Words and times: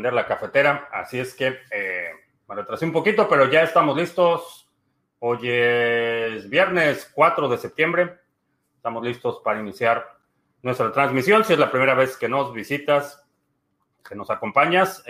prender 0.00 0.14
la 0.14 0.26
cafetera. 0.26 0.88
Así 0.90 1.18
es 1.18 1.34
que 1.34 1.58
eh, 1.70 2.08
me 2.48 2.54
retrasé 2.54 2.86
un 2.86 2.92
poquito, 2.92 3.28
pero 3.28 3.50
ya 3.50 3.62
estamos 3.62 3.94
listos. 3.94 4.66
Hoy 5.18 5.40
es 5.42 6.48
viernes 6.48 7.10
4 7.14 7.50
de 7.50 7.58
septiembre. 7.58 8.16
Estamos 8.76 9.04
listos 9.04 9.42
para 9.44 9.60
iniciar 9.60 10.06
nuestra 10.62 10.90
transmisión. 10.90 11.44
Si 11.44 11.52
es 11.52 11.58
la 11.58 11.70
primera 11.70 11.92
vez 11.92 12.16
que 12.16 12.30
nos 12.30 12.54
visitas, 12.54 13.22
que 14.08 14.14
nos 14.14 14.30
acompañas, 14.30 15.04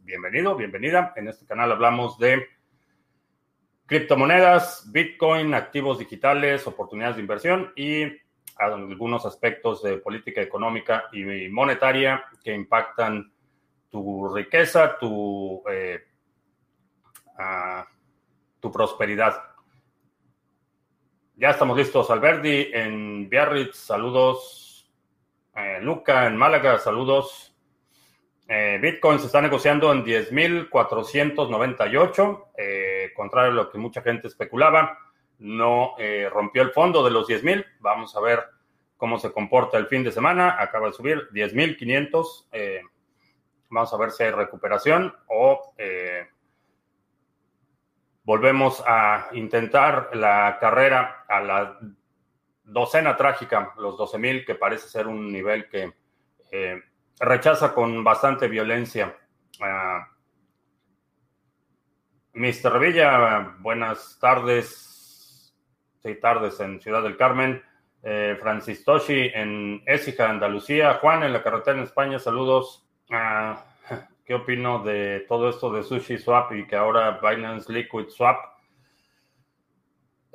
bienvenido, 0.00 0.54
bienvenida. 0.56 1.14
En 1.16 1.28
este 1.28 1.46
canal 1.46 1.72
hablamos 1.72 2.18
de 2.18 2.46
criptomonedas, 3.86 4.92
Bitcoin, 4.92 5.54
activos 5.54 5.98
digitales, 5.98 6.66
oportunidades 6.66 7.16
de 7.16 7.22
inversión 7.22 7.72
y 7.76 8.12
algunos 8.56 9.24
aspectos 9.24 9.82
de 9.82 9.96
política 9.96 10.42
económica 10.42 11.04
y 11.12 11.48
monetaria 11.48 12.26
que 12.44 12.54
impactan 12.54 13.32
tu 13.90 14.34
riqueza, 14.34 14.96
tu, 14.98 15.62
eh, 15.70 16.02
tu 18.60 18.72
prosperidad. 18.72 19.42
Ya 21.36 21.50
estamos 21.50 21.76
listos, 21.76 22.10
Alberdi, 22.10 22.70
en 22.72 23.28
Biarritz, 23.28 23.76
saludos. 23.76 24.90
Eh, 25.54 25.78
Luca, 25.82 26.26
en 26.26 26.34
Málaga, 26.36 26.78
saludos. 26.78 27.54
Eh, 28.48 28.78
Bitcoin 28.80 29.18
se 29.18 29.26
está 29.26 29.42
negociando 29.42 29.92
en 29.92 30.04
10.498, 30.04 32.52
eh, 32.56 33.10
contrario 33.14 33.52
a 33.52 33.54
lo 33.54 33.70
que 33.70 33.78
mucha 33.78 34.02
gente 34.02 34.28
especulaba. 34.28 34.98
No 35.38 35.96
rompió 36.30 36.62
el 36.62 36.70
fondo 36.70 37.04
de 37.04 37.10
los 37.10 37.28
10.000. 37.28 37.62
Vamos 37.80 38.16
a 38.16 38.20
ver 38.20 38.42
cómo 38.96 39.18
se 39.18 39.30
comporta 39.30 39.76
el 39.76 39.88
fin 39.88 40.02
de 40.02 40.10
semana. 40.10 40.56
Acaba 40.58 40.86
de 40.86 40.94
subir 40.94 41.28
10.500. 41.32 42.46
Eh, 43.66 43.70
vamos 43.70 43.92
a 43.92 43.96
ver 43.96 44.10
si 44.10 44.22
hay 44.22 44.30
recuperación 44.30 45.14
o 45.28 45.74
volvemos 48.24 48.82
a 48.86 49.28
intentar 49.32 50.10
la 50.14 50.58
carrera 50.60 51.24
a 51.28 51.40
la 51.40 51.78
docena 52.64 53.16
trágica, 53.16 53.74
los 53.78 53.96
12.000, 53.96 54.44
que 54.44 54.56
parece 54.56 54.88
ser 54.88 55.06
un 55.06 55.30
nivel 55.32 55.68
que 55.68 55.92
rechaza 57.20 57.72
con 57.74 58.02
bastante 58.04 58.48
violencia. 58.48 59.16
Uh, 59.60 60.04
Mr. 62.34 62.78
Villa, 62.78 63.56
buenas 63.60 64.18
tardes. 64.20 65.54
Sí, 66.02 66.14
tardes 66.16 66.60
en 66.60 66.80
Ciudad 66.80 67.02
del 67.02 67.16
Carmen. 67.16 67.62
Eh, 68.02 68.36
Francis 68.40 68.84
Toshi 68.84 69.30
en 69.34 69.82
Écija, 69.86 70.28
Andalucía. 70.28 70.94
Juan 70.94 71.22
en 71.22 71.32
la 71.32 71.42
carretera 71.42 71.78
en 71.78 71.84
España, 71.84 72.18
saludos. 72.18 72.85
Uh, 73.10 73.56
¿Qué 74.24 74.34
opino 74.34 74.82
de 74.82 75.24
todo 75.28 75.48
esto 75.48 75.70
de 75.70 75.84
Sushi 75.84 76.18
Swap 76.18 76.52
y 76.52 76.66
que 76.66 76.74
ahora 76.74 77.20
Binance 77.22 77.72
Liquid 77.72 78.08
Swap 78.08 78.56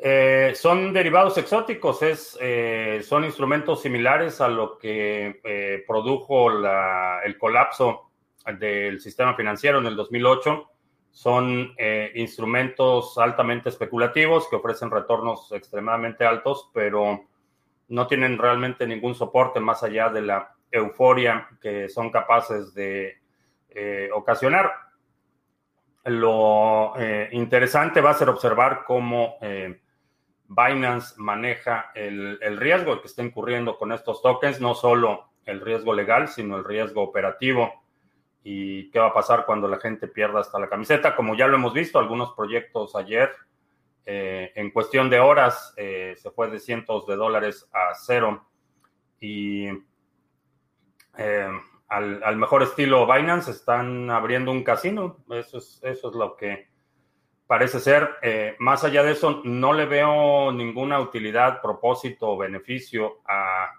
eh, 0.03 0.53
son 0.55 0.93
derivados 0.93 1.37
exóticos, 1.37 2.01
es, 2.01 2.35
eh, 2.41 3.01
son 3.03 3.23
instrumentos 3.23 3.83
similares 3.83 4.41
a 4.41 4.47
lo 4.47 4.79
que 4.79 5.41
eh, 5.43 5.83
produjo 5.85 6.49
el 6.49 7.37
colapso 7.37 8.09
del 8.57 8.99
sistema 8.99 9.35
financiero 9.35 9.77
en 9.77 9.85
el 9.85 9.95
2008. 9.95 10.69
Son 11.11 11.75
instrumentos 12.15 13.17
altamente 13.17 13.69
especulativos 13.69 14.47
que 14.47 14.55
ofrecen 14.55 14.89
retornos 14.89 15.51
extremadamente 15.51 16.25
altos, 16.25 16.71
pero 16.73 17.25
no 17.89 18.07
tienen 18.07 18.37
realmente 18.37 18.87
ningún 18.87 19.13
soporte 19.13 19.59
más 19.59 19.83
allá 19.83 20.09
de 20.09 20.21
la 20.21 20.55
euforia 20.71 21.49
que 21.61 21.89
son 21.89 22.09
capaces 22.09 22.73
de 22.73 23.19
ocasionar. 24.13 24.71
Lo 26.05 26.93
interesante 27.31 28.01
va 28.01 28.11
a 28.11 28.15
ser 28.15 28.29
observar 28.29 28.83
cómo 28.85 29.37
Binance 30.51 31.15
maneja 31.17 31.91
el, 31.95 32.57
riesgo 32.57 32.99
que 32.99 33.07
está 33.07 33.23
incurriendo 33.23 33.77
con 33.77 33.93
estos 33.93 34.21
tokens, 34.21 34.59
no 34.59 34.75
solo 34.75 35.29
el 35.45 35.61
riesgo 35.61 35.93
legal, 35.93 36.27
sino 36.27 36.57
el 36.57 36.65
riesgo 36.65 37.01
operativo. 37.01 37.71
¿Y 38.43 38.91
qué 38.91 38.99
va 38.99 39.07
a 39.07 39.13
pasar 39.13 39.45
cuando 39.45 39.69
la 39.69 39.79
gente 39.79 40.09
pierda 40.09 40.41
hasta 40.41 40.59
la 40.59 40.67
camiseta? 40.67 41.15
Como 41.15 41.35
ya 41.35 41.47
lo 41.47 41.55
hemos 41.55 41.73
visto, 41.73 41.99
algunos 41.99 42.33
proyectos 42.33 42.97
ayer, 42.97 43.31
eh, 44.05 44.51
en 44.55 44.71
cuestión 44.71 45.09
de 45.09 45.21
horas, 45.21 45.73
eh, 45.77 46.15
se 46.17 46.31
fue 46.31 46.49
de 46.49 46.59
cientos 46.59 47.07
de 47.07 47.15
dólares 47.15 47.69
a 47.71 47.93
cero. 47.95 48.45
Y 49.21 49.67
eh, 51.17 51.49
al, 51.87 52.37
mejor 52.37 52.63
estilo 52.63 53.05
Binance 53.05 53.51
están 53.51 54.09
abriendo 54.09 54.51
un 54.51 54.63
casino. 54.63 55.17
Eso 55.29 55.57
es, 55.57 55.79
eso 55.83 56.09
es 56.09 56.15
lo 56.15 56.35
que 56.37 56.69
parece 57.47 57.79
ser. 57.79 58.09
Eh, 58.21 58.55
más 58.59 58.83
allá 58.83 59.03
de 59.03 59.11
eso, 59.11 59.41
no 59.43 59.73
le 59.73 59.85
veo 59.85 60.51
ninguna 60.51 60.99
utilidad, 60.99 61.61
propósito 61.61 62.29
o 62.29 62.37
beneficio 62.37 63.21
a 63.27 63.71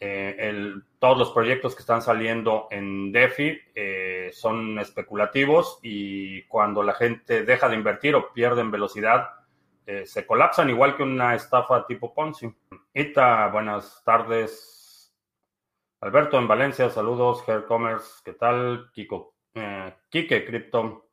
eh, 0.00 0.74
todos 0.98 1.16
los 1.16 1.30
proyectos 1.30 1.76
que 1.76 1.82
están 1.82 2.02
saliendo 2.02 2.66
en 2.70 3.12
DeFi. 3.12 3.60
Son 4.32 4.78
especulativos 4.80 5.78
y 5.82 6.42
cuando 6.44 6.82
la 6.82 6.94
gente 6.94 7.44
deja 7.44 7.68
de 7.68 7.76
invertir 7.76 8.16
o 8.16 8.32
pierden 8.32 8.70
velocidad, 8.70 9.30
se 10.04 10.26
colapsan 10.26 10.70
igual 10.70 10.96
que 10.96 11.02
una 11.04 11.34
estafa 11.36 11.86
tipo 11.86 12.12
Ponzi. 12.12 12.52
Ita, 12.94 13.46
buenas 13.48 14.02
tardes. 14.04 14.81
Alberto 16.02 16.38
en 16.38 16.46
Valencia, 16.46 16.90
saludos. 16.90 17.42
Hair 17.48 17.64
Commerce, 17.64 18.20
¿qué 18.24 18.34
tal? 18.34 18.90
Kiko, 18.92 19.34
Kike 20.10 20.44
Crypto 20.44 21.08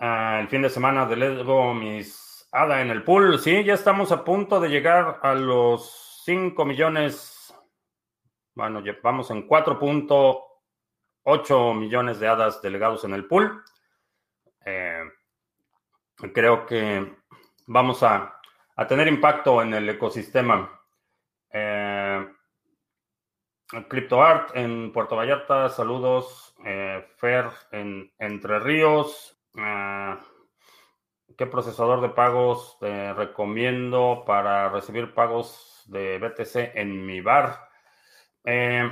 el 0.00 0.48
fin 0.48 0.62
de 0.62 0.70
semana 0.70 1.04
de 1.04 1.16
Lego 1.16 1.74
mis 1.74 2.48
ADA 2.52 2.80
en 2.80 2.90
el 2.90 3.04
pool. 3.04 3.38
Sí, 3.38 3.62
ya 3.64 3.74
estamos 3.74 4.10
a 4.12 4.24
punto 4.24 4.58
de 4.58 4.70
llegar 4.70 5.20
a 5.22 5.34
los 5.34 6.22
5 6.24 6.64
millones. 6.64 7.54
Bueno, 8.54 8.82
vamos 9.02 9.30
en 9.30 9.46
4.8 9.46 11.74
millones 11.74 12.18
de 12.18 12.28
hadas 12.28 12.62
delegados 12.62 13.04
en 13.04 13.12
el 13.12 13.26
pool. 13.26 13.62
Eh, 14.64 15.02
creo 16.32 16.64
que 16.66 17.14
vamos 17.66 18.02
a, 18.02 18.38
tener 18.88 19.06
impacto 19.08 19.60
en 19.60 19.74
el 19.74 19.86
ecosistema. 19.90 20.79
Eh, 23.72 23.86
CryptoArt 23.88 24.56
en 24.56 24.92
Puerto 24.92 25.16
Vallarta, 25.16 25.68
saludos. 25.68 26.54
Eh, 26.64 27.04
Fer 27.16 27.46
en 27.72 28.12
Entre 28.18 28.58
Ríos, 28.58 29.40
Ah, 29.56 30.20
¿Qué 31.36 31.46
procesador 31.46 32.00
de 32.00 32.10
pagos 32.10 32.76
te 32.80 33.12
recomiendo 33.14 34.24
para 34.26 34.68
recibir 34.68 35.14
pagos 35.14 35.84
de 35.86 36.18
BTC 36.18 36.72
en 36.74 37.04
mi 37.06 37.20
bar? 37.20 37.68
Eh, 38.44 38.90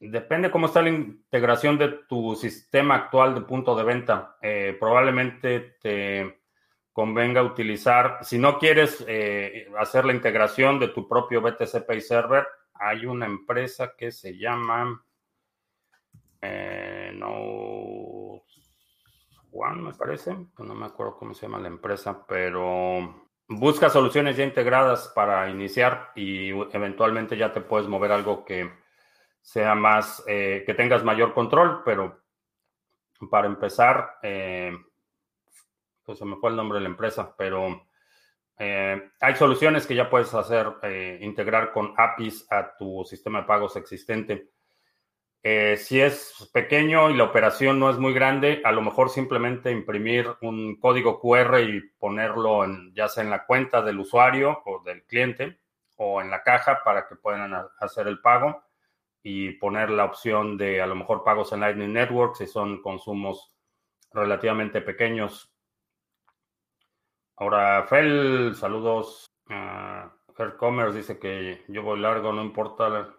depende 0.00 0.50
cómo 0.50 0.66
está 0.66 0.82
la 0.82 0.88
integración 0.90 1.78
de 1.78 1.88
tu 2.08 2.34
sistema 2.36 2.94
actual 2.94 3.34
de 3.34 3.40
punto 3.42 3.76
de 3.76 3.84
venta. 3.84 4.36
Eh, 4.40 4.76
probablemente 4.80 5.76
te 5.80 6.40
convenga 6.92 7.42
utilizar, 7.42 8.18
si 8.22 8.38
no 8.38 8.58
quieres 8.58 9.04
eh, 9.06 9.68
hacer 9.78 10.06
la 10.06 10.14
integración 10.14 10.78
de 10.80 10.88
tu 10.88 11.06
propio 11.06 11.42
BTC 11.42 11.84
Pay 11.86 12.00
Server, 12.00 12.46
hay 12.80 13.06
una 13.06 13.26
empresa 13.26 13.94
que 13.96 14.10
se 14.12 14.36
llama, 14.38 15.04
no 17.14 18.42
One, 19.58 19.82
me 19.82 19.94
parece, 19.94 20.36
no 20.58 20.74
me 20.74 20.86
acuerdo 20.86 21.16
cómo 21.16 21.34
se 21.34 21.46
llama 21.46 21.58
la 21.58 21.68
empresa, 21.68 22.26
pero 22.26 23.28
busca 23.48 23.88
soluciones 23.88 24.36
ya 24.36 24.44
integradas 24.44 25.08
para 25.14 25.48
iniciar 25.48 26.12
y 26.14 26.50
eventualmente 26.72 27.36
ya 27.36 27.52
te 27.52 27.60
puedes 27.62 27.88
mover 27.88 28.12
algo 28.12 28.44
que 28.44 28.70
sea 29.40 29.74
más, 29.74 30.22
eh, 30.26 30.62
que 30.66 30.74
tengas 30.74 31.04
mayor 31.04 31.32
control, 31.32 31.82
pero 31.84 32.20
para 33.30 33.46
empezar, 33.46 34.18
eh, 34.22 34.76
pues 36.04 36.18
se 36.18 36.24
me 36.24 36.36
fue 36.36 36.50
el 36.50 36.56
nombre 36.56 36.78
de 36.78 36.82
la 36.82 36.90
empresa, 36.90 37.34
pero 37.36 37.86
eh, 38.58 39.10
hay 39.20 39.36
soluciones 39.36 39.86
que 39.86 39.94
ya 39.94 40.08
puedes 40.08 40.32
hacer, 40.34 40.66
integrar 41.20 41.72
con 41.72 41.94
APIs 41.96 42.46
a 42.50 42.76
tu 42.76 43.04
sistema 43.04 43.40
de 43.40 43.46
pagos 43.46 43.76
existente. 43.76 44.50
Eh, 45.48 45.76
si 45.76 46.00
es 46.00 46.50
pequeño 46.52 47.08
y 47.08 47.14
la 47.14 47.22
operación 47.22 47.78
no 47.78 47.88
es 47.88 47.98
muy 47.98 48.12
grande, 48.12 48.60
a 48.64 48.72
lo 48.72 48.82
mejor 48.82 49.10
simplemente 49.10 49.70
imprimir 49.70 50.26
un 50.40 50.74
código 50.80 51.20
QR 51.20 51.60
y 51.60 51.82
ponerlo 52.00 52.64
en, 52.64 52.92
ya 52.94 53.06
sea 53.06 53.22
en 53.22 53.30
la 53.30 53.46
cuenta 53.46 53.80
del 53.80 54.00
usuario 54.00 54.60
o 54.64 54.82
del 54.82 55.04
cliente 55.04 55.60
o 55.98 56.20
en 56.20 56.30
la 56.30 56.42
caja 56.42 56.80
para 56.84 57.06
que 57.06 57.14
puedan 57.14 57.54
hacer 57.78 58.08
el 58.08 58.20
pago 58.20 58.60
y 59.22 59.52
poner 59.52 59.90
la 59.90 60.06
opción 60.06 60.56
de 60.56 60.82
a 60.82 60.86
lo 60.88 60.96
mejor 60.96 61.22
pagos 61.22 61.52
en 61.52 61.60
Lightning 61.60 61.92
Network 61.92 62.34
si 62.34 62.48
son 62.48 62.82
consumos 62.82 63.54
relativamente 64.12 64.80
pequeños. 64.80 65.55
Ahora, 67.38 67.86
Fel, 67.86 68.54
saludos. 68.54 69.26
Uh, 69.48 70.56
Commerce 70.58 70.96
dice 70.96 71.18
que 71.18 71.64
yo 71.68 71.82
voy 71.82 72.00
largo, 72.00 72.32
no 72.32 72.42
importa 72.42 73.14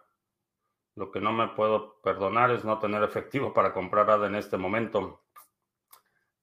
Lo 0.96 1.12
que 1.12 1.20
no 1.22 1.32
me 1.32 1.50
puedo 1.50 2.02
perdonar 2.02 2.52
es 2.52 2.66
no 2.66 2.80
tener 2.80 3.04
efectivo 3.04 3.54
para 3.54 3.74
comprar 3.74 4.10
ADA 4.10 4.28
en 4.28 4.36
este 4.36 4.58
momento. 4.58 5.24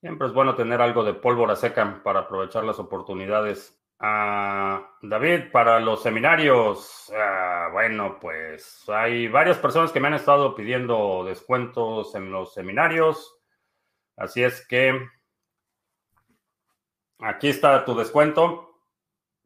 Siempre 0.01 0.29
es 0.29 0.35
bueno 0.35 0.55
tener 0.55 0.81
algo 0.81 1.03
de 1.03 1.15
pólvora 1.15 1.57
seca 1.57 2.01
para 2.05 2.21
aprovechar 2.21 2.63
las 2.65 2.79
oportunidades. 2.79 3.81
Ah, 3.99 4.97
David, 5.03 5.51
para 5.51 5.81
los 5.81 6.03
seminarios, 6.03 7.13
ah, 7.17 7.71
bueno, 7.73 8.19
pues 8.21 8.89
hay 8.89 9.27
varias 9.29 9.59
personas 9.59 9.91
que 9.91 9.99
me 9.99 10.09
han 10.09 10.15
estado 10.15 10.55
pidiendo 10.55 11.25
descuentos 11.25 12.15
en 12.15 12.31
los 12.31 12.55
seminarios. 12.55 13.41
Así 14.17 14.45
es 14.45 14.67
que 14.69 15.09
aquí 17.19 17.49
está 17.49 17.85
tu 17.85 17.95
descuento. 17.95 18.71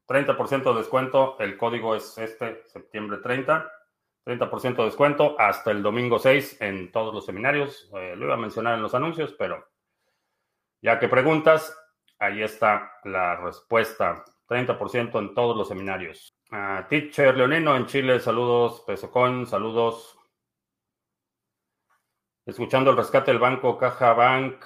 30% 0.09 0.73
de 0.73 0.79
descuento. 0.79 1.37
El 1.39 1.57
código 1.57 1.95
es 1.95 2.17
este, 2.19 2.63
septiembre 2.67 3.19
30. 3.19 3.71
30% 4.25 4.77
de 4.77 4.85
descuento 4.85 5.37
hasta 5.39 5.71
el 5.71 5.83
domingo 5.83 6.19
6 6.19 6.61
en 6.61 6.93
todos 6.93 7.15
los 7.15 7.25
seminarios. 7.25 7.91
Eh, 7.95 8.15
lo 8.17 8.27
iba 8.27 8.35
a 8.35 8.39
mencionar 8.39 8.75
en 8.75 8.83
los 8.83 8.95
anuncios, 8.95 9.35
pero 9.39 9.67
ya 10.83 10.99
que 10.99 11.09
preguntas, 11.09 11.77
ahí 12.19 12.43
está 12.43 12.93
la 13.05 13.37
respuesta. 13.37 14.25
30% 14.49 15.19
en 15.19 15.35
todos 15.35 15.57
los 15.57 15.69
seminarios. 15.69 16.35
Teacher 16.89 17.37
Leonino 17.37 17.77
en 17.77 17.87
Chile, 17.87 18.21
saludos. 18.21 18.83
Pesocón, 18.87 19.47
saludos. 19.47 20.19
Escuchando 22.47 22.91
el 22.91 22.97
rescate 22.97 23.31
del 23.31 23.41
banco 23.41 23.77
Caja 23.77 24.15
Bank, 24.15 24.65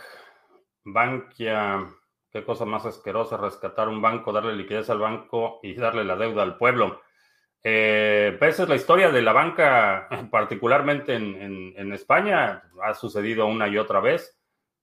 Bankia, 0.84 1.88
qué 2.32 2.44
cosa 2.44 2.64
más 2.64 2.86
asquerosa, 2.86 3.36
rescatar 3.36 3.88
un 3.88 4.00
banco, 4.00 4.32
darle 4.32 4.54
liquidez 4.54 4.88
al 4.90 4.98
banco 4.98 5.60
y 5.62 5.74
darle 5.74 6.04
la 6.04 6.16
deuda 6.16 6.42
al 6.42 6.56
pueblo. 6.56 7.02
Eh, 7.62 8.36
esa 8.40 8.62
es 8.64 8.68
la 8.68 8.74
historia 8.74 9.10
de 9.10 9.22
la 9.22 9.32
banca, 9.32 10.08
particularmente 10.30 11.14
en, 11.14 11.92
España, 11.92 12.62
ha 12.82 12.94
sucedido 12.94 13.46
una 13.46 13.68
y 13.68 13.76
otra 13.76 14.00
vez, 14.00 14.38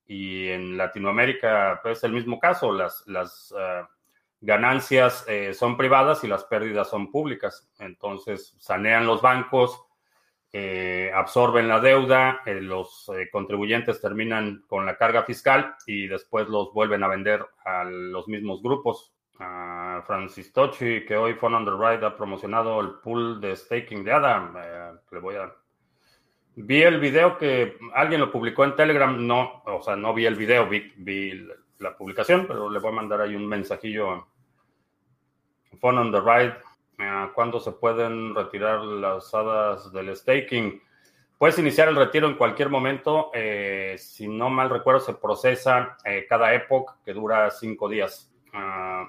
y 0.06 0.48
en 0.48 0.78
Latinoamérica 0.78 1.80
pues, 1.82 1.98
es 1.98 2.04
el 2.04 2.14
mismo 2.14 2.40
caso, 2.40 2.72
las, 2.72 3.04
las 3.08 3.54
eh, 3.58 3.84
ganancias 4.42 5.26
eh, 5.28 5.54
son 5.54 5.76
privadas 5.76 6.24
y 6.24 6.28
las 6.28 6.46
pérdidas 6.46 6.90
son 6.90 7.12
públicas, 7.12 7.68
entonces 7.80 8.56
sanean 8.60 9.06
los 9.06 9.22
bancos, 9.22 9.82
absorben 11.14 11.68
la 11.68 11.80
deuda, 11.80 12.42
los 12.46 13.10
contribuyentes 13.32 14.02
terminan 14.02 14.64
con 14.68 14.86
la 14.86 14.98
carga 14.98 15.24
fiscal 15.24 15.76
y 15.86 16.08
después 16.08 16.48
los 16.48 16.74
vuelven 16.74 17.04
a 17.04 17.08
vender 17.08 17.46
a 17.66 17.84
los 17.84 18.28
mismos 18.28 18.62
grupos 18.64 19.14
a 19.40 20.04
Francis 20.06 20.52
Tochi, 20.52 21.06
que 21.06 21.16
hoy 21.16 21.34
Fun 21.34 21.66
Ride 21.66 22.06
ha 22.06 22.16
promocionado 22.16 22.80
el 22.82 22.96
pool 23.02 23.40
de 23.40 23.56
staking 23.56 24.04
de 24.04 24.12
Adam. 24.12 24.56
Eh, 24.58 24.92
le 25.12 25.20
voy 25.20 25.36
a. 25.36 25.54
Vi 26.56 26.82
el 26.82 27.00
video 27.00 27.38
que 27.38 27.78
alguien 27.94 28.20
lo 28.20 28.32
publicó 28.32 28.66
en 28.66 28.76
Telegram. 28.76 29.26
No, 29.26 29.64
o 29.66 29.82
sea, 29.82 29.96
no 29.96 30.14
vi 30.14 30.26
el 30.26 30.36
video, 30.36 30.68
vi, 30.68 31.48
la 31.80 31.96
publicación, 31.96 32.46
pero 32.48 32.70
le 32.70 32.80
voy 32.80 32.92
a 32.92 32.96
mandar 32.96 33.22
ahí 33.22 33.36
un 33.36 33.48
mensajillo. 33.48 34.28
Fun 35.80 35.98
on 35.98 36.12
the 36.12 36.20
Ride. 36.20 36.56
Eh, 37.00 37.30
¿Cuándo 37.34 37.60
se 37.60 37.72
pueden 37.72 38.36
retirar 38.36 38.82
las 38.82 39.34
hadas 39.34 39.92
del 39.92 40.16
staking? 40.16 40.82
Puedes 41.38 41.58
iniciar 41.58 41.88
el 41.88 41.96
retiro 41.96 42.28
en 42.28 42.36
cualquier 42.36 42.70
momento. 42.70 43.32
Eh, 43.34 43.96
si 43.98 44.28
no 44.28 44.50
mal 44.50 44.70
recuerdo, 44.70 45.00
se 45.00 45.14
procesa 45.14 45.98
cada 46.28 46.54
época 46.54 46.98
que 47.06 47.14
dura 47.14 47.50
cinco 47.50 47.88
días. 47.88 48.32
Ah, 48.54 49.08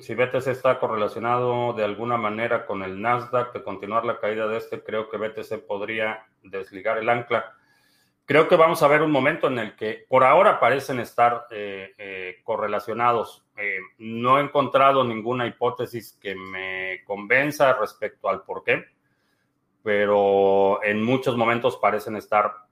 si 0.00 0.14
BTC 0.14 0.48
está 0.48 0.80
correlacionado 0.80 1.72
de 1.72 1.84
alguna 1.84 2.16
manera 2.16 2.66
con 2.66 2.82
el 2.82 3.00
Nasdaq, 3.00 3.52
de 3.52 3.62
continuar 3.62 4.04
la 4.04 4.18
caída 4.18 4.48
de 4.48 4.56
este, 4.56 4.82
creo 4.82 5.08
que 5.08 5.18
BTC 5.18 5.66
podría 5.66 6.26
desligar 6.42 6.98
el 6.98 7.08
ancla. 7.08 7.56
Creo 8.26 8.48
que 8.48 8.56
vamos 8.56 8.82
a 8.82 8.88
ver 8.88 9.02
un 9.02 9.10
momento 9.10 9.48
en 9.48 9.58
el 9.58 9.76
que 9.76 10.06
por 10.08 10.24
ahora 10.24 10.58
parecen 10.58 10.98
estar 10.98 11.46
eh, 11.50 11.92
eh, 11.98 12.36
correlacionados. 12.42 13.44
Eh, 13.54 13.80
no 13.98 14.38
he 14.38 14.42
encontrado 14.42 15.04
ninguna 15.04 15.46
hipótesis 15.46 16.18
que 16.22 16.34
me 16.34 17.04
convenza 17.04 17.74
respecto 17.74 18.30
al 18.30 18.42
por 18.42 18.64
qué, 18.64 18.86
pero 19.82 20.82
en 20.82 21.02
muchos 21.02 21.36
momentos 21.36 21.76
parecen 21.76 22.16
estar 22.16 22.64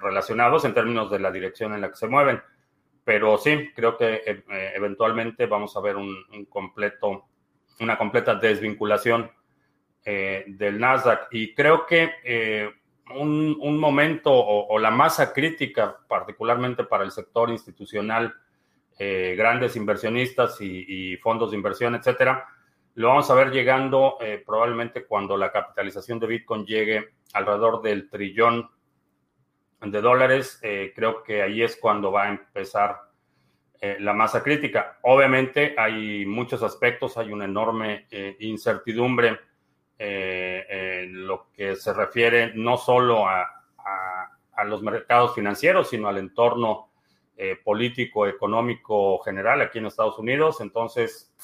relacionados 0.00 0.64
en 0.64 0.74
términos 0.74 1.10
de 1.10 1.18
la 1.18 1.32
dirección 1.32 1.74
en 1.74 1.80
la 1.80 1.88
que 1.88 1.96
se 1.96 2.06
mueven. 2.06 2.40
Pero 3.02 3.36
sí, 3.36 3.72
creo 3.74 3.96
que 3.96 4.22
eventualmente 4.76 5.46
vamos 5.46 5.76
a 5.76 5.80
ver 5.80 5.96
una 5.96 7.98
completa 7.98 8.36
desvinculación 8.36 9.28
del 10.04 10.78
Nasdaq. 10.78 11.26
Y 11.32 11.52
creo 11.52 11.84
que 11.84 12.70
un, 13.14 13.78
momento 13.78 14.32
o, 14.32 14.78
la 14.78 14.90
masa 14.90 15.32
crítica, 15.32 15.96
particularmente 16.08 16.84
para 16.84 17.04
el 17.04 17.10
sector 17.10 17.50
institucional, 17.50 18.34
grandes 18.98 19.76
inversionistas 19.76 20.60
y, 20.60 21.16
fondos 21.16 21.50
de 21.50 21.56
inversión, 21.56 21.94
etcétera, 21.94 22.46
lo 22.94 23.08
vamos 23.08 23.30
a 23.30 23.34
ver 23.34 23.50
llegando 23.50 24.18
probablemente 24.44 25.06
cuando 25.06 25.36
la 25.36 25.50
capitalización 25.50 26.18
de 26.18 26.26
Bitcoin 26.26 26.66
llegue 26.66 27.14
alrededor 27.32 27.80
del 27.80 28.10
trillón 28.10 28.68
de 29.80 30.00
dólares, 30.00 30.58
eh, 30.62 30.92
creo 30.94 31.22
que 31.22 31.42
ahí 31.42 31.62
es 31.62 31.76
cuando 31.76 32.12
va 32.12 32.24
a 32.24 32.30
empezar 32.30 33.00
eh, 33.80 33.96
la 33.98 34.12
masa 34.12 34.42
crítica. 34.42 34.98
Obviamente 35.02 35.74
hay 35.76 36.26
muchos 36.26 36.62
aspectos, 36.62 37.16
hay 37.16 37.32
una 37.32 37.46
enorme 37.46 38.06
eh, 38.10 38.36
incertidumbre 38.40 39.38
lo 41.10 41.50
que 41.52 41.76
se 41.76 41.92
refiere 41.92 42.52
no 42.54 42.76
solo 42.76 43.26
a, 43.26 43.42
a, 44.54 44.64
los 44.64 44.82
mercados 44.82 45.34
financieros, 45.34 45.88
sino 45.88 46.08
al 46.08 46.18
entorno 46.18 46.90
político, 47.64 48.26
económico 48.26 49.18
general 49.20 49.62
aquí 49.62 49.78
en 49.78 49.86
Estados 49.86 50.18
Unidos. 50.18 50.60
Entonces, 50.60 51.34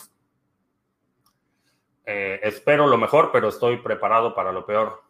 espero 2.04 2.86
lo 2.86 2.98
mejor, 2.98 3.30
pero 3.32 3.48
estoy 3.48 3.78
preparado 3.78 4.34
para 4.34 4.52
lo 4.52 4.66
peor. 4.66 5.02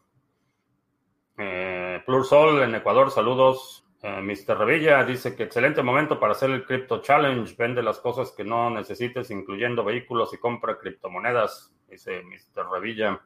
Plursol 2.06 2.62
en 2.62 2.76
Ecuador, 2.76 3.10
saludos. 3.10 3.86
Eh, 4.02 4.20
Mr. 4.20 4.56
Revilla 4.56 5.02
dice 5.04 5.34
que 5.34 5.42
excelente 5.42 5.82
momento 5.82 6.20
para 6.20 6.32
hacer 6.32 6.50
el 6.50 6.64
Crypto 6.64 7.02
Challenge. 7.02 7.52
Vende 7.58 7.82
las 7.82 7.98
cosas 7.98 8.30
que 8.30 8.44
no 8.44 8.70
necesites, 8.70 9.32
incluyendo 9.32 9.82
vehículos 9.82 10.32
y 10.32 10.38
compra 10.38 10.78
criptomonedas, 10.78 11.74
dice 11.88 12.22
Mr. 12.22 12.70
Revilla. 12.70 13.20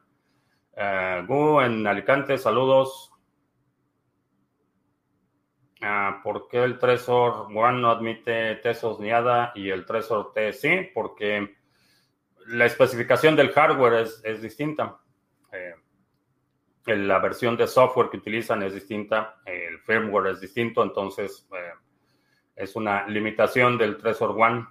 Eh, 0.75 1.23
Gu 1.27 1.61
en 1.61 1.85
Alicante, 1.85 2.37
saludos. 2.37 3.11
Ah, 5.81 6.21
¿Por 6.23 6.47
qué 6.47 6.63
el 6.63 6.77
Trezor 6.77 7.47
One 7.55 7.81
no 7.81 7.89
admite 7.89 8.55
Tesos 8.57 8.99
ni 8.99 9.11
ADA 9.11 9.51
y 9.55 9.69
el 9.69 9.85
Trezor 9.85 10.31
T 10.31 10.53
sí? 10.53 10.89
Porque 10.93 11.57
la 12.47 12.65
especificación 12.65 13.35
del 13.35 13.51
hardware 13.51 14.01
es, 14.01 14.21
es 14.23 14.41
distinta. 14.41 14.99
Eh, 15.51 15.75
la 16.85 17.19
versión 17.19 17.57
de 17.57 17.67
software 17.67 18.09
que 18.09 18.17
utilizan 18.17 18.63
es 18.63 18.73
distinta, 18.73 19.41
el 19.45 19.79
firmware 19.79 20.31
es 20.31 20.41
distinto, 20.41 20.81
entonces 20.83 21.47
eh, 21.53 21.73
es 22.55 22.75
una 22.75 23.07
limitación 23.07 23.77
del 23.77 23.97
Trezor 23.97 24.31
One, 24.31 24.65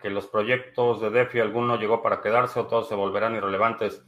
que 0.00 0.10
los 0.10 0.28
proyectos 0.28 1.00
de 1.00 1.10
DeFi 1.10 1.40
alguno 1.40 1.76
llegó 1.76 2.00
para 2.00 2.20
quedarse 2.20 2.60
o 2.60 2.66
todos 2.66 2.88
se 2.88 2.94
volverán 2.94 3.34
irrelevantes. 3.34 4.04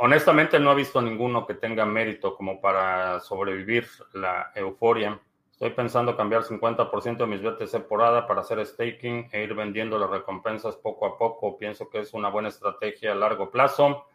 Honestamente 0.00 0.60
no 0.60 0.70
he 0.70 0.76
visto 0.76 1.02
ninguno 1.02 1.44
que 1.44 1.54
tenga 1.54 1.84
mérito 1.84 2.36
como 2.36 2.60
para 2.60 3.18
sobrevivir 3.18 3.88
la 4.12 4.52
euforia. 4.54 5.20
Estoy 5.50 5.70
pensando 5.70 6.16
cambiar 6.16 6.44
50% 6.44 7.16
de 7.16 7.26
mis 7.26 7.42
BTC 7.42 7.88
por 7.88 8.02
ADA 8.02 8.28
para 8.28 8.42
hacer 8.42 8.64
staking 8.64 9.28
e 9.32 9.42
ir 9.42 9.54
vendiendo 9.54 9.98
las 9.98 10.08
recompensas 10.08 10.76
poco 10.76 11.04
a 11.04 11.18
poco. 11.18 11.58
Pienso 11.58 11.90
que 11.90 11.98
es 11.98 12.14
una 12.14 12.28
buena 12.28 12.48
estrategia 12.48 13.10
a 13.10 13.16
largo 13.16 13.50
plazo. 13.50 14.06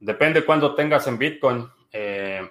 Depende 0.00 0.44
cuándo 0.44 0.74
tengas 0.74 1.06
en 1.06 1.16
Bitcoin. 1.16 1.66
Eh, 1.90 2.46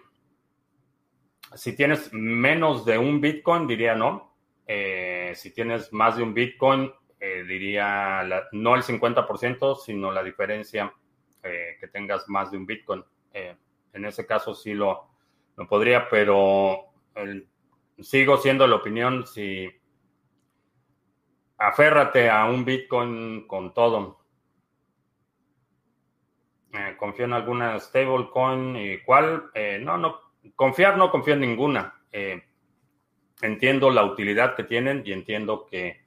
si 1.53 1.75
tienes 1.75 2.11
menos 2.11 2.83
de 2.83 2.97
un 2.97 3.21
Bitcoin, 3.21 3.67
diría 3.67 3.93
no. 3.93 4.33
Eh, 4.65 5.33
si 5.35 5.53
tienes 5.53 5.93
más 5.93 6.17
de 6.17 6.23
un 6.23 6.33
Bitcoin, 6.33 6.91
eh, 7.19 7.43
diría 7.47 8.23
no 8.53 8.75
el 8.75 8.81
50%, 8.81 9.75
sino 9.75 10.11
la 10.11 10.23
diferencia 10.23 10.91
que 11.41 11.87
tengas 11.91 12.27
más 12.29 12.51
de 12.51 12.57
un 12.57 12.65
Bitcoin. 12.65 13.03
en 13.33 14.05
ese 14.05 14.25
caso 14.25 14.53
sí 14.53 14.73
lo, 14.73 15.07
lo 15.57 15.67
podría, 15.67 16.07
pero 16.09 16.91
sigo 17.99 18.37
siendo 18.37 18.67
la 18.67 18.75
opinión 18.75 19.25
si 19.25 19.69
aférrate 21.57 22.29
a 22.29 22.45
un 22.45 22.65
Bitcoin 22.65 23.47
con 23.47 23.73
todo. 23.73 24.19
Eh, 26.73 26.95
confío 26.97 27.25
en 27.25 27.33
alguna 27.33 27.79
stablecoin 27.79 28.75
y 28.75 28.99
cuál. 28.99 29.51
Eh, 29.53 29.79
no, 29.81 29.97
no, 29.97 30.19
confiar 30.55 30.97
no 30.97 31.11
confío 31.11 31.33
en 31.33 31.41
ninguna. 31.41 32.01
Eh, 32.11 32.41
entiendo 33.41 33.89
la 33.89 34.03
utilidad 34.03 34.55
que 34.55 34.63
tienen 34.63 35.03
y 35.05 35.11
entiendo 35.11 35.65
que 35.65 36.00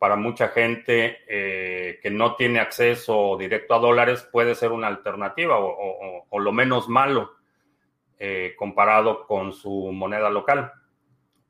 para 0.00 0.16
mucha 0.16 0.48
gente 0.48 1.18
eh, 1.28 2.00
que 2.02 2.10
no 2.10 2.34
tiene 2.34 2.58
acceso 2.58 3.36
directo 3.38 3.74
a 3.74 3.78
dólares 3.80 4.26
puede 4.32 4.54
ser 4.54 4.72
una 4.72 4.86
alternativa 4.86 5.58
o, 5.58 6.38
lo 6.38 6.52
menos 6.52 6.88
malo 6.88 7.34
eh, 8.18 8.54
comparado 8.56 9.26
con 9.26 9.52
su 9.52 9.92
moneda 9.92 10.30
local. 10.30 10.72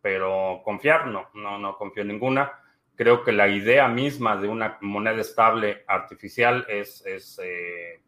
Pero 0.02 0.62
confiar, 0.64 1.07
no, 1.07 1.28
no, 1.35 1.59
no 1.59 1.76
confío 1.76 2.02
en 2.02 2.09
ninguna. 2.09 2.50
Creo 2.97 3.23
que 3.23 3.30
la 3.30 3.47
idea 3.47 3.87
misma 3.87 4.37
de 4.37 4.49
una 4.49 4.78
moneda 4.80 5.21
estable 5.21 5.85
artificial 5.87 6.66
es, 6.69 7.07
es, 7.07 7.40
eh, 7.40 8.02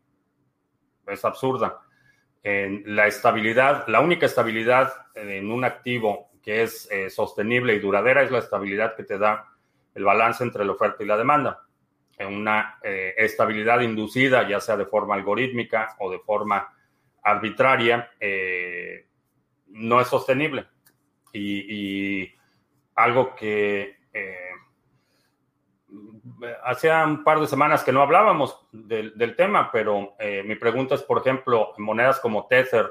es 1.07 1.25
absurda. 1.25 1.83
la 2.43 3.07
estabilidad, 3.07 3.87
la 3.87 4.01
única 4.01 4.27
estabilidad 4.27 4.93
en 5.15 5.53
un 5.53 5.65
activo 5.65 6.33
que 6.43 6.63
es 6.65 6.89
sostenible 7.11 7.75
y 7.75 7.79
duradera 7.79 8.25
es 8.25 8.33
la 8.33 8.41
estabilidad 8.41 8.97
que 8.97 9.05
te 9.05 9.19
da 9.19 9.52
el 9.95 10.05
balance 10.05 10.43
entre 10.43 10.65
la 10.65 10.73
oferta 10.73 11.03
y 11.03 11.07
la 11.07 11.17
demanda. 11.17 11.65
En 12.19 12.35
una 12.35 12.79
eh, 12.83 13.15
estabilidad 13.17 13.81
inducida, 13.81 14.49
ya 14.49 14.61
sea 14.61 14.77
de 14.77 14.87
forma 14.87 15.15
algorítmica 15.15 15.97
o 15.99 16.11
de 16.11 16.19
forma 16.21 16.75
arbitraria, 17.23 18.11
eh, 18.21 19.07
no 19.69 20.01
es 20.01 20.09
sostenible. 20.09 20.67
Y, 21.33 22.31
algo 22.95 23.35
que 23.35 23.97
eh, 24.13 24.51
hacía 26.63 27.05
un 27.07 27.25
par 27.25 27.41
de 27.41 27.47
semanas 27.47 27.83
que 27.83 27.91
no 27.91 28.03
hablábamos 28.03 28.69
del, 28.71 29.17
del 29.17 29.35
tema, 29.35 29.71
pero 29.73 30.15
mi 30.45 30.57
pregunta 30.57 30.95
es, 30.95 31.03
por 31.03 31.19
ejemplo, 31.19 31.73
monedas 31.79 32.21
como 32.21 32.47
Tether, 32.47 32.91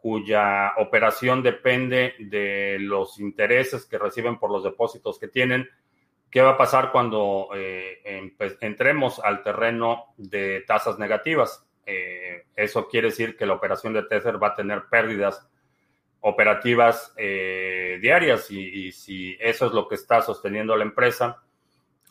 cuya 0.00 0.72
operación 0.78 1.42
depende 1.42 2.14
de 2.18 2.78
los 2.80 3.20
intereses 3.20 3.86
que 3.86 3.98
reciben 3.98 4.38
por 4.38 4.50
los 4.50 4.64
depósitos 4.64 5.18
que 5.18 5.28
tienen, 5.28 5.68
¿Qué 6.30 6.40
va 6.40 6.50
a 6.50 6.56
pasar 6.56 6.92
cuando 6.92 7.48
eh, 7.56 8.00
entremos 8.60 9.18
al 9.18 9.42
terreno 9.42 10.14
de 10.16 10.60
tasas 10.60 10.96
negativas? 10.96 11.66
Eh, 11.84 12.46
eso 12.54 12.86
quiere 12.86 13.08
decir 13.08 13.36
que 13.36 13.46
la 13.46 13.54
operación 13.54 13.92
de 13.92 14.04
Tether 14.04 14.40
va 14.40 14.48
a 14.48 14.54
tener 14.54 14.84
pérdidas 14.88 15.48
operativas 16.20 17.12
eh, 17.16 17.98
diarias 18.00 18.48
y, 18.50 18.92
si 18.92 19.36
eso 19.40 19.66
es 19.66 19.72
lo 19.72 19.88
que 19.88 19.96
está 19.96 20.22
sosteniendo 20.22 20.76
la 20.76 20.84
empresa, 20.84 21.42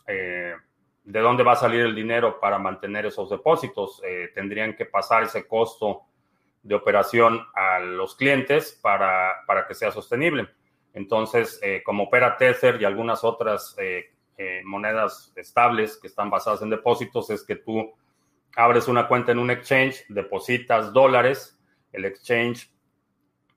¿de 0.06 1.20
dónde 1.20 1.44
va 1.44 1.52
a 1.52 1.56
salir 1.56 1.82
el 1.82 1.94
dinero 1.94 2.40
para 2.40 2.58
mantener 2.58 3.06
esos 3.06 3.30
depósitos? 3.30 4.02
tendrían 4.34 4.74
que 4.74 4.84
pasar 4.84 5.22
ese 5.22 5.46
costo 5.46 6.02
de 6.64 6.74
operación 6.74 7.40
a 7.54 7.78
los 7.78 8.16
clientes 8.16 8.76
para, 8.82 9.44
para 9.46 9.68
que 9.68 9.74
sea 9.74 9.92
sostenible. 9.92 10.48
Entonces, 10.94 11.60
eh, 11.62 11.82
como 11.84 12.04
opera 12.04 12.36
Tether 12.36 12.80
y 12.80 12.84
algunas 12.84 13.24
otras 13.24 13.76
eh, 13.78 14.10
eh, 14.36 14.62
monedas 14.64 15.32
estables 15.36 15.96
que 15.98 16.08
están 16.08 16.30
basadas 16.30 16.62
en 16.62 16.70
depósitos, 16.70 17.30
es 17.30 17.44
que 17.44 17.56
tú 17.56 17.92
abres 18.56 18.88
una 18.88 19.06
cuenta 19.06 19.32
en 19.32 19.38
un 19.38 19.50
exchange, 19.50 20.04
depositas 20.08 20.92
dólares, 20.92 21.58
el 21.92 22.04
exchange 22.04 22.70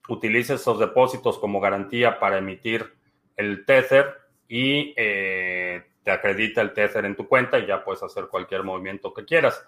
utiliza 0.10 0.56
esos 0.56 0.80
depósitos 0.80 1.40
como 1.40 1.60
garantía 1.60 2.20
para 2.20 2.38
emitir 2.38 2.94
el 3.38 3.66
Tether 3.66 4.13
y 4.48 4.94
te 4.94 6.12
acredita 6.12 6.62
el 6.62 6.74
Tether 6.74 7.06
en 7.06 7.16
tu 7.16 7.28
cuenta 7.28 7.58
y 7.58 7.66
ya 7.66 7.84
puedes 7.84 8.04
hacer 8.04 8.28
cualquier 8.28 8.63
movimiento 8.63 9.13
que 9.13 9.24
quieras 9.24 9.66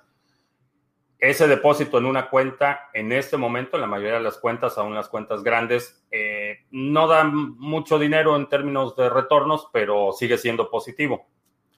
ese 1.20 1.48
depósito 1.48 1.98
en 1.98 2.06
una 2.06 2.30
cuenta, 2.30 2.90
en 2.94 3.12
este 3.12 3.38
momento, 3.38 3.78
en 3.78 3.82
la 3.82 3.88
mayoría 3.88 4.16
de 4.16 4.24
las 4.24 4.38
cuentas, 4.38 4.78
aún 4.78 4.94
las 4.94 5.10
cuentas 5.10 5.44
grandes, 5.44 6.06
eh, 6.12 6.66
no 6.72 7.08
dan 7.08 7.58
mucho 7.58 7.98
dinero 7.98 8.36
en 8.36 8.48
términos 8.50 8.96
de 8.96 9.10
retornos, 9.10 9.70
pero 9.72 10.12
sigue 10.12 10.38
siendo 10.38 10.70
positivo. 10.70 11.28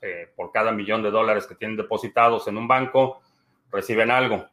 Eh, 0.01 0.31
por 0.35 0.51
cada 0.51 0.71
millón 0.71 1.01
de 1.01 1.09
dólares 1.09 1.47
que 1.47 1.55
tienen 1.55 1.75
depositados 1.75 2.47
en 2.47 2.57
un 2.57 2.67
banco, 2.67 3.21
reciben 3.71 4.11
algo. 4.11 4.47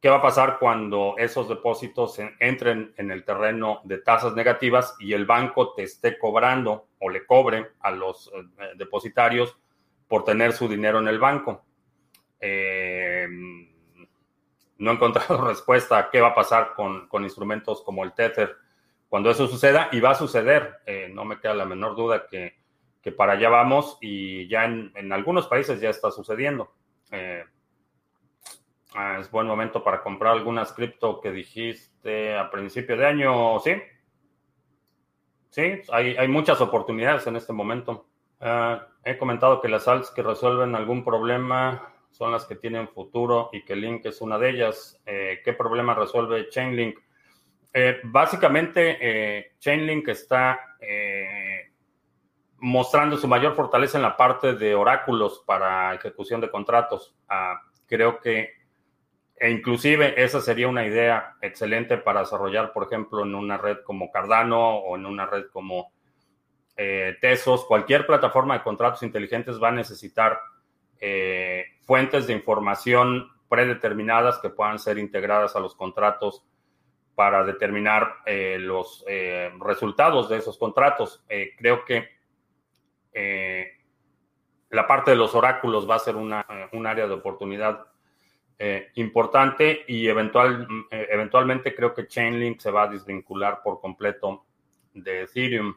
¿Qué 0.00 0.08
va 0.08 0.16
a 0.16 0.22
pasar 0.22 0.58
cuando 0.58 1.14
esos 1.16 1.48
depósitos 1.48 2.18
entren 2.40 2.92
en 2.96 3.10
el 3.10 3.24
terreno 3.24 3.80
de 3.84 3.98
tasas 3.98 4.34
negativas 4.34 4.96
y 4.98 5.12
el 5.12 5.26
banco 5.26 5.74
te 5.74 5.84
esté 5.84 6.18
cobrando 6.18 6.88
o 6.98 7.08
le 7.08 7.24
cobre 7.24 7.70
a 7.80 7.92
los 7.92 8.30
eh, 8.34 8.72
depositarios 8.76 9.56
por 10.08 10.24
tener 10.24 10.52
su 10.52 10.68
dinero 10.68 10.98
en 10.98 11.08
el 11.08 11.18
banco? 11.18 11.64
Eh, 12.40 13.26
no 14.82 14.90
he 14.90 14.94
encontrado 14.94 15.40
respuesta 15.46 15.96
a 15.96 16.10
qué 16.10 16.20
va 16.20 16.28
a 16.28 16.34
pasar 16.34 16.74
con, 16.74 17.08
instrumentos 17.22 17.82
como 17.82 18.02
el 18.02 18.12
Tether 18.12 18.56
cuando 19.08 19.30
eso 19.30 19.46
suceda 19.46 19.88
y 19.92 20.00
va 20.00 20.10
a 20.10 20.14
suceder. 20.16 20.80
Eh, 20.86 21.08
no 21.12 21.24
me 21.24 21.38
queda 21.38 21.54
la 21.54 21.64
menor 21.64 21.94
duda 21.94 22.26
que, 22.26 22.60
para 23.16 23.34
allá 23.34 23.48
vamos 23.48 23.98
y 24.00 24.48
ya 24.48 24.64
en, 24.64 25.12
algunos 25.12 25.46
países 25.46 25.80
ya 25.80 25.90
está 25.90 26.10
sucediendo. 26.10 26.72
Eh, 27.12 27.44
ah, 28.94 29.18
es 29.20 29.30
buen 29.30 29.46
momento 29.46 29.84
para 29.84 30.02
comprar 30.02 30.32
algunas 30.32 30.72
cripto 30.72 31.20
que 31.20 31.30
dijiste 31.30 32.36
a 32.36 32.50
principio 32.50 32.96
de 32.96 33.06
año, 33.06 33.60
¿sí? 33.60 33.74
Sí, 35.50 35.82
hay, 35.92 36.26
muchas 36.28 36.60
oportunidades 36.60 37.26
en 37.28 37.36
este 37.36 37.52
momento. 37.52 38.08
Ah, 38.40 38.88
he 39.04 39.16
comentado 39.16 39.60
que 39.60 39.68
las 39.68 39.86
alts 39.86 40.10
que 40.10 40.22
resuelven 40.22 40.74
algún 40.74 41.04
problema 41.04 41.91
son 42.12 42.30
las 42.30 42.44
que 42.44 42.56
tienen 42.56 42.88
futuro 42.88 43.48
y 43.52 43.64
que 43.64 43.74
Link 43.74 44.04
es 44.04 44.20
una 44.20 44.38
de 44.38 44.50
ellas. 44.50 45.00
Eh, 45.06 45.40
¿Qué 45.44 45.54
problema 45.54 45.94
resuelve 45.94 46.48
Chainlink? 46.50 46.98
Eh, 47.72 48.00
básicamente, 48.04 48.98
eh, 49.00 49.52
Chainlink 49.58 50.08
está 50.08 50.60
mostrando 52.58 53.16
su 53.16 53.26
mayor 53.26 53.56
fortaleza 53.56 53.98
en 53.98 54.02
la 54.02 54.16
parte 54.16 54.54
de 54.54 54.74
oráculos 54.74 55.42
para 55.46 55.94
ejecución 55.94 56.40
de 56.40 56.50
contratos. 56.50 57.16
Ah, 57.28 57.60
creo 57.86 58.20
que, 58.20 58.50
e 59.36 59.50
inclusive 59.50 60.22
esa 60.22 60.40
sería 60.40 60.68
una 60.68 60.86
idea 60.86 61.36
excelente 61.40 61.96
para 61.96 62.20
desarrollar, 62.20 62.72
por 62.72 62.84
ejemplo, 62.84 63.24
en 63.24 63.34
una 63.34 63.56
red 63.56 63.78
como 63.84 64.12
Cardano 64.12 64.76
o 64.76 64.96
en 64.96 65.06
una 65.06 65.26
red 65.26 65.46
como 65.50 65.92
Tesos. 67.20 67.64
Cualquier 67.64 68.06
plataforma 68.06 68.54
de 68.54 68.64
contratos 68.64 69.02
inteligentes 69.02 69.60
va 69.62 69.68
a 69.68 69.72
necesitar 69.72 70.38
eh, 71.04 71.64
fuentes 71.80 72.28
de 72.28 72.32
información 72.32 73.28
predeterminadas 73.48 74.38
que 74.38 74.50
puedan 74.50 74.78
ser 74.78 74.98
integradas 74.98 75.56
a 75.56 75.60
los 75.60 75.74
contratos 75.74 76.46
para 77.16 77.42
determinar 77.42 78.18
eh, 78.24 78.56
los 78.60 79.04
eh, 79.08 79.50
resultados 79.58 80.28
de 80.28 80.36
esos 80.36 80.56
contratos. 80.56 81.24
creo 81.58 81.84
que 81.84 82.08
la 84.70 84.86
parte 84.86 85.10
de 85.10 85.16
los 85.16 85.34
oráculos 85.34 85.90
va 85.90 85.96
a 85.96 85.98
ser 85.98 86.14
una, 86.14 86.46
un 86.72 86.86
área 86.86 87.08
de 87.08 87.14
oportunidad 87.14 87.84
importante 88.94 89.84
y 89.88 90.06
eventual, 90.06 90.68
eventualmente 90.88 91.74
creo 91.74 91.92
que 91.92 92.06
Chainlink 92.06 92.60
se 92.60 92.70
va 92.70 92.84
a 92.84 92.88
desvincular 92.88 93.60
por 93.60 93.80
completo 93.80 94.46
de 94.94 95.22
Ethereum. 95.22 95.74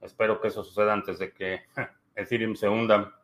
Espero 0.00 0.40
que 0.40 0.48
eso 0.48 0.64
suceda 0.64 0.94
antes 0.94 1.18
de 1.18 1.32
que 1.32 1.64
Ethereum 2.16 2.56
se 2.56 2.66
hunda. 2.66 3.21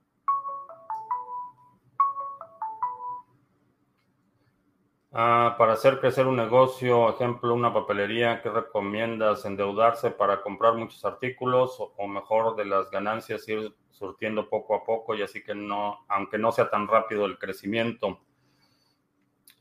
Ah, 5.10 5.54
para 5.56 5.72
hacer 5.72 6.00
crecer 6.00 6.26
un 6.26 6.36
negocio, 6.36 7.08
ejemplo, 7.14 7.54
una 7.54 7.72
papelería, 7.72 8.42
¿qué 8.42 8.50
recomiendas? 8.50 9.44
¿Endeudarse 9.46 10.10
para 10.10 10.42
comprar 10.42 10.74
muchos 10.74 11.02
artículos 11.04 11.76
o, 11.78 12.06
mejor 12.06 12.56
de 12.56 12.66
las 12.66 12.90
ganancias 12.90 13.48
ir 13.48 13.74
surtiendo 13.90 14.50
poco 14.50 14.74
a 14.74 14.84
poco 14.84 15.14
y 15.14 15.22
así 15.22 15.42
que 15.42 15.54
no, 15.54 16.04
aunque 16.08 16.36
no 16.36 16.52
sea 16.52 16.68
tan 16.68 16.86
rápido 16.86 17.24
el 17.24 17.38
crecimiento? 17.38 18.20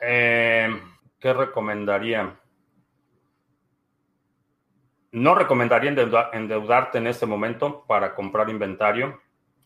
Eh, 0.02 0.68
¿Qué 1.18 1.34
recomendaría? 1.34 2.40
No 5.14 5.34
recomendaría 5.34 5.92
endeudarte 6.34 6.98
en 6.98 7.08
este 7.08 7.26
momento 7.26 7.86
para 7.88 8.14
comprar 8.14 8.50
inventario. 8.50 9.22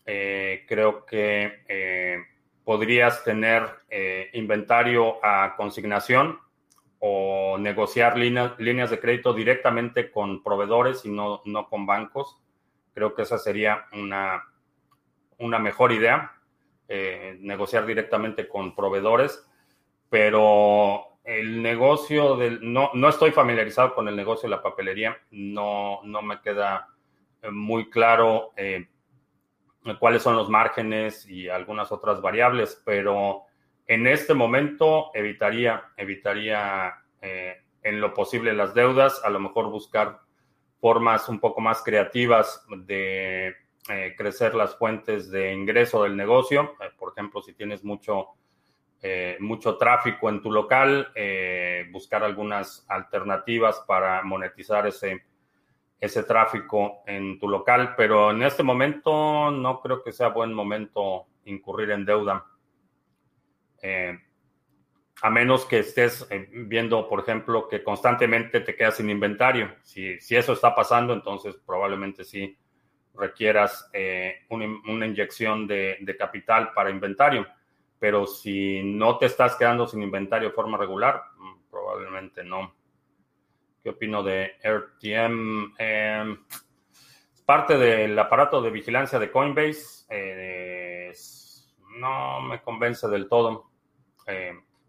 Eh, 0.06 0.64
creo 0.68 1.04
que 1.04 1.64
eh, 1.68 2.18
podrías 2.64 3.24
tener 3.24 3.68
eh, 3.88 4.30
inventario 4.34 5.24
a 5.24 5.54
consignación 5.56 6.38
o 6.98 7.58
negociar 7.58 8.16
líneas, 8.16 8.90
de 8.90 9.00
crédito 9.00 9.34
directamente 9.34 10.10
con 10.10 10.42
proveedores 10.42 11.04
y 11.04 11.10
no, 11.10 11.42
no 11.44 11.68
con 11.68 11.84
bancos. 11.84 12.40
Creo 12.94 13.14
que 13.14 13.22
esa 13.22 13.38
sería 13.38 13.86
una, 13.92 14.44
una 15.38 15.58
mejor 15.58 15.92
idea, 15.92 16.32
eh, 16.88 17.36
negociar 17.40 17.86
directamente 17.86 18.46
con 18.46 18.76
proveedores, 18.76 19.44
pero 20.08 21.18
el 21.24 21.62
negocio 21.62 22.36
del, 22.36 22.60
no, 22.72 22.90
no 22.94 23.08
estoy 23.08 23.32
familiarizado 23.32 23.94
con 23.94 24.06
el 24.06 24.14
negocio 24.14 24.48
de 24.48 24.56
la 24.56 24.62
papelería, 24.62 25.16
no, 25.30 26.00
no 26.04 26.22
me 26.22 26.40
queda 26.40 26.88
eh, 27.42 27.50
muy 27.50 27.90
claro 27.90 28.52
cuáles 29.98 30.22
son 30.22 30.36
los 30.36 30.48
márgenes 30.48 31.28
y 31.28 31.48
algunas 31.48 31.90
otras 31.92 32.20
variables, 32.20 32.80
pero 32.84 33.44
en 33.86 34.06
este 34.06 34.34
momento 34.34 35.10
evitaría, 35.14 35.90
evitaría 35.96 36.94
eh, 37.20 37.56
en 37.82 38.00
lo 38.00 38.14
posible 38.14 38.52
las 38.52 38.74
deudas, 38.74 39.20
a 39.24 39.30
lo 39.30 39.40
mejor 39.40 39.70
buscar 39.70 40.20
formas 40.80 41.28
un 41.28 41.40
poco 41.40 41.60
más 41.60 41.82
creativas 41.82 42.64
de 42.76 43.54
eh, 43.88 44.14
crecer 44.16 44.54
las 44.54 44.76
fuentes 44.76 45.30
de 45.30 45.52
ingreso 45.52 46.04
del 46.04 46.16
negocio. 46.16 46.74
Eh, 46.80 46.90
por 46.96 47.12
ejemplo, 47.12 47.42
si 47.42 47.54
tienes 47.54 47.84
mucho, 47.84 48.28
mucho 49.40 49.78
tráfico 49.78 50.28
en 50.28 50.40
tu 50.40 50.52
local, 50.52 51.12
buscar 51.90 52.22
algunas 52.22 52.86
alternativas 52.88 53.82
para 53.84 54.22
monetizar 54.22 54.86
ese, 54.86 55.24
ese 56.02 56.24
tráfico 56.24 57.02
en 57.06 57.38
tu 57.38 57.48
local. 57.48 57.94
Pero 57.96 58.32
en 58.32 58.42
este 58.42 58.62
momento 58.62 59.50
no 59.50 59.80
creo 59.80 60.02
que 60.02 60.12
sea 60.12 60.28
buen 60.28 60.52
momento 60.52 61.26
incurrir 61.44 61.90
en 61.92 62.04
deuda 62.04 62.46
a 65.22 65.30
menos 65.30 65.64
que 65.64 65.78
estés 65.78 66.26
eh, 66.30 66.48
viendo, 66.52 67.08
por 67.08 67.20
ejemplo, 67.20 67.68
que 67.68 67.84
constantemente 67.84 68.60
te 68.60 68.74
quedas 68.74 68.96
sin 68.96 69.08
inventario. 69.08 69.72
Si, 69.82 70.18
eso 70.30 70.52
está 70.52 70.74
pasando, 70.74 71.12
entonces 71.14 71.56
probablemente 71.64 72.24
sí 72.24 72.58
requieras 73.14 73.88
eh, 73.92 74.40
una, 74.48 75.06
inyección 75.06 75.68
de, 75.68 76.16
capital 76.18 76.72
para 76.72 76.90
inventario. 76.90 77.46
Pero 78.00 78.26
si 78.26 78.82
no 78.82 79.16
te 79.18 79.26
estás 79.26 79.54
quedando 79.54 79.86
sin 79.86 80.02
inventario 80.02 80.48
de 80.48 80.54
forma 80.54 80.76
regular, 80.76 81.22
mm, 81.36 81.70
probablemente 81.70 82.42
no. 82.42 82.74
¿Qué 83.82 83.90
opino 83.90 84.22
de 84.22 84.52
RTM? 84.62 85.74
Em, 85.78 86.38
es 87.34 87.42
parte 87.42 87.76
del 87.76 88.18
aparato 88.18 88.62
de 88.62 88.70
vigilancia 88.70 89.18
de 89.18 89.30
Coinbase. 89.30 90.06
No 91.98 92.40
me 92.42 92.62
convence 92.62 93.08
del 93.08 93.28
todo. 93.28 93.70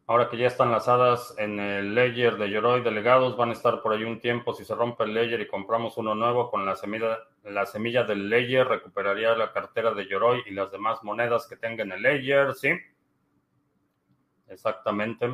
Ahora 0.05 0.29
que 0.29 0.37
ya 0.37 0.47
están 0.47 0.69
lanzadas 0.69 1.33
en 1.37 1.59
el 1.59 1.95
ledger 1.95 2.37
de 2.37 2.49
Yoroi 2.49 2.83
delegados, 2.83 3.37
van 3.37 3.49
a 3.49 3.53
estar 3.53 3.81
por 3.81 3.93
ahí 3.93 4.03
un 4.03 4.19
tiempo. 4.19 4.53
Si 4.53 4.65
se 4.65 4.75
rompe 4.75 5.05
el 5.05 5.13
ledger 5.13 5.39
y 5.39 5.47
compramos 5.47 5.97
uno 5.97 6.13
nuevo 6.13 6.51
con 6.51 6.65
la 6.65 6.75
semilla, 6.75 7.19
la 7.43 7.65
semilla 7.65 8.03
del 8.03 8.29
ledger, 8.29 8.67
recuperaría 8.67 9.33
la 9.35 9.53
cartera 9.53 9.93
de 9.93 10.05
Yoroi 10.07 10.43
y 10.45 10.51
las 10.51 10.71
demás 10.71 11.01
monedas 11.03 11.47
que 11.47 11.55
tenga 11.55 11.83
en 11.83 11.93
el 11.93 12.01
ledger, 12.01 12.53
¿sí? 12.53 12.73
Exactamente. 14.49 15.33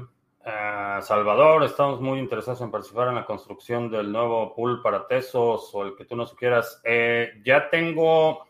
Eh, 0.52 1.02
Salvador, 1.02 1.64
estamos 1.64 2.02
muy 2.02 2.18
interesados 2.18 2.62
en 2.62 2.72
participar 2.72 3.10
en 3.10 3.16
la 3.16 3.26
construcción 3.26 3.92
del 3.92 4.12
nuevo 4.12 4.56
pool 4.56 4.82
para 4.82 5.06
Tesos 5.06 5.70
o 5.74 5.84
el 5.84 5.96
que 5.96 6.06
tú 6.06 6.16
nos 6.16 6.34
quieras. 6.34 6.82
Eh, 6.84 7.40
ya 7.44 7.70
tengo 7.70 8.48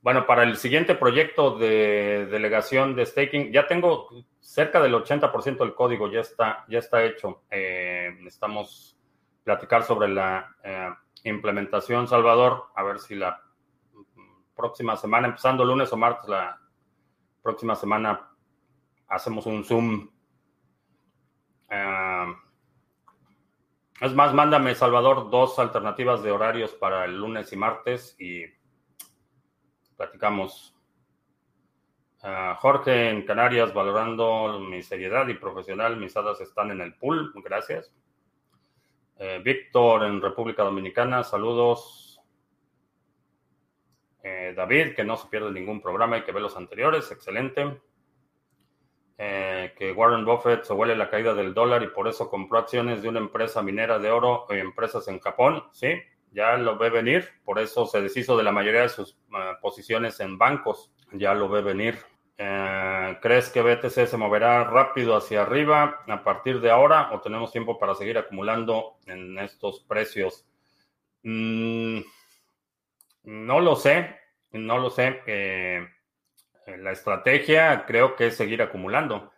bueno, 0.00 0.26
para 0.26 0.42
el 0.44 0.56
siguiente 0.56 0.94
proyecto 0.94 1.58
de 1.58 2.26
delegación 2.26 2.94
de 2.94 3.06
staking, 3.06 3.52
ya 3.52 3.66
tengo 3.66 4.08
cerca 4.38 4.80
del 4.80 4.94
80% 4.94 5.58
del 5.58 5.74
código, 5.74 6.10
ya 6.10 6.20
está, 6.20 6.64
ya 6.68 6.78
está 6.78 7.04
hecho. 7.04 7.42
Eh, 7.50 8.10
necesitamos 8.18 8.96
platicar 9.42 9.82
sobre 9.82 10.08
la 10.08 10.54
implementación, 11.24 12.06
Salvador, 12.06 12.66
a 12.74 12.82
ver 12.84 12.98
si 13.00 13.16
la 13.16 13.40
próxima 14.54 14.96
semana, 14.96 15.28
empezando 15.28 15.64
lunes 15.64 15.92
o 15.92 15.96
martes, 15.96 16.28
la 16.28 16.58
próxima 17.42 17.74
semana 17.74 18.35
hacemos 19.08 19.46
un 19.46 19.64
Zoom. 19.64 20.10
Eh, 21.70 22.34
es 24.00 24.14
más, 24.14 24.34
mándame, 24.34 24.74
Salvador, 24.74 25.30
dos 25.30 25.58
alternativas 25.58 26.22
de 26.22 26.30
horarios 26.30 26.74
para 26.74 27.04
el 27.04 27.18
lunes 27.18 27.52
y 27.52 27.56
martes 27.56 28.16
y 28.18 28.44
platicamos. 29.96 30.76
Jorge 32.58 33.10
en 33.10 33.24
Canarias, 33.24 33.72
valorando 33.72 34.58
mi 34.58 34.82
seriedad 34.82 35.28
y 35.28 35.34
profesional, 35.34 35.96
mis 35.96 36.16
hadas 36.16 36.40
están 36.40 36.72
en 36.72 36.80
el 36.80 36.94
pool, 36.94 37.32
gracias. 37.36 37.94
Eh, 39.18 39.40
Víctor 39.42 40.04
en 40.04 40.20
República 40.20 40.62
Dominicana, 40.62 41.22
saludos. 41.22 42.20
Eh, 44.22 44.52
David, 44.56 44.94
que 44.94 45.04
no 45.04 45.16
se 45.16 45.28
pierde 45.28 45.52
ningún 45.52 45.80
programa 45.80 46.18
y 46.18 46.22
que 46.22 46.32
ve 46.32 46.40
los 46.40 46.56
anteriores, 46.56 47.10
excelente. 47.12 47.80
Eh, 49.18 49.72
que 49.78 49.92
Warren 49.92 50.26
Buffett 50.26 50.64
se 50.64 50.74
huele 50.74 50.94
la 50.94 51.08
caída 51.08 51.32
del 51.32 51.54
dólar 51.54 51.82
y 51.82 51.88
por 51.88 52.06
eso 52.06 52.28
compró 52.28 52.58
acciones 52.58 53.00
de 53.00 53.08
una 53.08 53.18
empresa 53.18 53.62
minera 53.62 53.98
de 53.98 54.10
oro 54.10 54.46
y 54.50 54.58
empresas 54.58 55.08
en 55.08 55.20
Japón, 55.20 55.64
sí, 55.72 55.88
ya 56.32 56.56
lo 56.58 56.76
ve 56.76 56.90
venir, 56.90 57.26
por 57.42 57.58
eso 57.58 57.86
se 57.86 58.02
deshizo 58.02 58.36
de 58.36 58.42
la 58.42 58.52
mayoría 58.52 58.82
de 58.82 58.90
sus 58.90 59.12
eh, 59.12 59.52
posiciones 59.62 60.20
en 60.20 60.36
bancos, 60.36 60.92
ya 61.12 61.32
lo 61.32 61.48
ve 61.48 61.62
venir. 61.62 61.98
Eh, 62.36 63.16
¿Crees 63.22 63.48
que 63.48 63.62
BTC 63.62 64.06
se 64.06 64.16
moverá 64.18 64.64
rápido 64.64 65.16
hacia 65.16 65.42
arriba 65.42 66.04
a 66.06 66.22
partir 66.22 66.60
de 66.60 66.70
ahora 66.70 67.10
o 67.12 67.20
tenemos 67.22 67.50
tiempo 67.50 67.78
para 67.78 67.94
seguir 67.94 68.18
acumulando 68.18 68.98
en 69.06 69.38
estos 69.38 69.80
precios? 69.80 70.46
Mm, 71.22 72.00
no 73.24 73.60
lo 73.60 73.76
sé, 73.76 74.14
no 74.52 74.78
lo 74.78 74.90
sé. 74.90 75.22
La 76.66 76.92
estrategia 76.92 77.84
creo 77.86 78.16
que 78.16 78.28
es 78.28 78.36
seguir 78.36 78.62
acumulando. 78.62 79.32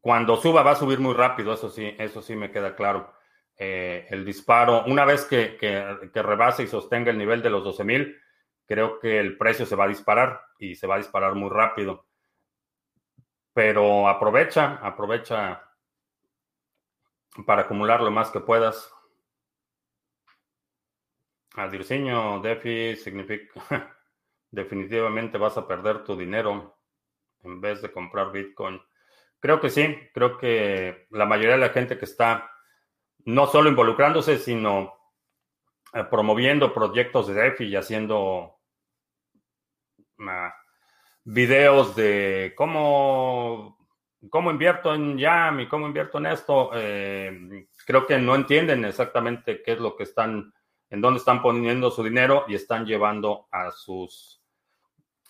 cuando 0.00 0.36
suba 0.36 0.62
va 0.62 0.72
a 0.72 0.76
subir 0.76 0.98
muy 1.00 1.14
rápido, 1.14 1.54
eso 1.54 1.70
sí, 1.70 1.94
eso 1.98 2.20
sí 2.20 2.36
me 2.36 2.50
queda 2.50 2.76
claro. 2.76 3.14
Eh, 3.56 4.06
el 4.10 4.24
disparo, 4.24 4.84
una 4.86 5.04
vez 5.04 5.24
que, 5.24 5.56
que, 5.56 6.22
rebase 6.22 6.64
y 6.64 6.66
sostenga 6.66 7.10
el 7.10 7.18
nivel 7.18 7.40
de 7.42 7.50
los 7.50 7.62
12.000, 7.64 8.20
creo 8.66 8.98
que 8.98 9.18
el 9.20 9.38
precio 9.38 9.64
se 9.66 9.76
va 9.76 9.84
a 9.84 9.88
disparar 9.88 10.40
y 10.58 10.74
se 10.74 10.86
va 10.86 10.96
a 10.96 10.98
disparar 10.98 11.34
muy 11.34 11.50
rápido. 11.50 12.06
Pero 13.52 14.08
aprovecha, 14.08 14.74
aprovecha 14.82 15.62
para 17.46 17.62
acumular 17.62 18.00
lo 18.00 18.10
más 18.10 18.30
que 18.30 18.40
puedas. 18.40 18.92
A 21.56 21.68
Dirciño, 21.68 22.40
DeFi 22.40 22.96
significa 22.96 23.60
definitivamente 24.54 25.36
vas 25.36 25.58
a 25.58 25.66
perder 25.66 26.04
tu 26.04 26.16
dinero 26.16 26.78
en 27.42 27.60
vez 27.60 27.82
de 27.82 27.92
comprar 27.92 28.32
Bitcoin. 28.32 28.80
Creo 29.40 29.60
que 29.60 29.68
sí, 29.68 29.94
creo 30.14 30.38
que 30.38 31.06
la 31.10 31.26
mayoría 31.26 31.52
de 31.52 31.58
la 31.58 31.68
gente 31.70 31.98
que 31.98 32.06
está 32.06 32.50
no 33.26 33.46
solo 33.46 33.68
involucrándose, 33.68 34.38
sino 34.38 34.94
eh, 35.92 36.04
promoviendo 36.04 36.72
proyectos 36.72 37.26
de 37.26 37.34
DeFi 37.34 37.64
y 37.64 37.76
haciendo 37.76 38.58
ah, 40.20 40.54
videos 41.24 41.96
de 41.96 42.54
cómo, 42.56 43.78
cómo 44.30 44.50
invierto 44.50 44.94
en 44.94 45.18
Yam 45.18 45.60
y 45.60 45.68
cómo 45.68 45.86
invierto 45.86 46.18
en 46.18 46.26
esto. 46.26 46.70
Eh, 46.74 47.66
creo 47.86 48.06
que 48.06 48.18
no 48.18 48.34
entienden 48.34 48.84
exactamente 48.84 49.62
qué 49.62 49.72
es 49.72 49.80
lo 49.80 49.96
que 49.96 50.04
están, 50.04 50.54
en 50.90 51.00
dónde 51.00 51.18
están 51.18 51.42
poniendo 51.42 51.90
su 51.90 52.02
dinero 52.02 52.44
y 52.48 52.54
están 52.54 52.86
llevando 52.86 53.48
a 53.50 53.70
sus 53.70 54.43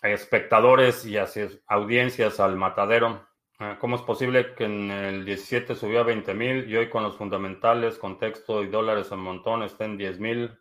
espectadores 0.05 1.07
y 1.07 1.17
a 1.17 1.27
sus 1.27 1.61
audiencias 1.67 2.39
al 2.41 2.57
matadero. 2.57 3.27
Ah, 3.59 3.79
¿Cómo 3.81 3.97
es 3.97 4.03
posible 4.03 4.55
que 4.55 4.65
en 4.65 4.91
el 4.91 5.25
17 5.25 5.75
subió 5.75 6.01
a 6.01 6.05
20 6.05 6.35
mil 6.35 6.69
y 6.69 6.77
hoy 6.77 6.91
con 6.91 7.03
los 7.03 7.17
fundamentales, 7.17 7.99
contexto 7.99 8.63
y 8.63 8.69
dólares 8.69 9.11
en 9.13 9.21
montón 9.21 9.63
estén 9.63 9.93
en 9.93 9.99
10 9.99 10.21
mil? 10.21 10.59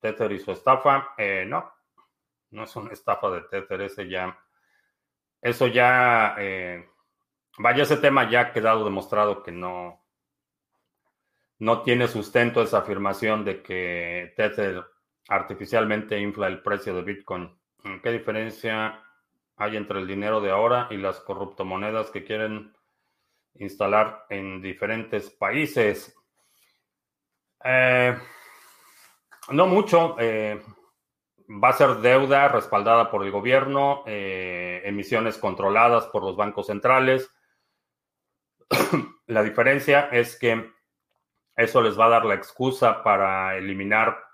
Tether 0.00 0.30
y 0.32 0.38
su 0.38 0.52
estafa. 0.52 1.14
Eh, 1.16 1.44
no, 1.46 1.72
no 2.50 2.64
es 2.64 2.76
una 2.76 2.92
estafa 2.92 3.30
de 3.30 3.42
Tether, 3.42 3.80
ese 3.82 4.08
ya. 4.08 4.38
Eso 5.40 5.66
ya. 5.66 6.36
Eh, 6.38 6.88
vaya, 7.58 7.82
ese 7.82 7.96
tema 7.96 8.30
ya 8.30 8.40
ha 8.40 8.52
quedado 8.52 8.84
demostrado 8.84 9.42
que 9.42 9.52
no. 9.52 10.04
No 11.58 11.82
tiene 11.82 12.06
sustento 12.06 12.62
esa 12.62 12.78
afirmación 12.78 13.44
de 13.44 13.62
que 13.62 14.34
Tether 14.36 14.84
artificialmente 15.28 16.20
infla 16.20 16.46
el 16.48 16.62
precio 16.62 16.94
de 16.94 17.02
Bitcoin. 17.02 17.58
¿Qué 18.02 18.10
diferencia 18.12 19.02
hay 19.56 19.76
entre 19.76 19.98
el 19.98 20.06
dinero 20.06 20.40
de 20.40 20.50
ahora 20.50 20.88
y 20.90 20.96
las 20.96 21.20
corruptomonedas 21.20 22.10
que 22.10 22.24
quieren 22.24 22.76
instalar 23.58 24.26
en 24.28 24.60
diferentes 24.60 25.30
países. 25.30 26.14
Eh, 27.64 28.16
no 29.50 29.66
mucho. 29.66 30.16
Eh, 30.18 30.62
va 31.48 31.70
a 31.70 31.72
ser 31.72 31.96
deuda 31.96 32.48
respaldada 32.48 33.10
por 33.10 33.24
el 33.24 33.30
gobierno, 33.30 34.02
eh, 34.06 34.82
emisiones 34.84 35.38
controladas 35.38 36.06
por 36.06 36.22
los 36.22 36.36
bancos 36.36 36.66
centrales. 36.66 37.30
la 39.26 39.42
diferencia 39.42 40.08
es 40.12 40.38
que 40.38 40.70
eso 41.54 41.80
les 41.80 41.98
va 41.98 42.06
a 42.06 42.10
dar 42.10 42.24
la 42.26 42.34
excusa 42.34 43.02
para 43.02 43.56
eliminar 43.56 44.25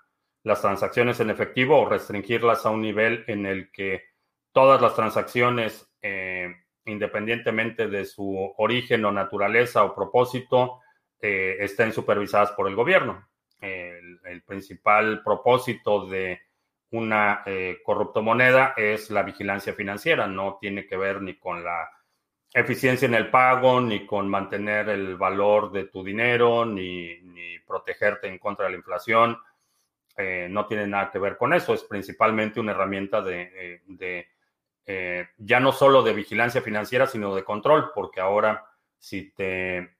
las 0.43 0.61
transacciones 0.61 1.19
en 1.19 1.29
efectivo 1.29 1.79
o 1.79 1.89
restringirlas 1.89 2.65
a 2.65 2.69
un 2.69 2.81
nivel 2.81 3.23
en 3.27 3.45
el 3.45 3.71
que 3.71 4.03
todas 4.51 4.81
las 4.81 4.93
transacciones, 4.93 5.89
eh, 6.01 6.53
independientemente 6.85 7.87
de 7.87 8.05
su 8.05 8.53
origen 8.57 9.05
o 9.05 9.11
naturaleza 9.11 9.83
o 9.83 9.95
propósito, 9.95 10.81
eh, 11.19 11.57
estén 11.59 11.93
supervisadas 11.93 12.51
por 12.51 12.67
el 12.67 12.75
gobierno. 12.75 13.27
El, 13.59 14.41
principal 14.45 15.23
propósito 15.23 16.05
de 16.07 16.41
una 16.91 17.43
eh, 17.45 17.77
moneda 18.21 18.73
es 18.75 19.09
la 19.09 19.23
vigilancia 19.23 19.73
financiera, 19.73 20.27
no 20.27 20.57
tiene 20.59 20.85
que 20.85 20.97
ver 20.97 21.21
ni 21.21 21.37
con 21.37 21.63
la 21.63 21.89
eficiencia 22.53 23.05
en 23.05 23.13
el 23.13 23.29
pago, 23.29 23.79
ni 23.79 24.05
con 24.05 24.27
mantener 24.27 24.89
el 24.89 25.15
valor 25.15 25.71
de 25.71 25.85
tu 25.85 26.03
dinero, 26.03 26.65
ni, 26.65 27.19
ni 27.21 27.57
protegerte 27.59 28.27
en 28.27 28.37
contra 28.37 28.65
de 28.65 28.71
la 28.71 28.77
inflación. 28.77 29.37
Eh, 30.17 30.47
no 30.49 30.65
tiene 30.67 30.87
nada 30.87 31.09
que 31.11 31.19
ver 31.19 31.37
con 31.37 31.53
eso. 31.53 31.73
Es 31.73 31.83
principalmente 31.83 32.59
una 32.59 32.71
herramienta 32.71 33.21
de, 33.21 33.81
eh, 34.85 35.27
ya 35.37 35.59
no 35.59 35.71
solo 35.71 36.03
de 36.03 36.13
vigilancia 36.13 36.61
financiera, 36.61 37.07
sino 37.07 37.35
de 37.35 37.43
control, 37.43 37.91
porque 37.93 38.19
ahora 38.19 38.65
si 38.97 39.31
te 39.31 39.97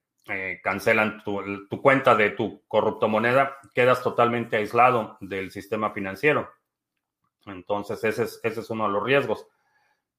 cancelan 0.63 1.21
tu, 1.21 1.81
cuenta 1.81 2.15
de 2.15 2.29
tu 2.29 2.63
corrupto 2.69 3.09
moneda, 3.09 3.57
quedas 3.73 4.01
totalmente 4.01 4.55
aislado 4.55 5.17
del 5.19 5.51
sistema 5.51 5.91
financiero. 5.91 6.49
Entonces, 7.45 8.03
ese 8.03 8.23
es, 8.41 8.69
uno 8.69 8.87
de 8.87 8.93
los 8.93 9.03
riesgos 9.03 9.47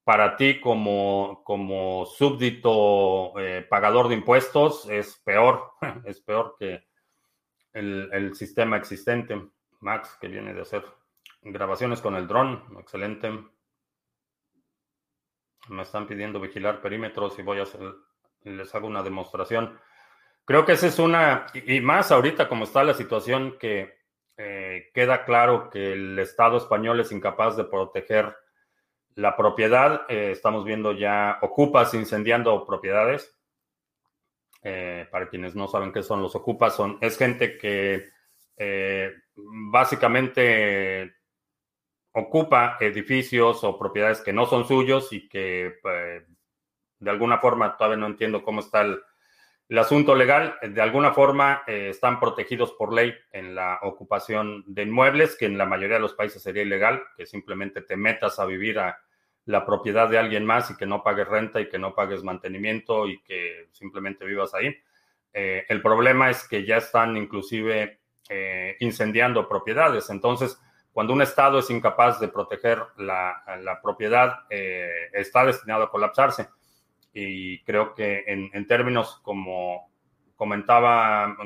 para 0.05 0.37
ti 0.37 0.61
como, 0.61 1.43
como 1.45 2.05
súbdito 2.05 3.39
eh, 3.39 3.67
pagador 3.69 4.09
de 4.09 4.17
impuestos 4.17 4.87
es 4.91 5.17
peor, 5.25 5.73
es 6.05 6.21
peor 6.21 6.57
que 6.59 6.85
el, 7.73 8.35
sistema 8.35 8.77
existente. 8.77 9.41
Max, 9.85 10.17
que 10.21 10.29
viene 10.29 10.55
de 10.55 10.63
hacer 10.63 10.85
grabaciones 11.43 12.01
con 12.01 12.17
el 12.17 12.27
dron, 12.27 12.65
excelente. 12.81 13.31
Me 15.69 15.83
están 15.83 16.07
pidiendo 16.07 16.41
vigilar 16.41 16.81
perímetros 16.81 17.39
y 17.39 17.43
voy 17.43 17.61
a 17.61 17.63
hacer, 17.63 17.81
les 18.43 18.75
hago 18.75 18.87
una 18.87 19.03
demostración. 19.03 19.79
Creo 20.45 20.65
que 20.65 20.73
esa 20.73 20.89
es 20.89 20.99
una, 20.99 21.47
y 21.55 21.81
más 21.81 22.11
ahorita 22.11 22.49
como 22.49 22.65
está 22.65 22.83
la 22.83 22.95
situación 22.95 23.57
que 23.59 23.99
eh, 24.37 24.91
queda 24.93 25.25
claro 25.25 25.71
que 25.71 25.93
el 25.93 26.19
Estado 26.19 26.57
español 26.57 27.01
es 27.01 27.13
incapaz 27.13 27.57
de 27.57 27.65
proteger 27.65 28.35
la 29.15 29.37
propiedad, 29.37 30.03
eh, 30.09 30.33
estamos 30.33 30.65
viendo 30.65 30.93
ya 30.93 31.39
ocupas 31.41 31.95
incendiando 31.95 32.67
propiedades. 32.67 33.39
Eh, 34.67 35.07
para 35.11 35.29
quienes 35.29 35.55
no 35.55 35.69
saben 35.69 35.93
qué 35.93 36.03
son 36.03 36.23
los 36.23 36.35
ocupas, 36.35 36.75
son, 36.75 36.97
es 37.03 37.19
gente 37.19 37.59
que 37.59 38.14
eh, 38.57 39.13
básicamente 39.35 41.15
ocupa 42.13 42.77
edificios 42.81 43.65
o 43.65 43.79
propiedades 43.79 44.21
que 44.21 44.33
no 44.33 44.47
son 44.47 44.67
suyos 44.67 45.13
y 45.13 45.29
que 45.29 45.75
de 46.99 47.11
alguna 47.11 47.39
forma 47.39 47.77
todavía 47.77 47.99
no 47.99 48.07
entiendo 48.07 48.43
cómo 48.45 48.61
está 48.61 48.83
el, 48.83 49.01
asunto 49.79 50.15
legal. 50.15 50.57
De 50.63 50.81
alguna 50.81 51.13
forma 51.13 51.65
están 51.67 52.21
protegidos 52.21 52.73
por 52.73 52.93
ley 52.93 53.13
en 53.33 53.57
la 53.57 53.81
ocupación 53.83 54.63
de 54.69 54.83
inmuebles, 54.83 55.37
que 55.37 55.47
en 55.47 55.59
la 55.59 55.67
mayoría 55.67 55.97
de 55.97 56.03
los 56.03 56.15
países 56.15 56.41
sería 56.41 56.63
ilegal, 56.63 57.03
que 57.17 57.27
simplemente 57.27 57.83
te 57.83 57.97
metas 57.97 58.39
a 58.39 58.45
vivir 58.45 58.79
a 58.79 58.97
la 59.47 59.67
propiedad 59.67 60.09
de 60.09 60.19
alguien 60.19 60.45
más 60.45 60.71
y 60.71 60.77
que 60.77 60.87
no 60.87 61.03
pagues 61.03 61.29
renta 61.29 61.61
y 61.61 61.69
que 61.69 61.79
no 61.79 61.95
pagues 61.95 62.23
mantenimiento 62.23 63.07
y 63.09 63.21
que 63.23 63.69
simplemente 63.73 64.25
vivas 64.25 64.55
ahí. 64.55 64.75
Eh, 65.33 65.67
el 65.69 65.83
problema 65.83 66.31
es 66.31 66.47
que 66.49 66.65
ya 66.65 66.79
están 66.79 67.17
inclusive 67.17 68.01
eh, 68.29 68.77
incendiando 68.81 69.49
propiedades. 69.49 70.11
Entonces, 70.11 70.61
cuando 70.93 71.13
un 71.13 71.23
Estado 71.23 71.59
es 71.59 71.71
incapaz 71.71 72.21
de 72.21 72.29
proteger 72.29 72.83
la, 72.97 73.81
propiedad, 73.83 74.41
eh, 74.51 75.11
está 75.13 75.45
destinado 75.45 75.85
a 75.85 75.91
colapsarse. 75.91 76.49
Y 77.13 77.63
creo 77.65 77.95
que 77.95 78.25
en, 78.27 78.67
términos 78.67 79.21
como 79.23 79.91
comentaba, 80.37 81.37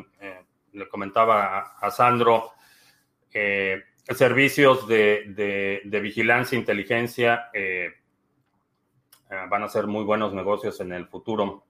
le 0.73 0.89
comentaba 0.89 1.75
a, 1.79 1.91
Sandro, 1.91 2.53
servicios 4.15 4.87
de, 4.89 5.81
vigilancia 6.03 6.57
e 6.57 6.61
inteligencia 6.61 7.51
eh, 7.53 7.93
eh, 9.31 9.47
van 9.49 9.63
a 9.63 9.69
ser 9.69 9.87
muy 9.87 10.05
buenos 10.05 10.33
negocios 10.33 10.81
en 10.81 10.93
el 10.93 11.07
futuro. 11.07 11.65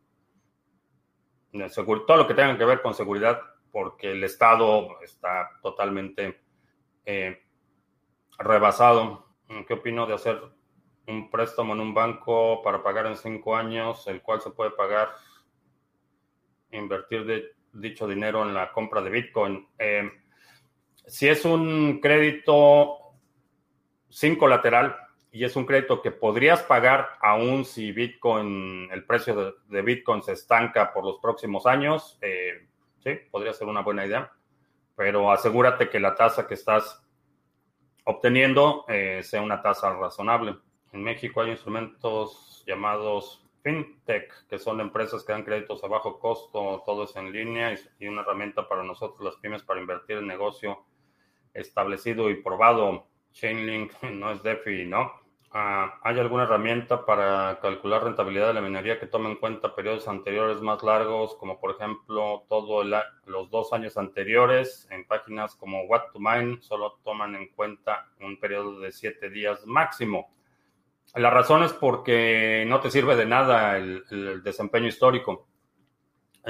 Todo 1.50 2.16
lo 2.16 2.26
que 2.26 2.34
tenga 2.34 2.56
que 2.56 2.64
ver 2.64 2.82
con 2.82 2.94
seguridad, 2.94 3.40
porque 3.72 4.12
el 4.12 4.24
Estado 4.24 5.00
está 5.02 5.50
totalmente 5.62 6.40
eh, 7.04 7.42
rebasado. 8.38 9.26
¿Qué 9.66 9.74
opino 9.74 10.06
de 10.06 10.14
hacer 10.14 10.40
un 11.06 11.30
préstamo 11.30 11.72
en 11.72 11.80
un 11.80 11.94
banco 11.94 12.62
para 12.62 12.82
pagar 12.82 13.06
en 13.06 13.16
cinco 13.16 13.56
años, 13.56 14.06
el 14.06 14.20
cual 14.20 14.40
se 14.40 14.50
puede 14.50 14.72
pagar, 14.72 15.08
invertir 16.70 17.54
dicho 17.72 18.06
dinero 18.06 18.42
en 18.42 18.54
la 18.54 18.72
compra 18.72 19.00
de 19.00 19.10
Bitcoin? 19.10 19.68
si 21.06 21.26
es 21.26 21.46
un 21.46 22.00
crédito 22.00 22.98
sin 24.10 24.36
colateral 24.36 24.94
y 25.30 25.44
es 25.44 25.56
un 25.56 25.66
crédito 25.66 26.00
que 26.02 26.10
podrías 26.10 26.62
pagar 26.62 27.10
aún 27.20 27.64
si 27.64 27.92
Bitcoin, 27.92 28.88
el 28.90 29.04
precio 29.04 29.54
de, 29.68 29.82
Bitcoin 29.82 30.22
se 30.22 30.32
estanca 30.32 30.92
por 30.92 31.04
los 31.04 31.18
próximos 31.18 31.66
años, 31.66 32.18
eh, 32.22 32.66
sí, 33.00 33.18
podría 33.30 33.52
ser 33.52 33.68
una 33.68 33.82
buena 33.82 34.06
idea, 34.06 34.32
pero 34.96 35.30
asegúrate 35.30 35.88
que 35.88 36.00
la 36.00 36.14
tasa 36.14 36.46
que 36.46 36.54
estás 36.54 37.02
obteniendo 38.04 38.84
eh, 38.88 39.22
sea 39.22 39.42
una 39.42 39.60
tasa 39.60 39.92
razonable. 39.92 40.56
En 40.92 41.02
México 41.02 41.42
hay 41.42 41.50
instrumentos 41.50 42.64
llamados 42.66 43.44
FinTech, 43.62 44.46
que 44.48 44.58
son 44.58 44.80
empresas 44.80 45.24
que 45.24 45.32
dan 45.32 45.44
créditos 45.44 45.84
a 45.84 45.88
bajo 45.88 46.18
costo, 46.18 46.82
todo 46.86 47.04
es 47.04 47.14
en 47.16 47.32
línea 47.32 47.74
y 47.98 48.06
una 48.06 48.22
herramienta 48.22 48.68
para 48.68 48.82
nosotros 48.82 49.20
las 49.20 49.36
pymes 49.36 49.62
para 49.62 49.80
invertir 49.80 50.18
en 50.18 50.26
negocio 50.26 50.84
establecido 51.54 52.30
y 52.30 52.42
probado. 52.42 53.06
Chainlink 53.32 53.92
no 54.02 54.32
es 54.32 54.42
DeFi, 54.42 54.86
¿no? 54.86 55.27
Ah, 55.50 55.98
¿Hay 56.02 56.18
alguna 56.18 56.42
herramienta 56.42 57.06
para 57.06 57.58
calcular 57.60 58.04
rentabilidad 58.04 58.48
de 58.48 58.54
la 58.54 58.60
minería 58.60 59.00
que 59.00 59.06
tome 59.06 59.30
en 59.30 59.36
cuenta 59.36 59.74
periodos 59.74 60.06
anteriores 60.06 60.60
más 60.60 60.82
largos, 60.82 61.36
como 61.36 61.58
por 61.58 61.70
ejemplo 61.70 62.44
todos 62.48 62.86
los 63.24 63.50
dos 63.50 63.72
años 63.72 63.96
anteriores? 63.96 64.86
En 64.90 65.06
páginas 65.06 65.54
como 65.54 65.84
What 65.84 66.12
to 66.12 66.20
Mine 66.20 66.58
solo 66.60 66.98
toman 67.02 67.34
en 67.34 67.48
cuenta 67.48 68.08
un 68.20 68.38
periodo 68.38 68.80
de 68.80 68.92
siete 68.92 69.30
días 69.30 69.66
máximo. 69.66 70.30
La 71.14 71.30
razón 71.30 71.62
es 71.62 71.72
porque 71.72 72.64
no 72.68 72.80
te 72.80 72.90
sirve 72.90 73.16
de 73.16 73.24
nada 73.24 73.78
el 73.78 74.42
desempeño 74.42 74.88
histórico. 74.88 75.48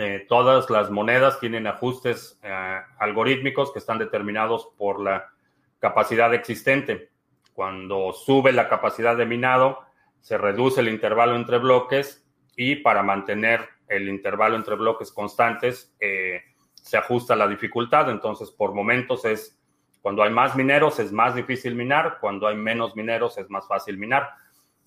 Eh, 0.00 0.26
todas 0.28 0.70
las 0.70 0.90
monedas 0.90 1.40
tienen 1.40 1.66
ajustes 1.66 2.38
eh, 2.44 2.80
algorítmicos 3.00 3.72
que 3.72 3.80
están 3.80 3.98
determinados 3.98 4.68
por 4.78 5.00
la 5.00 5.32
capacidad 5.80 6.32
existente. 6.34 7.10
Cuando 7.58 8.12
sube 8.12 8.52
la 8.52 8.68
capacidad 8.68 9.16
de 9.16 9.26
minado, 9.26 9.80
se 10.20 10.38
reduce 10.38 10.80
el 10.80 10.86
intervalo 10.86 11.34
entre 11.34 11.58
bloques 11.58 12.24
y 12.54 12.76
para 12.76 13.02
mantener 13.02 13.68
el 13.88 14.08
intervalo 14.08 14.54
entre 14.54 14.76
bloques 14.76 15.10
constantes, 15.10 15.92
eh, 15.98 16.42
se 16.74 16.96
ajusta 16.96 17.34
la 17.34 17.48
dificultad. 17.48 18.10
Entonces, 18.10 18.52
por 18.52 18.74
momentos 18.74 19.24
es, 19.24 19.60
cuando 20.00 20.22
hay 20.22 20.30
más 20.30 20.54
mineros 20.54 21.00
es 21.00 21.10
más 21.10 21.34
difícil 21.34 21.74
minar, 21.74 22.18
cuando 22.20 22.46
hay 22.46 22.54
menos 22.54 22.94
mineros 22.94 23.36
es 23.38 23.50
más 23.50 23.66
fácil 23.66 23.98
minar. 23.98 24.30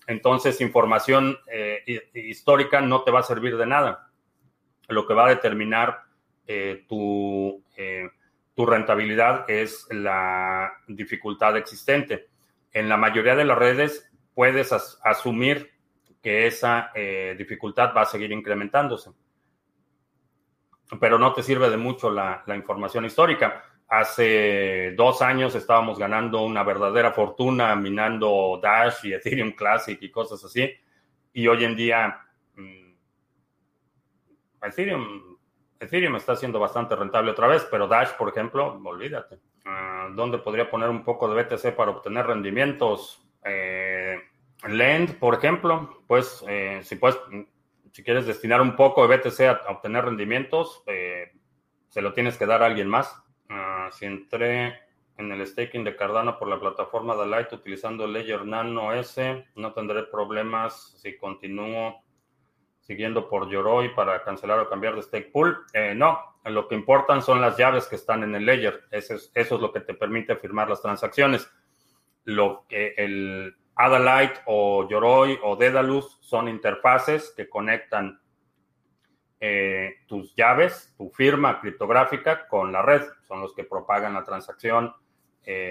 Entonces, 0.06 0.62
información 0.62 1.36
histórica 2.14 2.80
no 2.80 3.02
te 3.02 3.10
va 3.10 3.20
a 3.20 3.24
servir 3.24 3.58
de 3.58 3.66
nada 3.66 4.08
lo 4.88 5.06
que 5.06 5.14
va 5.14 5.26
a 5.26 5.30
determinar 5.30 6.04
eh, 6.46 6.86
eh, 7.76 8.08
tu, 8.54 8.66
rentabilidad 8.66 9.48
es 9.50 9.86
la 9.90 10.72
dificultad 10.86 11.56
existente. 11.56 12.30
En 12.72 12.88
la 12.88 12.96
mayoría 12.96 13.34
de 13.34 13.44
las 13.44 13.58
redes 13.58 14.10
puedes 14.34 14.72
asumir 15.02 15.72
que 16.22 16.46
esa 16.46 16.90
eh, 16.94 17.34
dificultad 17.36 17.94
va 17.94 18.02
a 18.02 18.06
seguir 18.06 18.32
incrementándose, 18.32 19.10
pero 21.00 21.18
no 21.18 21.32
te 21.32 21.42
sirve 21.42 21.68
de 21.68 21.76
mucho 21.76 22.10
la, 22.10 22.44
información 22.54 23.04
histórica. 23.04 23.64
Hace 23.88 24.94
dos 24.96 25.20
años 25.20 25.54
estábamos 25.54 25.98
ganando 25.98 26.42
una 26.42 26.62
verdadera 26.62 27.12
fortuna 27.12 27.74
minando 27.76 28.58
Dash 28.62 29.04
y 29.04 29.12
Ethereum 29.14 29.52
Classic 29.52 30.00
y 30.00 30.10
cosas 30.10 30.42
así, 30.44 30.70
y 31.34 31.46
hoy 31.46 31.64
en 31.64 31.76
día 31.76 32.18
Ethereum, 34.62 35.36
Ethereum 35.80 36.16
está 36.16 36.36
siendo 36.36 36.60
bastante 36.60 36.94
rentable 36.94 37.32
otra 37.32 37.48
vez, 37.48 37.66
pero 37.70 37.88
Dash, 37.88 38.12
por 38.16 38.28
ejemplo, 38.28 38.80
olvídate. 38.84 39.40
Ah, 39.64 40.08
¿Dónde 40.14 40.38
podría 40.38 40.70
poner 40.70 40.88
un 40.88 41.04
poco 41.04 41.32
de 41.32 41.42
BTC 41.42 41.74
para 41.74 41.90
obtener 41.90 42.26
rendimientos? 42.26 43.22
Eh, 43.44 44.20
Lend, 44.68 45.18
por 45.18 45.34
ejemplo, 45.34 46.02
pues 46.06 46.44
eh, 46.48 46.80
si 46.82 46.96
puedes, 46.96 47.18
si 47.92 48.02
quieres 48.02 48.26
destinar 48.26 48.60
un 48.60 48.76
poco 48.76 49.06
de 49.06 49.16
BTC 49.16 49.40
a, 49.40 49.70
obtener 49.70 50.04
rendimientos, 50.04 50.82
eh, 50.86 51.32
se 51.88 52.02
lo 52.02 52.12
tienes 52.12 52.36
que 52.36 52.46
dar 52.46 52.62
a 52.62 52.66
alguien 52.66 52.88
más. 52.88 53.14
Ah, 53.48 53.88
si 53.92 54.06
entré 54.06 54.80
en 55.18 55.30
el 55.30 55.46
staking 55.46 55.84
de 55.84 55.94
Cardano 55.94 56.38
por 56.38 56.48
la 56.48 56.58
plataforma 56.58 57.14
de 57.16 57.26
Light 57.26 57.52
utilizando 57.52 58.06
Ledger 58.06 58.46
Nano 58.46 58.92
S, 58.92 59.46
no 59.56 59.72
tendré 59.72 60.04
problemas 60.04 60.94
si 61.00 61.16
continúo 61.16 62.02
siguiendo 62.92 63.26
por 63.26 63.48
Yoroi 63.48 63.94
para 63.94 64.22
cancelar 64.22 64.58
o 64.58 64.68
cambiar 64.68 64.94
de 64.94 65.02
stake 65.02 65.32
pool. 65.32 65.64
Eh, 65.72 65.94
no, 65.94 66.18
lo 66.44 66.68
que 66.68 66.74
importan 66.74 67.22
son 67.22 67.40
las 67.40 67.56
llaves 67.56 67.86
que 67.86 67.96
están 67.96 68.22
en 68.22 68.34
el 68.34 68.44
ledger. 68.44 68.84
Eso 68.90 69.14
es, 69.14 69.50
lo 69.50 69.72
que 69.72 69.80
te 69.80 69.94
permite 69.94 70.36
firmar 70.36 70.68
las 70.68 70.82
transacciones. 70.82 71.50
Lo 72.24 72.66
que 72.68 72.92
el 72.98 73.56
Adalite 73.76 74.42
o 74.44 74.86
Yoroi 74.86 75.38
o 75.42 75.56
Dedalus 75.56 76.18
son 76.20 76.48
interfaces 76.48 77.32
que 77.34 77.48
conectan 77.48 78.20
tus 80.06 80.36
llaves, 80.36 80.94
tu 80.96 81.10
firma 81.10 81.60
criptográfica 81.60 82.46
con 82.46 82.70
la 82.72 82.82
red. 82.82 83.02
Son 83.26 83.40
los 83.40 83.54
que 83.54 83.64
propagan 83.64 84.12
la 84.12 84.22
transacción, 84.22 84.94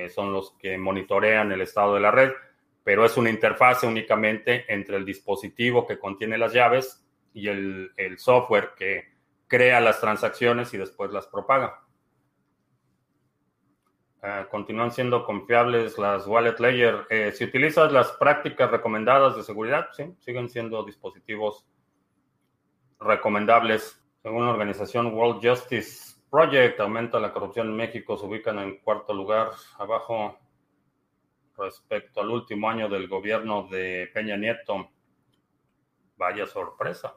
son 0.09 0.33
los 0.33 0.57
que 0.57 0.77
monitorean 0.77 1.51
el 1.51 1.61
estado 1.61 1.93
de 1.93 2.01
la 2.01 2.11
red, 2.11 2.31
pero 2.83 3.05
es 3.05 3.15
una 3.15 3.29
interfase 3.29 3.85
únicamente 3.85 4.65
entre 4.67 4.97
el 4.97 5.05
dispositivo 5.05 5.87
que 5.87 5.99
contiene 5.99 6.37
las 6.37 6.51
llaves 6.51 7.00
y 7.33 7.47
el, 7.47 7.91
el 7.97 8.19
software 8.19 8.73
que 8.75 9.05
crea 9.47 9.81
las 9.81 9.99
transacciones 9.99 10.73
y 10.73 10.77
después 10.77 11.11
las 11.11 11.27
propaga. 11.27 11.81
Ah, 14.23 14.47
continúan 14.51 14.91
siendo 14.91 15.25
confiables 15.25 15.97
las 15.97 16.27
wallet 16.27 16.59
layer. 16.59 17.07
Eh, 17.09 17.31
si 17.31 17.43
utilizas 17.45 17.91
las 17.91 18.11
prácticas 18.11 18.69
recomendadas 18.69 19.35
de 19.35 19.41
seguridad, 19.41 19.87
sí, 19.93 20.13
siguen 20.19 20.47
siendo 20.47 20.83
dispositivos 20.83 21.65
recomendables. 22.99 23.99
Según 24.21 24.45
la 24.45 24.51
organización 24.51 25.15
World 25.15 25.43
Justice 25.43 26.21
Project, 26.29 26.79
aumenta 26.79 27.19
la 27.19 27.33
corrupción 27.33 27.67
en 27.69 27.75
México, 27.75 28.15
se 28.15 28.27
ubican 28.27 28.59
en 28.59 28.77
cuarto 28.77 29.11
lugar 29.11 29.49
abajo 29.79 30.37
respecto 31.57 32.21
al 32.21 32.29
último 32.29 32.69
año 32.69 32.87
del 32.87 33.07
gobierno 33.07 33.67
de 33.69 34.07
Peña 34.13 34.37
Nieto. 34.37 34.91
Vaya 36.15 36.45
sorpresa. 36.45 37.15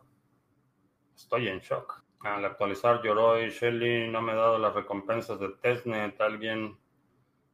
Estoy 1.14 1.48
en 1.48 1.60
shock. 1.60 2.02
Al 2.20 2.44
actualizar 2.44 3.02
Yoroi, 3.02 3.50
Shelly 3.50 4.08
no 4.08 4.22
me 4.22 4.32
ha 4.32 4.36
dado 4.36 4.58
las 4.58 4.74
recompensas 4.74 5.38
de 5.38 5.50
Testnet. 5.60 6.20
Alguien 6.20 6.76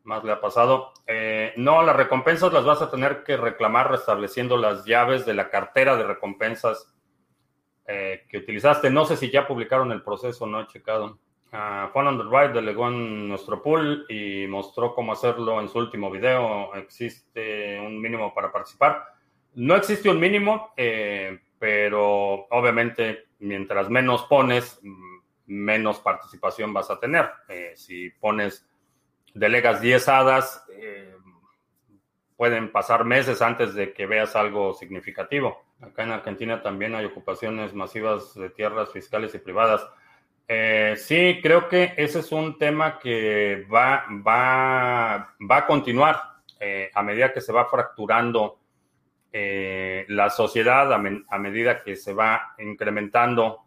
más 0.05 0.25
le 0.25 0.33
ha 0.33 0.41
pasado. 0.41 0.93
Eh, 1.07 1.53
no, 1.57 1.83
las 1.83 1.97
recompensas 1.97 2.53
las 2.53 2.65
vas 2.65 2.83
a 2.83 2.91
tener 2.91 3.25
que 3.25 3.37
reclamar 3.37 3.91
restableciendo 3.91 4.57
las 4.57 4.85
llaves 4.85 5.27
de 5.27 5.35
la 5.35 5.51
cartera 5.51 5.97
de 5.97 6.05
recompensas 6.05 6.95
eh, 7.87 8.27
que 8.29 8.39
utilizaste. 8.39 8.91
No 8.91 9.05
sé 9.05 9.17
si 9.17 9.31
ya 9.31 9.47
publicaron 9.47 9.93
el 9.93 10.03
proceso, 10.03 10.47
no 10.47 10.61
he 10.61 10.67
checado. 10.67 11.19
Uh, 11.53 11.91
on 11.99 12.17
the 12.17 12.25
Ride 12.25 12.53
delegó 12.53 12.87
en 12.87 13.29
nuestro 13.29 13.61
pool 13.61 14.07
y 14.09 14.47
mostró 14.47 14.95
cómo 14.95 15.13
hacerlo 15.13 15.61
en 15.61 15.69
su 15.69 15.79
último 15.79 16.09
video. 16.09 16.73
¿Existe 16.77 17.81
un 17.81 18.01
mínimo 18.01 18.33
para 18.33 18.53
participar? 18.53 19.05
No 19.55 19.75
existe 19.75 20.09
un 20.09 20.21
mínimo, 20.21 20.73
eh, 20.77 21.41
pero 21.59 22.47
obviamente 22.51 23.30
mientras 23.41 23.91
menos 23.91 24.25
pones, 24.25 24.81
menos 25.47 25.99
participación 26.01 26.73
vas 26.73 26.91
a 26.91 27.01
tener. 27.01 27.31
si 27.75 28.11
pones 28.11 28.67
delegas 29.35 29.81
10 29.81 30.09
hadas, 30.09 30.65
eh, 30.73 31.15
pueden 32.37 32.73
pasar 32.73 33.05
meses 33.05 33.43
antes 33.43 33.75
de 33.75 33.93
que 33.93 34.07
veas 34.07 34.35
algo 34.37 34.75
significativo. 34.75 35.63
Acá 35.81 36.05
en 36.05 36.13
Argentina 36.13 36.63
también 36.63 36.95
hay 36.95 37.05
ocupaciones 37.05 37.75
masivas 37.75 38.35
de 38.35 38.51
tierras 38.51 38.91
fiscales 38.93 39.35
y 39.35 39.39
privadas. 39.39 39.87
Eh, 40.49 40.95
sí, 40.97 41.39
creo 41.43 41.69
que 41.69 41.95
ese 41.97 42.21
es 42.21 42.33
un 42.33 42.59
tema 42.59 42.99
que 42.99 43.67
va, 43.73 44.07
va, 44.27 45.35
va 45.49 45.57
a 45.57 45.67
continuar 45.67 46.21
eh, 46.59 46.91
a 46.95 47.03
medida 47.03 47.33
que 47.33 47.41
se 47.41 47.53
va 47.53 47.69
fracturando 47.69 48.60
la 49.33 50.31
sociedad, 50.31 50.93
a, 50.93 51.39
medida 51.39 51.83
que 51.83 51.97
se 51.97 52.13
va 52.13 52.55
incrementando 52.59 53.65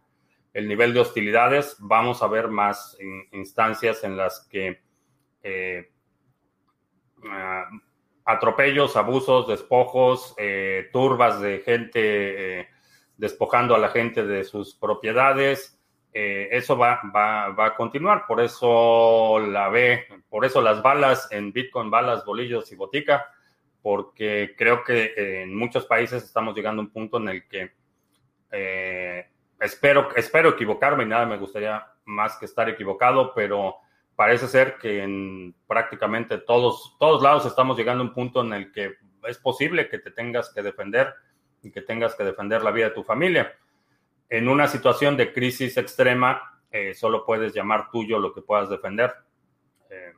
el 0.53 0.67
nivel 0.67 0.93
de 0.93 0.99
hostilidades, 0.99 1.77
vamos 1.79 2.21
a 2.21 2.27
ver 2.27 2.47
más 2.47 2.97
instancias 3.31 4.03
en 4.03 4.17
las 4.17 4.47
que 4.49 4.81
eh, 5.41 5.91
ah, 7.29 7.65
atropellos, 8.25 8.95
abusos, 8.95 9.47
despojos, 9.47 10.35
eh, 10.37 10.89
turbas 10.93 11.41
de 11.41 11.59
gente 11.59 12.59
eh, 12.61 12.67
despojando 13.17 13.75
a 13.75 13.79
la 13.79 13.89
gente 13.89 14.25
de 14.25 14.43
sus 14.43 14.75
propiedades. 14.75 15.79
eso 16.13 16.77
va, 16.77 17.01
va, 17.13 17.49
va, 17.49 17.65
a 17.67 17.75
continuar, 17.75 18.25
por 18.27 18.39
eso 18.39 19.39
la 19.39 19.69
ve, 19.69 20.05
por 20.29 20.45
eso 20.45 20.61
las 20.61 20.83
balas 20.83 21.27
en 21.31 21.51
Bitcoin, 21.51 21.89
balas, 21.89 22.23
bolillos 22.23 22.71
y 22.71 22.75
botica, 22.75 23.25
porque 23.83 24.55
creo 24.57 24.83
que 24.83 25.13
en 25.43 25.53
muchos 25.53 25.85
países 25.85 26.23
estamos 26.23 26.55
llegando 26.55 26.81
a 26.81 26.85
un 26.85 26.91
punto 26.91 27.17
en 27.17 27.29
el 27.29 27.47
que 27.47 27.73
espero, 29.59 30.15
espero 30.15 30.49
equivocarme 30.49 31.03
y 31.03 31.07
nada 31.07 31.25
me 31.25 31.37
gustaría 31.37 31.85
más 32.05 32.37
que 32.37 32.45
estar 32.45 32.69
equivocado, 32.69 33.33
pero 33.33 33.77
parece 34.15 34.47
ser 34.47 34.77
que 34.77 35.03
en 35.03 35.55
prácticamente 35.67 36.37
todos, 36.37 36.95
todos 36.99 37.21
lados 37.21 37.45
estamos 37.45 37.77
llegando 37.77 38.03
a 38.03 38.07
un 38.07 38.13
punto 38.13 38.41
en 38.41 38.53
el 38.53 38.71
que 38.71 38.95
es 39.27 39.37
posible 39.37 39.89
que 39.89 39.99
te 39.99 40.11
tengas 40.11 40.53
que 40.53 40.61
defender 40.61 41.13
y 41.61 41.71
que 41.71 41.81
tengas 41.81 42.15
que 42.15 42.23
defender 42.23 42.61
la 42.61 42.71
vida 42.71 42.89
de 42.89 42.95
tu 42.95 43.03
familia. 43.03 43.53
En 44.29 44.49
una 44.49 44.67
situación 44.67 45.15
de 45.15 45.31
crisis 45.31 45.77
extrema, 45.77 46.61
eh, 46.71 46.93
solo 46.93 47.25
puedes 47.25 47.53
llamar 47.53 47.89
tuyo 47.91 48.19
lo 48.19 48.33
que 48.33 48.41
puedas 48.41 48.69
defender, 48.69 49.13
eh, 49.89 50.13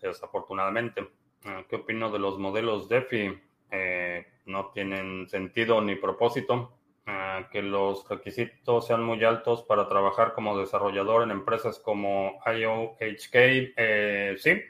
desafortunadamente. 0.00 1.08
Ah, 1.44 1.64
¿Qué 1.68 1.76
opino 1.76 2.10
de 2.10 2.18
los 2.18 2.38
modelos 2.38 2.88
DeFi? 2.88 3.38
Eh, 3.70 4.26
no 4.46 4.70
tienen 4.70 5.28
sentido 5.28 5.80
ni 5.80 5.94
propósito 5.94 6.78
que 7.50 7.62
los 7.62 8.08
requisitos 8.08 8.86
sean 8.86 9.02
muy 9.02 9.22
altos 9.24 9.62
para 9.62 9.88
trabajar 9.88 10.34
como 10.34 10.58
desarrollador 10.58 11.22
en 11.22 11.30
empresas 11.30 11.78
como 11.78 12.38
IOHK. 12.44 13.34
Eh, 13.34 14.36
sí, 14.38 14.60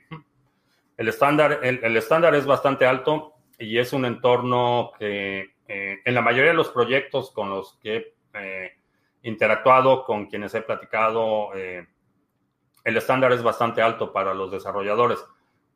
el 0.96 1.08
estándar, 1.08 1.60
el, 1.62 1.96
estándar 1.96 2.34
es 2.34 2.46
bastante 2.46 2.86
alto 2.86 3.34
y 3.58 3.78
es 3.78 3.92
un 3.92 4.04
entorno 4.04 4.92
que 4.98 5.54
eh, 5.66 5.98
en 6.04 6.14
la 6.14 6.22
mayoría 6.22 6.50
de 6.50 6.56
los 6.56 6.70
proyectos 6.70 7.30
con 7.30 7.50
los 7.50 7.74
que 7.82 7.96
he 7.96 8.14
eh, 8.34 8.72
interactuado, 9.22 10.04
con 10.04 10.26
quienes 10.26 10.54
he 10.54 10.62
platicado, 10.62 11.52
el 11.52 12.96
estándar 12.96 13.32
es 13.32 13.42
bastante 13.42 13.82
alto 13.82 14.12
para 14.12 14.32
los 14.32 14.50
desarrolladores. 14.50 15.24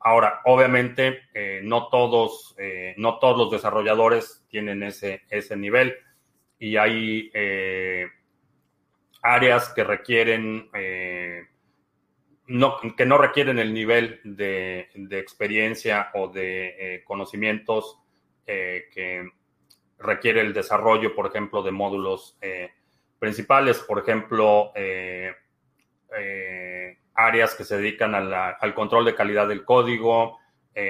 Ahora, 0.04 0.40
obviamente, 0.44 1.20
no, 1.62 1.88
todos, 1.88 2.56
no 2.96 3.18
todos 3.18 3.38
los 3.38 3.50
desarrolladores 3.50 4.44
tienen 4.48 4.82
ese, 4.82 5.22
ese 5.30 5.56
nivel. 5.56 5.96
Y 6.62 6.76
hay 6.76 7.28
eh, 7.34 8.06
áreas 9.20 9.70
que 9.70 9.82
requieren, 9.82 10.68
eh, 10.74 11.42
no, 12.46 12.76
que 12.96 13.04
no 13.04 13.18
requieren 13.18 13.58
el 13.58 13.74
nivel 13.74 14.20
de, 14.22 14.88
experiencia 15.10 16.10
o 16.14 16.28
de 16.28 16.76
eh, 16.78 17.04
conocimientos 17.04 17.98
que 18.44 19.28
requiere 19.98 20.42
el 20.42 20.52
desarrollo, 20.52 21.14
por 21.16 21.26
ejemplo, 21.26 21.62
de 21.62 21.70
módulos 21.70 22.38
principales, 23.18 23.78
por 23.78 23.98
ejemplo, 23.98 24.72
áreas 27.14 27.54
que 27.54 27.64
se 27.64 27.76
dedican 27.76 28.14
al 28.14 28.74
control 28.74 29.04
de 29.04 29.14
calidad 29.14 29.48
del 29.48 29.64
código, 29.64 30.38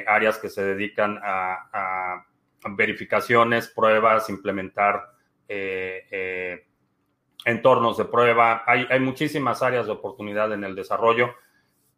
áreas 0.07 0.39
que 0.39 0.49
se 0.49 0.63
dedican 0.63 1.19
a 1.23 2.25
verificaciones, 2.71 3.69
pruebas, 3.69 4.31
implementar 4.31 5.13
eh, 5.49 6.07
eh, 6.11 6.67
entornos 7.45 7.97
de 7.97 8.05
prueba. 8.05 8.63
Hay, 8.67 8.87
hay, 8.89 9.01
muchísimas 9.01 9.63
áreas 9.63 9.87
de 9.87 9.93
oportunidad 9.93 10.53
en 10.53 10.65
el 10.65 10.75
desarrollo, 10.75 11.35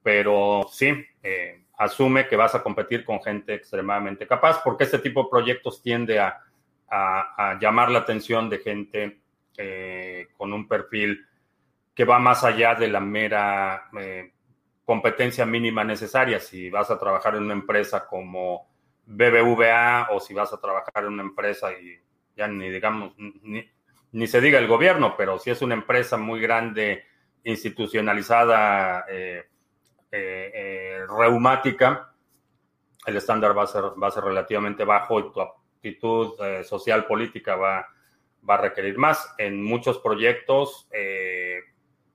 pero 0.02 0.66
sí, 0.70 0.92
eh, 1.22 1.64
asume 1.76 2.26
que 2.26 2.36
vas 2.36 2.54
a 2.54 2.62
competir 2.62 3.04
con 3.04 3.22
gente 3.22 3.54
extremadamente 3.54 4.26
capaz, 4.26 4.62
porque 4.62 4.84
este 4.84 4.98
tipo 4.98 5.24
de 5.24 5.30
proyectos 5.30 5.82
tiende 5.82 6.18
a, 6.18 6.40
llamar 7.60 7.90
la 7.90 8.00
atención 8.00 8.48
de 8.48 8.58
gente 8.58 9.18
con 10.36 10.52
un 10.52 10.68
perfil 10.68 11.26
que 11.94 12.04
va 12.04 12.18
más 12.18 12.44
allá 12.44 12.74
de 12.74 12.88
la 12.88 13.00
mera 13.00 13.90
competencia 14.84 15.46
mínima 15.46 15.84
necesaria. 15.84 16.40
Si 16.40 16.70
vas 16.70 16.90
a 16.90 16.98
trabajar 16.98 17.36
en 17.36 17.44
una 17.44 17.54
empresa 17.54 18.06
como 18.06 18.68
BBVA 19.06 20.08
o 20.10 20.20
si 20.20 20.34
vas 20.34 20.52
a 20.52 20.60
trabajar 20.60 21.04
en 21.04 21.12
una 21.12 21.22
empresa 21.22 21.72
y 21.72 21.98
ya 22.36 22.48
ni 22.48 22.68
digamos, 22.70 23.14
ni, 24.12 24.26
se 24.26 24.40
diga 24.40 24.58
el 24.58 24.66
gobierno, 24.66 25.14
pero 25.16 25.38
si 25.38 25.50
es 25.50 25.62
una 25.62 25.74
empresa 25.74 26.16
muy 26.16 26.40
grande, 26.40 27.04
institucionalizada, 27.44 29.04
eh, 29.08 29.44
eh, 30.10 30.52
eh, 30.54 31.06
reumática, 31.06 32.12
el 33.06 33.16
estándar 33.16 33.56
va 33.56 33.64
a 33.64 33.66
ser, 33.66 33.82
va 34.02 34.08
a 34.08 34.12
ser 34.12 34.24
relativamente 34.24 34.84
bajo 34.84 35.20
y 35.20 35.32
tu 35.32 35.40
aptitud 35.40 36.32
social 36.64 37.06
política 37.06 37.54
va, 37.56 37.86
va 38.48 38.54
a 38.54 38.58
requerir 38.62 38.96
más. 38.96 39.34
En 39.36 39.62
muchos 39.62 39.98
proyectos 39.98 40.88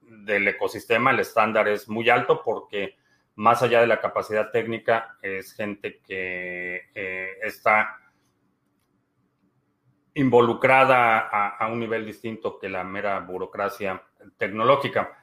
del 0.09 0.47
ecosistema 0.47 1.11
el 1.11 1.19
estándar 1.19 1.67
es 1.67 1.87
muy 1.87 2.09
alto 2.09 2.41
porque 2.43 2.95
más 3.35 3.61
allá 3.63 3.81
de 3.81 3.87
la 3.87 4.01
capacidad 4.01 4.51
técnica 4.51 5.17
es 5.21 5.53
gente 5.53 5.99
que 6.05 6.89
está 7.41 7.99
involucrada 10.19 11.19
a, 11.29 11.67
un 11.67 11.79
nivel 11.79 12.05
distinto 12.05 12.59
que 12.59 12.69
la 12.69 12.83
mera 12.83 13.19
burocracia 13.19 14.03
tecnológica. 14.37 15.15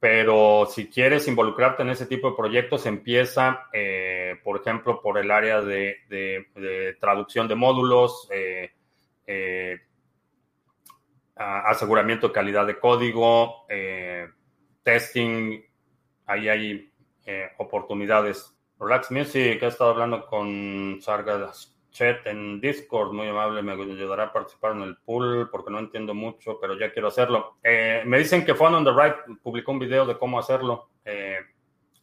Pero 0.00 0.66
si 0.68 0.88
quieres 0.88 1.28
involucrarte 1.28 1.82
en 1.82 1.90
ese 1.90 2.06
tipo 2.06 2.30
de 2.30 2.36
proyectos, 2.36 2.86
empieza, 2.86 3.68
eh, 3.72 4.36
por 4.42 4.60
ejemplo, 4.60 5.00
por 5.00 5.16
el 5.18 5.30
área 5.30 5.60
de, 5.60 6.96
traducción 6.98 7.46
de 7.46 7.54
módulos, 7.54 8.28
eh, 8.32 8.72
eh, 9.28 9.78
aseguramiento 11.36 12.28
de 12.28 12.34
calidad 12.34 12.66
de 12.66 12.80
código, 12.80 13.66
testing, 14.82 15.62
ahí 16.26 16.48
hay 16.48 16.92
oportunidades. 17.58 18.56
Relax 18.78 19.10
Music, 19.10 19.62
he 19.62 19.66
estado 19.66 19.90
hablando 19.90 20.26
con 20.26 20.98
Sarga 21.00 21.52
Chat 21.90 22.26
en 22.26 22.60
Discord, 22.60 23.12
muy 23.12 23.28
amable, 23.28 23.62
me 23.62 23.72
ayudará 23.72 24.24
a 24.24 24.32
participar 24.32 24.72
en 24.72 24.82
el 24.82 24.96
pool 24.96 25.48
porque 25.50 25.70
no 25.70 25.78
entiendo 25.78 26.14
mucho, 26.14 26.58
pero 26.60 26.76
ya 26.78 26.92
quiero 26.92 27.08
hacerlo. 27.08 27.58
me 27.62 28.18
dicen 28.18 28.44
que 28.44 28.54
Fun 28.54 28.74
on 28.74 28.84
the 28.84 28.90
Right 28.92 29.38
publicó 29.42 29.72
un 29.72 29.78
video 29.78 30.04
de 30.04 30.18
cómo 30.18 30.38
hacerlo. 30.38 30.90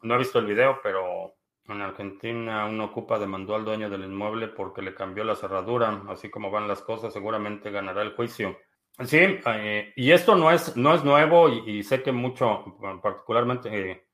no 0.03 0.15
he 0.15 0.17
visto 0.17 0.39
el 0.39 0.45
video, 0.45 0.79
pero 0.81 1.33
en 1.67 1.81
Argentina, 1.81 2.65
uno 2.65 2.85
ocupa 2.85 3.19
demandó 3.19 3.55
al 3.55 3.65
dueño 3.65 3.89
del 3.89 4.03
inmueble 4.03 4.47
porque 4.47 4.81
le 4.81 4.95
cambió 4.95 5.23
la 5.23 5.35
cerradura. 5.35 6.01
Así 6.07 6.29
como 6.29 6.49
van 6.49 6.67
las 6.67 6.81
cosas, 6.81 7.13
seguramente 7.13 7.69
ganará 7.69 8.01
el 8.01 8.15
juicio. 8.15 8.57
Sí, 9.05 9.17
eh, 9.45 9.93
y 9.95 10.11
esto 10.11 10.35
no 10.35 10.51
es, 10.51 10.75
no 10.75 10.93
es 10.93 11.03
nuevo 11.03 11.49
y, 11.49 11.83
sé 11.83 12.03
que 12.03 12.11
mucho, 12.11 12.77
particularmente 13.01 13.91
eh, 13.91 14.05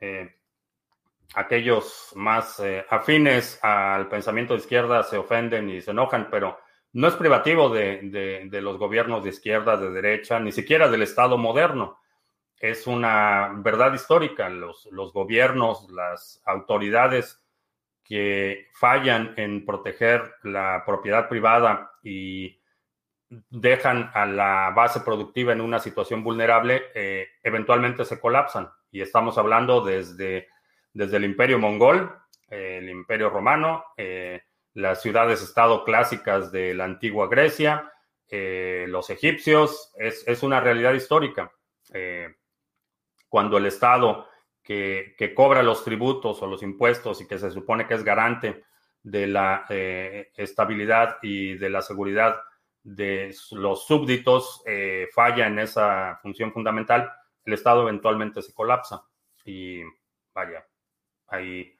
eh, 0.00 0.36
aquellos 1.34 2.12
más 2.16 2.62
afines 2.90 3.62
al 3.62 4.08
pensamiento 4.08 4.54
de 4.54 4.60
izquierda 4.60 5.02
se 5.04 5.18
ofenden 5.18 5.70
y 5.70 5.80
se 5.80 5.92
enojan, 5.92 6.28
pero 6.30 6.58
no 6.92 7.06
es 7.06 7.14
privativo 7.14 7.68
de 7.68 8.48
los 8.60 8.78
gobiernos 8.78 9.22
de 9.22 9.30
izquierda, 9.30 9.76
de 9.76 9.90
derecha, 9.90 10.40
ni 10.40 10.52
siquiera 10.52 10.88
del 10.88 11.02
Estado 11.02 11.38
moderno 11.38 11.98
es 12.60 12.86
una 12.86 13.52
verdad 13.56 13.92
histórica. 13.94 14.48
Los, 14.48 14.86
los, 14.90 15.12
gobiernos, 15.12 15.88
las 15.90 16.42
autoridades 16.44 17.40
que 18.04 18.68
fallan 18.72 19.34
en 19.36 19.64
proteger 19.64 20.34
la 20.42 20.82
propiedad 20.84 21.28
privada 21.28 21.92
y 22.02 22.57
dejan 23.50 24.10
a 24.14 24.26
la 24.26 24.72
base 24.74 25.00
productiva 25.00 25.52
en 25.52 25.60
una 25.60 25.78
situación 25.78 26.24
vulnerable, 26.24 26.84
eh, 26.94 27.28
eventualmente 27.42 28.04
se 28.04 28.20
colapsan. 28.20 28.70
Y 28.90 29.00
estamos 29.00 29.36
hablando 29.38 29.82
desde, 29.82 30.48
desde 30.92 31.16
el 31.18 31.24
imperio 31.24 31.58
mongol, 31.58 32.16
eh, 32.50 32.78
el 32.80 32.88
imperio 32.88 33.30
romano, 33.30 33.84
eh, 33.96 34.42
las 34.74 35.02
ciudades-estado 35.02 35.84
clásicas 35.84 36.52
de 36.52 36.74
la 36.74 36.84
antigua 36.84 37.28
Grecia, 37.28 37.92
los 38.30 39.08
egipcios, 39.08 39.90
es, 39.96 40.22
es, 40.28 40.42
una 40.42 40.60
realidad 40.60 40.92
histórica 40.92 41.50
cuando 43.28 43.56
el 43.56 43.66
Estado 43.66 44.26
que, 44.62 45.32
cobra 45.34 45.62
los 45.62 45.82
tributos 45.84 46.42
o 46.42 46.46
los 46.46 46.62
impuestos 46.62 47.20
y 47.20 47.26
que 47.26 47.38
se 47.38 47.50
supone 47.50 47.86
que 47.86 47.94
es 47.94 48.04
garante 48.04 48.64
de 49.02 49.26
la 49.26 49.64
eh, 49.70 50.30
estabilidad 50.36 51.16
y 51.22 51.54
de 51.54 51.70
la 51.70 51.80
seguridad 51.80 52.36
de 52.94 53.34
los 53.52 53.86
súbditos 53.86 54.62
eh, 54.64 55.08
falla 55.12 55.46
en 55.46 55.58
esa 55.58 56.18
función 56.22 56.52
fundamental, 56.52 57.12
el 57.44 57.52
Estado 57.52 57.82
eventualmente 57.82 58.40
se 58.40 58.54
colapsa. 58.54 59.02
Y 59.44 59.82
vaya, 60.34 60.66
hay 61.26 61.78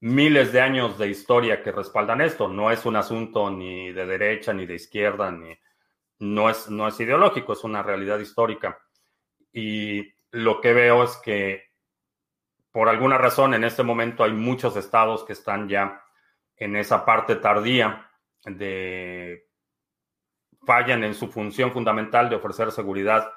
miles 0.00 0.52
de 0.52 0.60
años 0.60 0.96
de 0.98 1.08
historia 1.08 1.62
que 1.62 1.72
respaldan 1.72 2.20
esto. 2.20 2.48
No 2.48 2.70
es 2.70 2.86
un 2.86 2.96
asunto 2.96 3.50
ni 3.50 3.92
de 3.92 4.06
derecha 4.06 4.52
ni 4.52 4.64
de 4.64 4.74
izquierda, 4.74 5.30
ni 5.32 5.58
no 6.20 6.48
es, 6.48 6.70
no 6.70 6.86
es 6.86 6.98
ideológico, 7.00 7.52
es 7.52 7.64
una 7.64 7.82
realidad 7.82 8.20
histórica. 8.20 8.78
Y 9.52 10.14
lo 10.30 10.60
que 10.60 10.72
veo 10.72 11.02
es 11.02 11.16
que 11.16 11.64
por 12.70 12.88
alguna 12.88 13.18
razón 13.18 13.54
en 13.54 13.64
este 13.64 13.82
momento 13.82 14.22
hay 14.22 14.32
muchos 14.32 14.76
estados 14.76 15.24
que 15.24 15.32
están 15.32 15.68
ya 15.68 16.00
en 16.56 16.76
esa 16.76 17.04
parte 17.04 17.36
tardía 17.36 18.08
de 18.44 19.48
fallan 20.64 21.04
en 21.04 21.14
su 21.14 21.28
función 21.28 21.72
fundamental 21.72 22.28
de 22.28 22.36
ofrecer 22.36 22.70
seguridad 22.72 23.30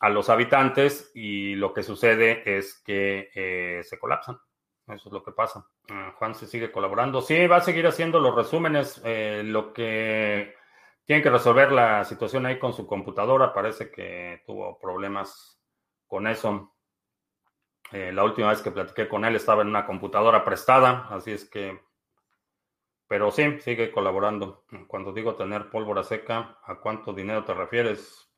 a 0.00 0.08
los 0.08 0.28
habitantes 0.28 1.10
y 1.14 1.54
lo 1.54 1.72
que 1.72 1.82
sucede 1.82 2.42
es 2.58 2.82
que 2.84 3.30
eh, 3.34 3.82
se 3.84 3.98
colapsan. 3.98 4.38
Eso 4.86 5.08
es 5.08 5.12
lo 5.12 5.22
que 5.22 5.32
pasa. 5.32 5.66
Ah, 5.88 6.14
Juan 6.18 6.34
se 6.34 6.46
sigue 6.46 6.70
colaborando. 6.70 7.22
Sí, 7.22 7.46
va 7.46 7.56
a 7.56 7.60
seguir 7.62 7.86
haciendo 7.86 8.20
los 8.20 8.34
resúmenes. 8.34 9.00
Eh, 9.04 9.42
lo 9.44 9.72
que 9.72 10.54
tiene 11.04 11.22
que 11.22 11.30
resolver 11.30 11.72
la 11.72 12.04
situación 12.04 12.44
ahí 12.44 12.58
con 12.58 12.74
su 12.74 12.86
computadora. 12.86 13.54
Parece 13.54 13.90
que 13.90 14.42
tuvo 14.46 14.78
problemas 14.78 15.58
con 16.06 16.26
eso. 16.26 16.74
Eh, 17.92 18.12
la 18.12 18.24
última 18.24 18.48
vez 18.48 18.60
que 18.60 18.70
platiqué 18.70 19.08
con 19.08 19.24
él 19.24 19.36
estaba 19.36 19.62
en 19.62 19.68
una 19.68 19.86
computadora 19.86 20.44
prestada, 20.44 21.06
así 21.10 21.32
es 21.32 21.48
que, 21.48 21.80
pero 23.08 23.30
sí, 23.30 23.60
sigue 23.60 23.90
colaborando. 23.90 24.64
Cuando 24.86 25.12
digo 25.12 25.34
tener 25.34 25.70
pólvora 25.70 26.02
seca, 26.02 26.58
¿a 26.64 26.76
cuánto 26.76 27.12
dinero 27.12 27.44
te 27.44 27.54
refieres? 27.54 28.30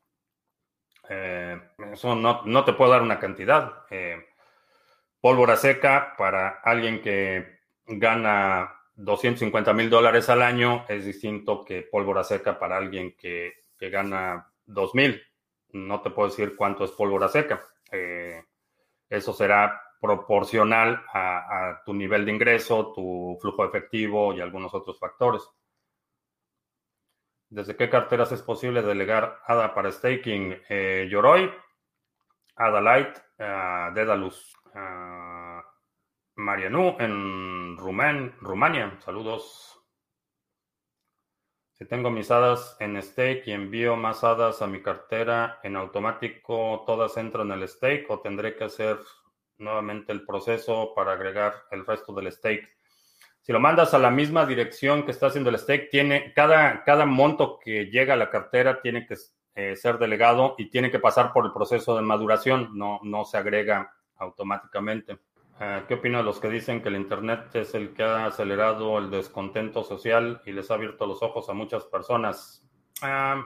Eh, 1.09 1.59
eso 1.91 2.15
no, 2.15 2.65
te 2.65 2.73
puedo 2.73 2.91
dar 2.91 3.01
una 3.01 3.19
cantidad. 3.19 3.85
Eh, 3.89 4.25
pólvora 5.21 5.55
seca 5.55 6.15
para 6.17 6.59
alguien 6.63 7.01
que 7.01 7.59
gana 7.85 8.73
250 8.95 9.73
mil 9.73 9.89
dólares 9.89 10.29
al 10.29 10.41
año 10.41 10.85
es 10.89 11.05
distinto 11.05 11.63
que 11.63 11.83
pólvora 11.83 12.23
seca 12.23 12.59
para 12.59 12.77
alguien 12.77 13.15
que, 13.15 13.53
que 13.77 13.89
gana 13.89 14.51
2 14.65 14.95
mil 14.95 15.21
no 15.73 16.01
te 16.01 16.09
puedo 16.09 16.29
decir 16.29 16.55
cuánto 16.55 16.83
es 16.83 16.91
pólvora 16.91 17.27
seca. 17.27 17.63
Eh, 17.91 18.43
eso 19.09 19.33
será 19.33 19.81
proporcional 19.99 21.03
a, 21.13 21.81
tu 21.85 21.93
nivel 21.93 22.25
de 22.25 22.31
ingreso, 22.31 22.93
tu 22.93 23.37
flujo 23.41 23.65
efectivo 23.65 24.33
y 24.33 24.41
algunos 24.41 24.73
otros 24.73 24.99
factores. 24.99 25.47
¿Desde 27.49 27.75
qué 27.75 27.89
carteras 27.89 28.31
es 28.31 28.41
posible 28.41 28.81
delegar 28.81 29.41
ADA 29.45 29.73
para 29.73 29.91
staking? 29.91 30.61
Eh, 30.69 31.07
Yoroi, 31.09 31.49
ADA 32.55 32.81
Light, 32.81 33.17
uh, 33.39 33.93
Dedalus, 33.93 34.53
Marianú 36.35 36.95
en 36.99 37.77
Rumania. 37.77 38.97
Saludos. 38.99 39.77
Si 41.77 41.85
tengo 41.85 42.09
mis 42.09 42.31
hadas 42.31 42.75
en 42.79 42.99
stake 43.01 43.43
y 43.47 43.51
envío 43.51 43.95
más 43.95 44.23
hadas 44.23 44.63
a 44.63 44.67
mi 44.67 44.81
cartera 44.81 45.59
en 45.61 45.75
automático, 45.75 46.83
todas 46.87 47.17
entran 47.17 47.51
en 47.51 47.59
el 47.61 47.67
stake 47.67 48.05
o 48.09 48.19
tendré 48.19 48.55
que 48.55 48.63
hacer 48.63 48.99
nuevamente 49.59 50.11
el 50.11 50.25
proceso 50.25 50.93
para 50.95 51.13
agregar 51.13 51.53
el 51.71 51.85
resto 51.85 52.13
del 52.13 52.31
stake. 52.31 52.67
Si 53.41 53.53
lo 53.53 53.59
mandas 53.59 53.93
a 53.93 53.99
la 53.99 54.11
misma 54.11 54.45
dirección 54.45 55.03
que 55.03 55.11
está 55.11 55.27
haciendo 55.27 55.49
el 55.49 55.57
stake, 55.57 55.89
tiene 55.89 56.33
cada, 56.33 56.83
cada 56.83 57.05
monto 57.05 57.59
que 57.59 57.85
llega 57.85 58.13
a 58.13 58.17
la 58.17 58.29
cartera 58.29 58.81
tiene 58.81 59.05
que 59.05 59.15
eh, 59.55 59.75
ser 59.75 59.97
delegado 59.97 60.55
y 60.57 60.69
tiene 60.69 60.91
que 60.91 60.99
pasar 60.99 61.31
por 61.31 61.45
el 61.45 61.53
proceso 61.53 61.95
de 61.95 62.01
maduración, 62.01 62.77
no, 62.77 62.99
no 63.03 63.25
se 63.25 63.37
agrega 63.37 63.93
automáticamente. 64.17 65.17
Eh, 65.59 65.83
¿Qué 65.87 65.95
opino 65.95 66.19
de 66.19 66.23
los 66.23 66.39
que 66.39 66.49
dicen 66.49 66.81
que 66.81 66.89
el 66.89 66.95
Internet 66.95 67.55
es 67.55 67.73
el 67.73 67.93
que 67.93 68.03
ha 68.03 68.25
acelerado 68.27 68.99
el 68.99 69.09
descontento 69.09 69.83
social 69.83 70.41
y 70.45 70.51
les 70.51 70.69
ha 70.69 70.75
abierto 70.75 71.07
los 71.07 71.23
ojos 71.23 71.49
a 71.49 71.53
muchas 71.53 71.85
personas? 71.85 72.63
Ah, 73.01 73.43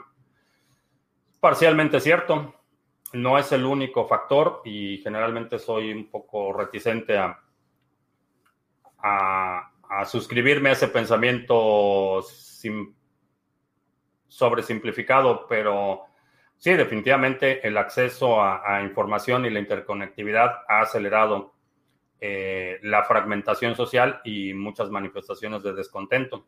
parcialmente 1.40 2.00
cierto. 2.02 2.56
No 3.14 3.38
es 3.38 3.52
el 3.52 3.66
único 3.66 4.08
factor 4.08 4.62
y 4.64 5.00
generalmente 5.00 5.60
soy 5.60 5.92
un 5.92 6.10
poco 6.10 6.54
reticente 6.54 7.18
a, 7.18 7.40
a, 9.00 10.06
suscribirme 10.06 10.70
a 10.70 10.74
ese 10.74 10.88
pensamiento 10.88 12.24
sobresimplificado, 14.28 15.46
pero 15.48 16.06
sí, 16.58 16.72
definitivamente 16.74 17.68
el 17.68 17.78
acceso 17.78 18.42
a 18.42 18.82
información 18.84 19.46
y 19.46 19.50
la 19.50 19.60
interconectividad 19.60 20.64
ha 20.68 20.82
acelerado 20.82 21.54
eh, 22.24 22.78
la 22.84 23.04
fragmentación 23.04 23.76
social 23.76 24.22
y 24.24 24.54
muchas 24.54 24.92
manifestaciones 24.92 25.64
de 25.64 25.74
descontento. 25.74 26.46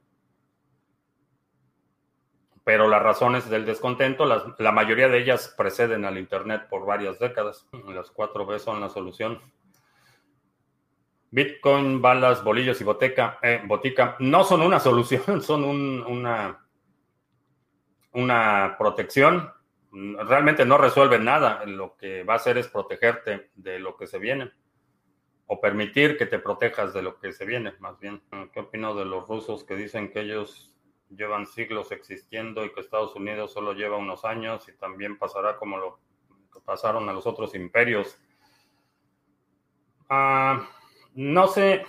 Pero 2.63 2.87
las 2.87 3.03
razones 3.03 3.49
del 3.49 3.65
descontento, 3.65 4.25
la 4.25 4.71
mayoría 4.71 5.09
de 5.09 5.19
ellas 5.19 5.53
preceden 5.57 6.05
al 6.05 6.17
Internet 6.17 6.67
por 6.69 6.85
varias 6.85 7.19
décadas. 7.19 7.67
Las 7.89 8.09
cuatro 8.11 8.45
B 8.45 8.57
son 8.57 8.79
la 8.79 8.89
solución. 8.89 9.41
Bitcoin, 11.33 11.99
balas, 11.99 12.43
bolillos 12.43 12.79
y 12.79 12.83
boteca, 12.83 13.39
eh, 13.41 13.59
botica 13.65 14.15
no 14.19 14.43
son 14.43 14.61
una 14.61 14.79
solución, 14.79 15.41
son 15.41 15.63
una, 15.63 16.63
una 18.11 18.75
protección. 18.77 19.51
Realmente 19.91 20.63
no 20.63 20.77
resuelven 20.77 21.25
nada. 21.25 21.65
Lo 21.65 21.97
que 21.97 22.23
va 22.23 22.33
a 22.33 22.35
hacer 22.37 22.59
es 22.59 22.67
protegerte 22.67 23.49
de 23.55 23.79
lo 23.79 23.97
que 23.97 24.05
se 24.05 24.19
viene 24.19 24.51
o 25.47 25.59
permitir 25.59 26.17
que 26.17 26.27
te 26.27 26.39
protejas 26.39 26.93
de 26.93 27.01
lo 27.01 27.19
que 27.19 27.33
se 27.33 27.45
viene, 27.45 27.73
más 27.79 27.99
bien. 27.99 28.21
¿Qué 28.53 28.59
opino 28.59 28.95
de 28.95 29.05
los 29.05 29.27
rusos 29.27 29.63
que 29.63 29.75
dicen 29.75 30.11
que 30.11 30.21
ellos 30.21 30.72
llevan 31.09 31.45
siglos 31.45 31.91
existiendo 31.91 32.65
y 32.65 32.73
que 32.73 32.81
Estados 32.81 33.15
Unidos 33.15 33.53
solo 33.53 33.73
lleva 33.73 33.97
unos 33.97 34.25
años 34.25 34.67
y 34.67 34.73
también 34.73 35.17
pasará 35.17 35.57
como 35.57 35.77
lo 35.77 35.99
pasaron 36.65 37.09
a 37.09 37.13
los 37.13 37.25
otros 37.25 37.55
imperios? 37.55 38.17
Ah, 40.09 40.67
no 41.15 41.47
sé, 41.47 41.85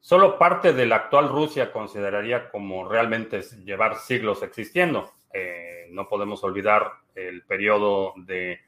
solo 0.00 0.38
parte 0.38 0.72
de 0.72 0.86
la 0.86 0.96
actual 0.96 1.28
Rusia 1.28 1.72
consideraría 1.72 2.50
como 2.50 2.88
realmente 2.88 3.42
llevar 3.64 3.96
siglos 3.96 4.42
existiendo. 4.42 5.12
no 5.90 6.08
podemos 6.08 6.44
olvidar 6.44 6.92
el 7.14 7.44
periodo 7.44 8.14
de 8.16 8.60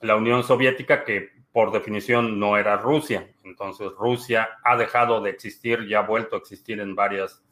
la 0.00 0.16
Unión 0.16 0.42
Soviética, 0.42 1.04
que 1.04 1.30
por 1.52 1.72
definición 1.72 2.38
no 2.38 2.56
era 2.56 2.76
Rusia. 2.76 3.34
Entonces 3.44 3.90
Rusia 3.98 4.58
ha 4.62 4.76
dejado 4.76 5.20
de 5.20 5.30
existir, 5.30 5.86
ya 5.88 6.00
ha 6.00 6.06
vuelto 6.06 6.36
a 6.36 6.38
existir 6.38 6.80
en 6.80 6.94
varias, 6.94 7.42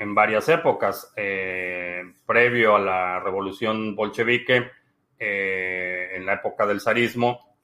en 0.00 0.14
varias 0.14 0.48
épocas. 0.48 1.12
Eh, 1.14 2.02
previo 2.26 2.74
a 2.74 2.80
la 2.80 3.20
revolución 3.20 3.94
bolchevique, 3.94 4.70
eh, 5.18 6.12
en 6.14 6.24
la 6.24 6.34
época 6.34 6.66
del 6.66 6.80
zarismo, 6.80 7.54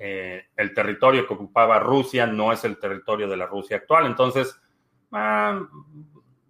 eh, 0.00 0.46
el 0.56 0.74
territorio 0.74 1.28
que 1.28 1.34
ocupaba 1.34 1.78
Rusia 1.78 2.26
no 2.26 2.52
es 2.52 2.64
el 2.64 2.78
territorio 2.78 3.28
de 3.28 3.36
la 3.36 3.46
Rusia 3.46 3.76
actual. 3.76 4.06
Entonces, 4.06 4.60
ah, 5.12 5.62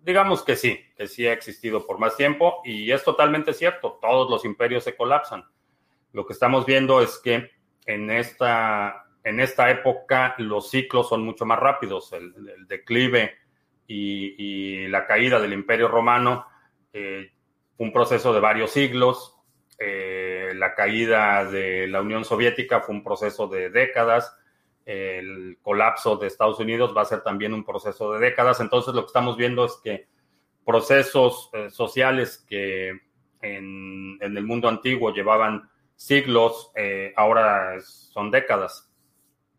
digamos 0.02 0.42
que 0.42 0.56
sí, 0.56 0.80
que 0.96 1.06
sí 1.06 1.26
ha 1.26 1.34
existido 1.34 1.86
por 1.86 1.98
más 1.98 2.16
tiempo 2.16 2.62
y 2.64 2.90
es 2.90 3.04
totalmente 3.04 3.52
cierto, 3.52 3.98
todos 4.00 4.30
los 4.30 4.46
imperios 4.46 4.84
se 4.84 4.96
colapsan. 4.96 5.44
Lo 6.12 6.24
que 6.24 6.32
estamos 6.32 6.64
viendo 6.64 7.02
es 7.02 7.20
que 7.22 7.50
en 7.84 8.10
esta, 8.10 9.04
en 9.22 9.40
esta 9.40 9.70
época 9.70 10.34
los 10.38 10.70
ciclos 10.70 11.10
son 11.10 11.26
mucho 11.26 11.44
más 11.44 11.58
rápidos. 11.58 12.10
El, 12.14 12.66
declive 12.66 13.43
y, 13.86 14.86
la 14.88 15.06
caída 15.06 15.40
del 15.40 15.52
imperio 15.52 15.88
romano 15.88 16.46
eh, 16.92 17.32
un 17.78 17.92
proceso 17.92 18.32
de 18.32 18.40
varios 18.40 18.70
siglos. 18.70 19.36
Eh, 19.78 20.52
la 20.54 20.74
caída 20.74 21.44
de 21.44 21.88
la 21.88 22.00
Unión 22.00 22.24
Soviética 22.24 22.80
fue 22.80 22.94
un 22.94 23.02
proceso 23.02 23.48
de 23.48 23.70
décadas. 23.70 24.36
El 24.84 25.58
colapso 25.62 26.16
de 26.16 26.26
Estados 26.26 26.60
Unidos 26.60 26.94
va 26.96 27.02
a 27.02 27.06
ser 27.06 27.22
también 27.22 27.52
un 27.54 27.64
proceso 27.64 28.12
de 28.12 28.20
décadas. 28.20 28.60
Entonces 28.60 28.94
lo 28.94 29.02
que 29.02 29.08
estamos 29.08 29.36
viendo 29.36 29.64
es 29.64 29.80
que 29.82 30.06
procesos 30.64 31.50
eh, 31.52 31.70
sociales 31.70 32.44
que 32.48 33.00
en, 33.40 34.18
el 34.20 34.44
mundo 34.44 34.68
antiguo 34.68 35.12
llevaban 35.12 35.68
siglos, 35.96 36.70
eh, 36.74 37.12
ahora 37.16 37.80
son 37.80 38.30
décadas. 38.30 38.90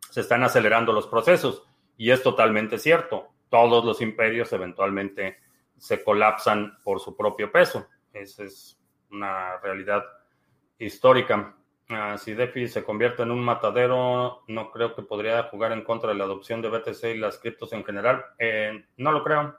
Se 0.09 0.21
están 0.21 0.43
acelerando 0.43 0.93
los 0.93 1.07
procesos 1.07 1.63
y 1.97 2.11
es 2.11 2.23
totalmente 2.23 2.77
cierto. 2.77 3.34
Todos 3.49 3.85
los 3.85 4.01
imperios 4.01 4.51
eventualmente 4.53 5.37
se 5.77 6.03
colapsan 6.03 6.77
por 6.83 6.99
su 6.99 7.15
propio 7.15 7.51
peso. 7.51 7.87
Esa 8.13 8.43
es 8.43 8.79
una 9.11 9.57
realidad 9.57 10.03
histórica. 10.79 11.55
Ah, 11.89 12.17
si 12.17 12.33
DeFi 12.33 12.67
se 12.67 12.83
convierte 12.83 13.23
en 13.23 13.31
un 13.31 13.43
matadero, 13.43 14.43
no 14.47 14.71
creo 14.71 14.95
que 14.95 15.03
podría 15.03 15.43
jugar 15.43 15.71
en 15.71 15.83
contra 15.83 16.09
de 16.09 16.15
la 16.15 16.23
adopción 16.23 16.61
de 16.61 16.69
BTC 16.69 17.03
y 17.15 17.17
las 17.17 17.37
criptos 17.37 17.73
en 17.73 17.83
general. 17.83 18.25
Eh, 18.39 18.85
no 18.97 19.11
lo 19.11 19.23
creo. 19.23 19.57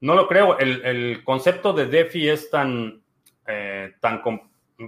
No 0.00 0.14
lo 0.14 0.28
creo. 0.28 0.58
El, 0.58 1.24
concepto 1.24 1.72
de 1.72 1.86
DeFi 1.86 2.28
es 2.28 2.50
tan, 2.50 3.02
eh, 3.46 3.94
tan, 4.00 4.22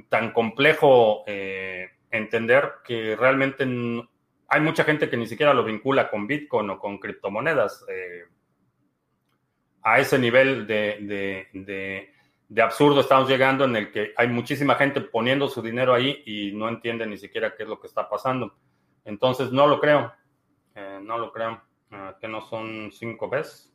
tan 0.09 0.33
complejo 0.33 1.25
eh, 1.27 1.89
entender 2.11 2.75
que 2.85 3.17
realmente 3.17 3.67
hay 4.51 4.61
mucha 4.61 4.83
gente 4.83 5.09
que 5.09 5.17
ni 5.17 5.29
siquiera 5.29 5.55
lo 5.55 5.63
vincula 5.63 6.11
con 6.11 6.27
Bitcoin 6.27 6.71
o 6.71 6.79
con 6.79 6.99
criptomonedas. 6.99 7.87
Eh, 7.89 8.25
a 9.83 10.01
ese 10.01 10.19
nivel 10.19 10.67
de, 10.67 11.49
de, 12.49 12.61
absurdo 12.61 13.01
estamos 13.01 13.29
llegando 13.29 13.65
en 13.65 13.77
el 13.77 13.93
que 13.93 14.13
hay 14.17 14.27
muchísima 14.27 14.75
gente 14.75 15.01
poniendo 15.01 15.49
su 15.49 15.63
dinero 15.63 15.95
ahí 15.95 16.23
y 16.27 16.51
no 16.53 16.69
entiende 16.69 17.07
ni 17.07 17.17
siquiera 17.17 17.55
qué 17.57 17.63
es 17.63 17.69
lo 17.69 17.81
que 17.81 17.87
está 17.87 18.09
pasando. 18.09 18.57
Entonces, 19.05 19.53
no 19.53 19.69
lo 19.69 19.81
creo. 19.81 20.13
Eh, 20.75 20.99
no 21.01 21.17
lo 21.17 21.33
creo. 21.33 21.63
que 22.21 22.27
no 22.27 22.41
son 22.41 22.91
cinco 22.93 23.29
veces. 23.29 23.73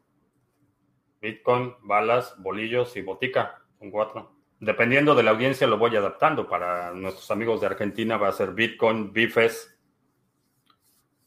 Bitcoin, 1.22 1.74
balas, 1.84 2.36
bolillos 2.38 2.96
y 2.98 3.02
botica. 3.02 3.62
Son 3.80 3.90
cuatro. 3.92 4.36
Dependiendo 4.60 5.16
de 5.16 5.24
la 5.24 5.32
audiencia 5.32 5.68
lo 5.68 5.78
voy 5.78 5.96
adaptando. 5.96 6.50
Para 6.50 6.92
nuestros 6.92 7.32
amigos 7.32 7.62
de 7.62 7.68
Argentina 7.68 8.18
va 8.18 8.28
a 8.28 8.34
ser 8.34 8.52
Bitcoin, 8.52 9.14
Bifes, 9.14 9.75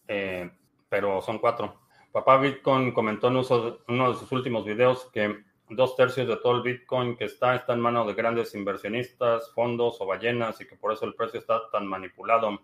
eh, 0.09 0.51
pero 0.89 1.21
son 1.23 1.39
cuatro. 1.39 1.81
Papá 2.11 2.39
Bitcoin 2.39 2.93
comentó 2.93 3.29
en 3.29 3.37
uno 3.37 4.13
de 4.13 4.19
sus 4.19 4.33
últimos 4.33 4.65
videos 4.65 5.09
que 5.13 5.45
dos 5.71 5.95
tercios 5.97 6.27
de 6.27 6.37
todo 6.37 6.57
el 6.57 6.63
Bitcoin 6.63 7.17
que 7.17 7.27
está 7.27 7.55
está 7.55 7.75
en 7.75 7.81
manos 7.81 8.07
de 8.07 8.15
grandes 8.15 8.55
inversionistas, 8.55 9.53
fondos 9.55 10.01
o 10.01 10.07
ballenas 10.07 10.61
y 10.61 10.67
que 10.67 10.77
por 10.77 10.93
eso 10.93 11.05
el 11.05 11.15
precio 11.15 11.41
está 11.41 11.71
tan 11.71 11.87
manipulado. 11.87 12.59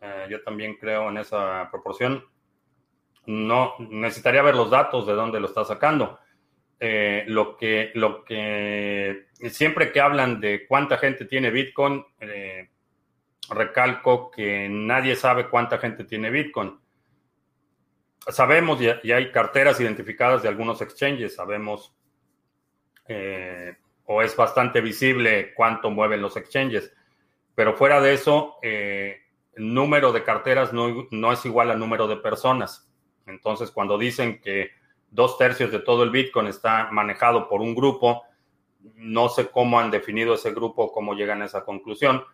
Eh, 0.00 0.26
yo 0.30 0.42
también 0.42 0.76
creo 0.76 1.08
en 1.08 1.18
esa 1.18 1.68
proporción. 1.70 2.24
No 3.26 3.74
necesitaría 3.78 4.42
ver 4.42 4.54
los 4.54 4.70
datos 4.70 5.06
de 5.06 5.14
dónde 5.14 5.40
lo 5.40 5.46
está 5.46 5.64
sacando. 5.64 6.18
Eh, 6.78 7.24
lo, 7.28 7.56
que, 7.56 7.90
lo 7.94 8.24
que 8.24 9.28
siempre 9.48 9.90
que 9.90 10.00
hablan 10.00 10.40
de 10.40 10.66
cuánta 10.66 10.98
gente 10.98 11.24
tiene 11.24 11.50
Bitcoin, 11.50 12.04
eh, 12.20 12.68
recalco 13.50 14.30
que 14.30 14.68
nadie 14.68 15.16
sabe 15.16 15.48
cuánta 15.48 15.78
gente 15.78 16.04
tiene 16.04 16.30
Bitcoin. 16.30 16.78
Sabemos 18.28 18.80
y, 18.80 19.12
hay 19.12 19.30
carteras 19.30 19.80
identificadas 19.80 20.42
de 20.42 20.48
algunos 20.48 20.80
exchanges, 20.80 21.34
sabemos 21.34 21.94
eh, 23.06 23.76
o 24.06 24.22
es 24.22 24.34
bastante 24.34 24.80
visible 24.80 25.52
cuánto 25.54 25.90
mueven 25.90 26.22
los 26.22 26.36
exchanges, 26.36 26.92
pero 27.54 27.74
fuera 27.74 28.00
de 28.00 28.14
eso, 28.14 28.56
el 28.62 29.18
número 29.56 30.12
de 30.12 30.24
carteras 30.24 30.72
no, 30.72 31.06
no 31.10 31.32
es 31.32 31.44
igual 31.44 31.70
al 31.70 31.78
número 31.78 32.08
de 32.08 32.16
personas. 32.16 32.90
Entonces, 33.26 33.70
cuando 33.70 33.98
dicen 33.98 34.40
que 34.40 34.70
dos 35.14 35.38
tercios 35.38 35.70
de 35.70 35.78
todo 35.78 36.02
el 36.02 36.10
Bitcoin 36.10 36.48
está 36.48 36.88
manejado 36.90 37.48
por 37.48 37.60
un 37.60 37.74
grupo. 37.74 38.24
No 38.96 39.28
sé 39.28 39.48
cómo 39.48 39.78
han 39.78 39.92
definido 39.92 40.34
ese 40.34 40.50
grupo, 40.50 40.92
cómo 40.92 41.14
llegan 41.14 41.40
a 41.40 41.46
esa 41.46 41.64
conclusión, 41.64 42.24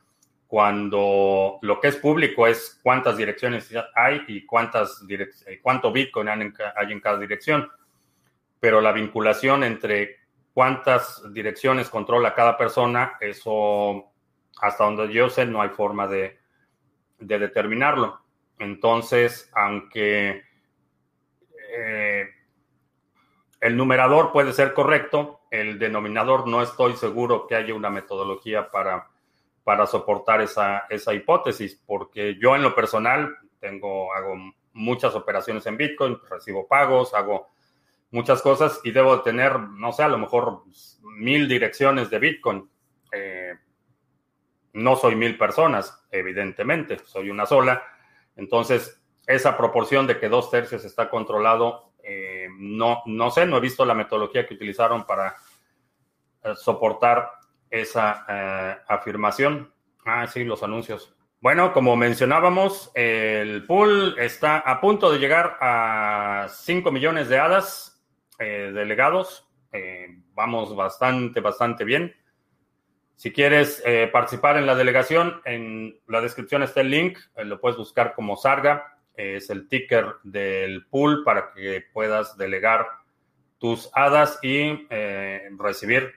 cuando 0.51 1.61
lo 1.63 1.79
que 1.79 1.87
es 1.87 1.97
público 1.97 2.45
es 2.45 2.81
cuántas 2.83 3.17
direcciones 3.17 3.73
hay 3.95 4.25
y 4.27 4.45
cuántas 4.45 5.01
eh, 5.09 5.61
cuánto 5.63 5.93
Bitcoin 5.93 6.29
hay 6.29 6.93
en 6.93 7.01
cada 7.01 7.19
dirección. 7.21 7.71
Pero 8.59 8.81
la 8.81 8.91
vinculación 8.91 9.63
entre 9.63 10.17
cuántas 10.53 11.23
direcciones 11.33 11.89
controla 11.89 12.35
cada 12.35 12.57
persona, 12.57 13.13
eso 13.21 14.11
hasta 14.61 14.83
donde 14.83 15.13
yo 15.13 15.31
sé 15.31 15.47
no 15.47 15.63
hay 15.63 15.69
forma 15.69 16.09
de, 16.09 16.41
de 17.21 17.39
determinarlo. 17.39 18.21
Entonces, 18.59 19.49
aunque 19.55 20.43
eh, 21.77 22.29
el 23.61 23.77
numerador 23.77 24.33
puede 24.33 24.53
ser 24.53 24.75
correcto, 24.75 25.43
el 25.53 25.79
denominador 25.79 26.49
no 26.49 26.61
estoy 26.61 26.97
seguro 26.97 27.47
que 27.47 27.55
haya 27.55 27.73
una 27.73 27.89
metodología 27.89 28.69
para, 28.69 29.11
para 29.65 29.87
soportar 29.87 30.41
esa, 30.41 30.87
esa 30.89 31.15
hipótesis, 31.15 31.81
porque 31.87 32.37
yo 32.41 32.57
en 32.57 32.63
lo 32.63 32.75
personal 32.75 33.37
tengo, 33.59 34.13
hago 34.15 34.35
muchas 34.73 35.15
operaciones 35.15 35.67
en 35.67 35.77
Bitcoin, 35.77 36.19
recibo 36.29 36.67
pagos, 36.67 37.15
hago 37.15 37.49
muchas 38.11 38.43
cosas 38.43 38.81
y 38.85 38.91
debo 38.91 39.23
tener, 39.23 39.59
no 39.59 39.93
sé, 39.93 40.03
a 40.03 40.09
lo 40.09 40.19
mejor 40.19 40.65
mil 41.03 41.47
direcciones 41.47 42.11
de 42.11 42.19
Bitcoin. 42.19 42.71
Eh, 43.13 43.55
no 44.73 44.97
soy 44.97 45.17
mil 45.17 45.37
personas, 45.37 46.07
evidentemente, 46.11 46.99
soy 47.05 47.31
una 47.31 47.45
sola. 47.47 47.83
Entonces, 48.37 49.03
esa 49.27 49.57
proporción 49.57 50.07
de 50.07 50.19
que 50.19 50.29
dos 50.29 50.51
tercios 50.51 50.85
está 50.85 51.11
controlado 51.11 51.91
eh, 52.03 52.49
no, 52.59 53.03
no 53.07 53.31
sé, 53.31 53.47
no 53.47 53.57
he 53.57 53.61
visto 53.61 53.85
la 53.85 53.95
metodología 53.95 54.47
que 54.47 54.55
utilizaron 54.55 55.05
para 55.05 55.37
eh, 56.43 56.55
soportar 56.57 57.31
esa 57.71 58.27
eh, 58.29 58.77
afirmación. 58.89 59.73
Ah, 60.05 60.27
sí, 60.27 60.45
los 60.45 60.63
anuncios. 60.63 61.15
Bueno, 61.41 61.73
como 61.73 61.97
mencionábamos, 61.97 62.91
el 62.95 63.65
pool 63.67 64.17
está 64.19 64.59
a 64.59 64.81
punto 64.81 65.11
de 65.11 65.19
llegar 65.19 65.57
a 65.61 66.49
5 66.51 66.93
millones 66.93 67.29
de 67.29 67.39
hadas 67.39 68.03
delegados. 68.39 69.49
vamos 70.35 70.75
bastante, 70.75 71.41
bastante 71.41 71.85
bien. 71.85 72.15
Si 73.17 73.33
quieres 73.33 73.83
participar 74.13 74.59
en 74.59 74.67
la 74.67 74.75
delegación, 74.75 75.41
en 75.47 75.99
la 76.09 76.21
descripción 76.21 76.63
está 76.63 76.83
el 76.83 76.91
link, 76.91 77.19
lo 77.37 77.59
puedes 77.59 77.79
buscar 77.79 78.15
como 78.15 78.37
Sarga 78.37 79.01
es 79.21 79.51
el 79.51 79.69
ticker 79.69 80.17
del 80.23 80.87
pool 80.87 81.25
para 81.25 81.53
que 81.53 81.85
puedas 81.93 82.37
delegar 82.37 82.87
tus 83.59 83.91
hadas 83.93 84.39
y 84.43 84.87
eh, 84.91 85.49
recibir 85.59 86.13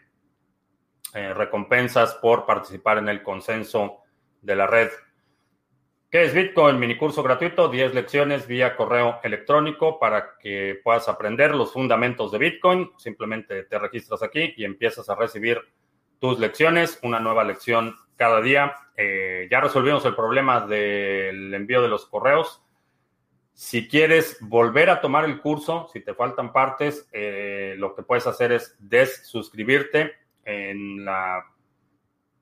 eh, 1.15 1.33
recompensas 1.33 2.15
por 2.15 2.45
participar 2.45 2.97
en 2.97 3.09
el 3.09 3.23
consenso 3.23 4.03
de 4.41 4.55
la 4.55 4.67
red. 4.67 4.89
¿Qué 6.13 6.25
es 6.25 6.33
Bitcoin? 6.35 6.79
Mini 6.79 6.95
curso 6.95 7.23
gratuito, 7.23 7.69
10 7.69 7.95
lecciones 7.95 8.45
vía 8.45 8.75
correo 8.75 9.19
electrónico 9.23 9.99
para 9.99 10.37
que 10.37 10.79
puedas 10.83 11.09
aprender 11.09 11.55
los 11.55 11.73
fundamentos 11.73 12.31
de 12.31 12.37
Bitcoin. 12.37 12.91
Simplemente 12.97 13.63
te 13.63 13.79
registras 13.79 14.21
aquí 14.21 14.53
y 14.55 14.63
empiezas 14.63 15.09
a 15.09 15.15
recibir 15.15 15.59
tus 16.19 16.37
lecciones, 16.37 16.99
una 17.01 17.19
nueva 17.19 17.43
lección 17.43 17.95
cada 18.15 18.41
día. 18.41 18.75
Eh, 18.95 19.47
ya 19.49 19.59
resolvimos 19.59 20.05
el 20.05 20.15
problema 20.15 20.61
del 20.67 21.51
envío 21.51 21.81
de 21.81 21.87
los 21.87 22.05
correos 22.05 22.61
Si 23.53 23.87
quieres 23.87 24.37
volver 24.39 24.91
a 24.91 25.01
tomar 25.01 25.25
el 25.25 25.41
curso, 25.41 25.89
si 25.91 25.99
te 26.01 26.13
faltan 26.13 26.53
partes, 26.53 27.09
eh, 27.11 27.73
lo 27.79 27.95
que 27.95 28.03
puedes 28.03 28.27
hacer 28.27 28.51
es 28.51 28.75
desuscribirte. 28.77 30.13
En, 30.45 31.05
la, 31.05 31.45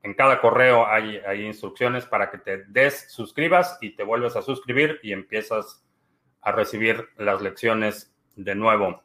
en 0.04 0.14
cada 0.14 0.42
correo 0.42 0.88
hay, 0.88 1.18
hay 1.18 1.46
instrucciones 1.46 2.06
para 2.06 2.32
que 2.32 2.40
te 2.40 2.64
desuscribas 2.66 3.78
y 3.82 3.96
te 3.96 4.04
vuelves 4.04 4.36
a 4.36 4.42
suscribir 4.42 5.00
y 5.04 5.14
empiezas 5.14 5.86
a 6.42 6.52
recibir 6.52 7.10
las 7.18 7.42
lecciones 7.42 8.14
de 8.36 8.56
nuevo. 8.56 9.04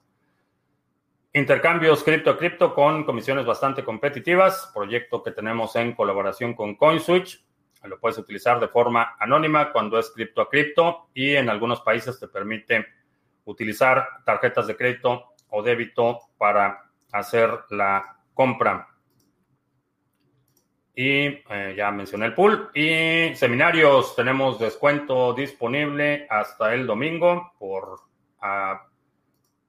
Intercambios 1.33 2.03
cripto 2.03 2.31
a 2.31 2.39
cripto 2.39 2.75
con 2.75 3.05
comisiones 3.05 3.45
bastante 3.45 3.85
competitivas, 3.85 4.71
proyecto 4.73 5.23
que 5.23 5.33
tenemos 5.33 5.77
en 5.77 5.95
colaboración 5.95 6.55
con 6.55 6.77
CoinSwitch. 6.77 7.45
Lo 7.85 8.01
puedes 8.01 8.17
utilizar 8.17 8.59
de 8.59 8.69
forma 8.69 9.17
anónima 9.21 9.71
cuando 9.71 9.99
es 9.99 10.11
cripto 10.11 10.41
a 10.41 10.49
cripto 10.49 11.11
y 11.13 11.37
en 11.37 11.51
algunos 11.51 11.83
países 11.83 12.19
te 12.19 12.27
permite 12.27 12.87
utilizar 13.45 14.09
tarjetas 14.25 14.67
de 14.67 14.77
crédito 14.77 15.35
o 15.51 15.63
débito 15.63 16.21
para 16.39 16.91
hacer 17.13 17.51
la 17.69 18.16
compra. 18.37 18.87
Y 20.95 21.27
eh, 21.27 21.75
ya 21.77 21.91
mencioné 21.91 22.27
el 22.27 22.35
pool. 22.35 22.71
Y 22.75 23.35
seminarios, 23.35 24.15
tenemos 24.15 24.59
descuento 24.59 25.33
disponible 25.33 26.27
hasta 26.31 26.73
el 26.75 26.87
domingo 26.87 27.53
por 27.59 28.01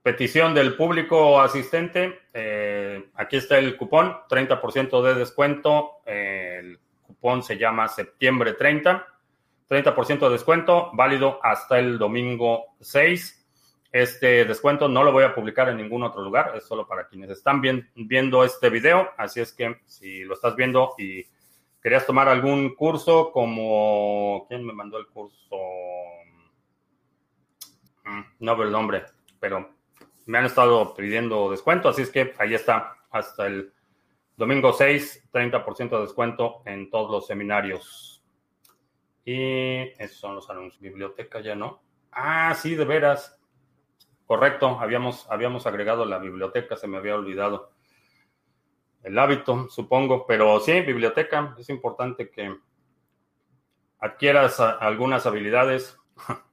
petición 0.04 0.54
del 0.54 0.76
público 0.76 1.42
asistente. 1.42 2.20
Eh, 2.34 3.10
aquí 3.16 3.38
está 3.38 3.58
el 3.58 3.76
cupón, 3.76 4.18
30% 4.30 5.02
de 5.02 5.16
descuento. 5.16 6.02
el 6.06 6.80
cupón 7.02 7.42
se 7.42 7.58
llama 7.58 7.88
septiembre 7.88 8.54
30. 8.54 9.06
30% 9.70 10.20
de 10.20 10.30
descuento, 10.30 10.92
válido 10.94 11.40
hasta 11.44 11.80
el 11.80 11.98
domingo 11.98 12.76
6. 12.80 13.37
Este 13.92 14.46
descuento 14.46 14.88
no 14.88 15.04
lo 15.04 15.12
voy 15.12 15.24
a 15.24 15.34
publicar 15.34 15.70
en 15.70 15.78
ningún 15.78 16.04
otro 16.04 16.22
lugar, 16.22 16.54
es 16.56 16.66
solo 16.66 16.88
para 16.88 17.08
quienes 17.08 17.30
están 17.30 17.62
viendo 17.62 18.44
este 18.44 18.70
video. 18.70 19.10
Así 19.18 19.40
es 19.40 19.54
que 19.54 19.82
si 19.86 20.24
lo 20.24 20.34
estás 20.34 20.56
viendo 20.56 20.94
y 20.98 21.26
querías 21.82 22.06
tomar 22.06 22.28
algún 22.28 22.76
curso 22.76 23.32
como... 23.32 24.46
¿Quién 24.48 24.66
me 24.66 24.74
mandó 24.74 24.98
el 24.98 25.08
curso? 25.08 25.58
Mm, 28.04 28.22
no 28.40 28.56
veo 28.56 28.66
el 28.66 28.72
nombre, 28.72 29.06
pero 29.40 29.70
me 30.26 30.38
han 30.38 30.46
estado 30.46 30.94
pidiendo 30.94 31.50
descuento, 31.50 31.90
así 31.90 32.02
es 32.02 32.10
que 32.10 32.34
ahí 32.38 32.54
está, 32.54 32.98
hasta 33.12 33.48
el 33.48 33.74
domingo 34.36 34.74
6, 34.74 35.30
30% 35.32 35.90
de 35.90 36.02
descuento 36.02 36.62
en 36.66 36.90
todos 36.90 37.10
los 37.10 37.28
seminarios. 37.28 38.24
Y 39.26 39.82
esos 40.02 40.18
son 40.18 40.36
los 40.36 40.50
anuncios. 40.50 40.80
Biblioteca 40.80 41.42
ya 41.42 41.54
no. 41.54 41.82
Ah, 42.12 42.56
sí, 42.56 42.76
de 42.76 42.86
veras. 42.86 43.37
Correcto, 44.28 44.78
habíamos, 44.80 45.26
habíamos 45.32 45.66
agregado 45.66 46.06
la 46.06 46.20
biblioteca, 46.20 46.76
se 46.76 46.88
me 46.88 46.98
había 46.98 47.16
olvidado. 47.16 47.72
El 49.02 49.18
hábito, 49.18 49.68
supongo, 49.70 50.28
pero 50.28 50.60
sí, 50.60 50.82
biblioteca, 50.82 51.56
es 51.58 51.70
importante 51.70 52.30
que 52.30 52.56
adquieras 54.00 54.60
algunas 54.60 55.26
habilidades 55.26 55.98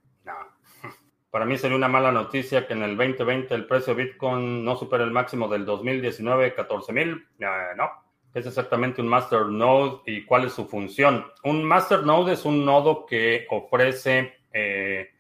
Para 1.35 1.47
mí 1.47 1.59
sería 1.59 1.77
una 1.77 1.89
mala 1.89 2.13
noticia 2.13 2.65
que 2.65 2.75
en 2.75 2.85
el 2.85 2.97
2020 2.97 3.53
el 3.57 3.67
precio 3.67 3.93
de 3.93 4.05
Bitcoin 4.05 4.65
no 4.65 4.77
supere 4.77 5.03
el 5.03 5.11
máximo 5.11 5.49
del 5.49 5.67
2019, 5.67 6.55
14 6.55 6.93
mil. 6.93 7.27
no. 7.77 7.91
Es 8.33 8.47
exactamente 8.47 9.01
un 9.01 9.09
master 9.09 9.47
node 9.47 10.03
y 10.07 10.25
cuál 10.25 10.45
es 10.45 10.53
su 10.53 10.69
función. 10.69 11.27
Un 11.43 11.65
master 11.65 12.05
node 12.05 12.35
es 12.35 12.45
un 12.45 12.65
nodo 12.65 13.05
que 13.05 13.49
ofrece 13.51 14.33
eh, 14.53 15.14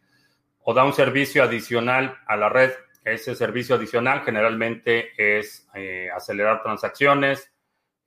o 0.65 0.75
da 0.75 0.85
un 0.85 0.93
servicio 0.93 1.43
adicional 1.43 2.19
a 2.27 2.37
la 2.37 2.49
red. 2.49 2.73
Ese 3.05 3.35
servicio 3.35 3.77
adicional 3.77 4.23
generalmente 4.25 5.12
es 5.17 5.69
eh, 5.75 6.09
acelerar 6.15 6.62
transacciones, 6.62 7.53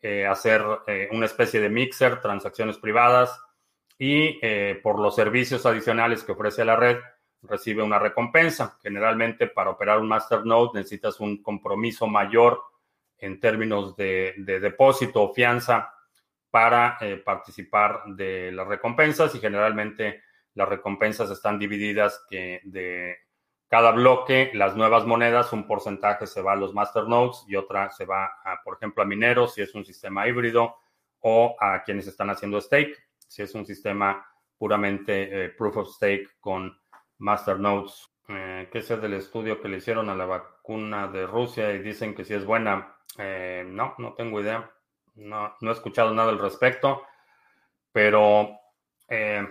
eh, 0.02 0.26
hacer 0.26 0.64
una 1.12 1.26
especie 1.26 1.60
de 1.60 1.70
mixer, 1.70 2.22
transacciones 2.22 2.78
privadas 2.78 3.40
y 4.00 4.40
por 4.84 5.00
los 5.00 5.16
servicios 5.16 5.66
adicionales 5.66 6.24
que 6.24 6.34
ofrece 6.34 6.64
la 6.64 6.76
red 6.76 6.98
recibe 7.44 7.84
una 7.84 8.00
recompensa. 8.00 8.78
Generalmente 8.82 9.48
para 9.48 9.72
operar 9.72 10.00
un 10.00 10.08
masternode 10.08 10.80
necesitas 10.80 11.20
un 11.20 11.42
compromiso 11.42 12.08
mayor 12.08 12.62
en 13.18 13.40
términos 13.40 13.96
de, 13.96 14.34
depósito 14.38 15.24
o 15.24 15.34
fianza 15.34 15.94
para 16.50 16.98
eh, 17.02 17.18
participar 17.18 18.04
de 18.08 18.52
las 18.52 18.68
recompensas 18.68 19.34
y 19.36 19.40
generalmente 19.40 20.24
las 20.58 20.68
recompensas 20.68 21.30
están 21.30 21.60
divididas 21.60 22.26
que 22.30 22.62
de 22.64 23.16
cada 23.68 23.92
bloque, 23.92 24.50
las 24.54 24.76
nuevas 24.76 25.06
monedas, 25.06 25.54
un 25.54 25.68
porcentaje 25.68 26.26
se 26.26 26.42
va 26.42 26.54
a 26.54 26.56
los 26.56 26.74
masternodes 26.74 27.46
y 27.48 27.56
otra 27.56 27.92
se 27.92 28.06
va, 28.06 28.26
a, 28.44 28.64
por 28.64 28.76
ejemplo, 28.78 29.04
a 29.04 29.06
mineros 29.06 29.54
si 29.54 29.62
es 29.62 29.76
un 29.76 29.86
sistema 29.86 30.28
híbrido 30.28 30.78
o 31.20 31.56
a 31.60 31.84
quienes 31.84 32.08
están 32.08 32.30
haciendo 32.30 32.60
stake 32.60 32.98
si 33.28 33.44
es 33.44 33.54
un 33.54 33.66
sistema 33.66 34.26
puramente 34.58 35.46
eh, 35.46 35.50
proof 35.50 35.78
of 35.78 35.90
stake 35.90 36.40
con 36.40 36.76
Masternodes. 37.20 38.10
Eh, 38.30 38.68
¿Qué 38.72 38.80
es 38.80 38.88
del 38.88 39.14
estudio 39.14 39.62
que 39.62 39.68
le 39.68 39.78
hicieron 39.78 40.10
a 40.10 40.16
la 40.16 40.26
vacuna 40.26 41.08
de 41.08 41.28
Rusia 41.28 41.72
y 41.74 41.80
dicen 41.80 42.16
que 42.16 42.26
sí 42.26 42.34
es 42.34 42.46
buena? 42.46 42.96
Eh, 43.18 43.64
no, 43.68 43.96
no 43.98 44.14
tengo 44.14 44.42
idea. 44.42 44.72
No, 45.16 45.56
no 45.62 45.70
he 45.70 45.74
escuchado 45.74 46.14
nada 46.14 46.30
al 46.30 46.40
respecto, 46.40 47.04
pero 47.92 48.60
eh, 49.08 49.48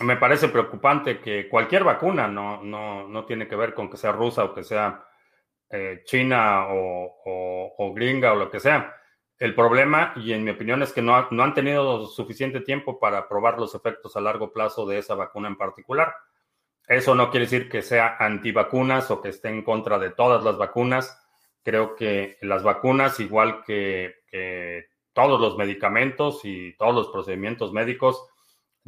me 0.00 0.16
parece 0.16 0.48
preocupante 0.48 1.20
que 1.20 1.48
cualquier 1.48 1.84
vacuna 1.84 2.28
no, 2.28 2.62
no, 2.62 3.08
no, 3.08 3.24
tiene 3.24 3.48
que 3.48 3.56
ver 3.56 3.74
con 3.74 3.90
que 3.90 3.96
sea 3.96 4.12
rusa 4.12 4.44
o 4.44 4.54
que 4.54 4.62
sea 4.62 5.04
eh, 5.70 6.02
china 6.04 6.66
o, 6.70 7.74
o, 7.76 7.92
gringa 7.94 8.32
o 8.32 8.36
lo 8.36 8.50
que 8.50 8.60
sea. 8.60 8.94
El 9.38 9.54
problema, 9.54 10.14
y 10.16 10.32
en 10.32 10.44
mi 10.44 10.50
opinión, 10.50 10.82
es 10.82 10.92
que 10.92 11.02
no, 11.02 11.28
no 11.30 11.42
han 11.42 11.54
tenido 11.54 12.06
suficiente 12.06 12.60
tiempo 12.60 12.98
para 12.98 13.28
probar 13.28 13.58
los 13.58 13.74
efectos 13.74 14.16
a 14.16 14.20
largo 14.20 14.52
plazo 14.52 14.86
de 14.86 14.98
esa 14.98 15.14
vacuna 15.14 15.48
en 15.48 15.56
particular. 15.56 16.14
Eso 16.88 17.14
no 17.14 17.30
quiere 17.30 17.44
decir 17.46 17.68
que 17.68 17.82
sea 17.82 18.16
antivacunas 18.18 19.10
o 19.10 19.20
que 19.20 19.28
esté 19.28 19.50
en 19.50 19.62
contra 19.62 19.98
de 19.98 20.10
todas 20.10 20.42
las 20.42 20.56
vacunas. 20.56 21.22
Creo 21.62 21.94
que 21.94 22.38
las 22.40 22.62
vacunas, 22.62 23.20
igual 23.20 23.62
que, 23.64 24.16
todos 25.12 25.40
los 25.40 25.56
medicamentos 25.56 26.44
y 26.44 26.76
todos 26.76 26.94
los 26.94 27.08
procedimientos 27.08 27.72
médicos, 27.72 28.24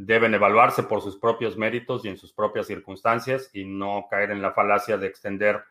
deben 0.07 0.32
evaluarse 0.34 0.82
por 0.84 1.03
sus 1.03 1.18
propios 1.18 1.59
méritos 1.59 2.05
y 2.05 2.09
en 2.09 2.16
sus 2.16 2.32
propias 2.32 2.66
circunstancias 2.66 3.51
y 3.53 3.66
no 3.66 4.07
caer 4.11 4.30
en 4.30 4.40
la 4.40 4.53
falacia 4.53 4.96
de 4.96 5.07
extender 5.07 5.62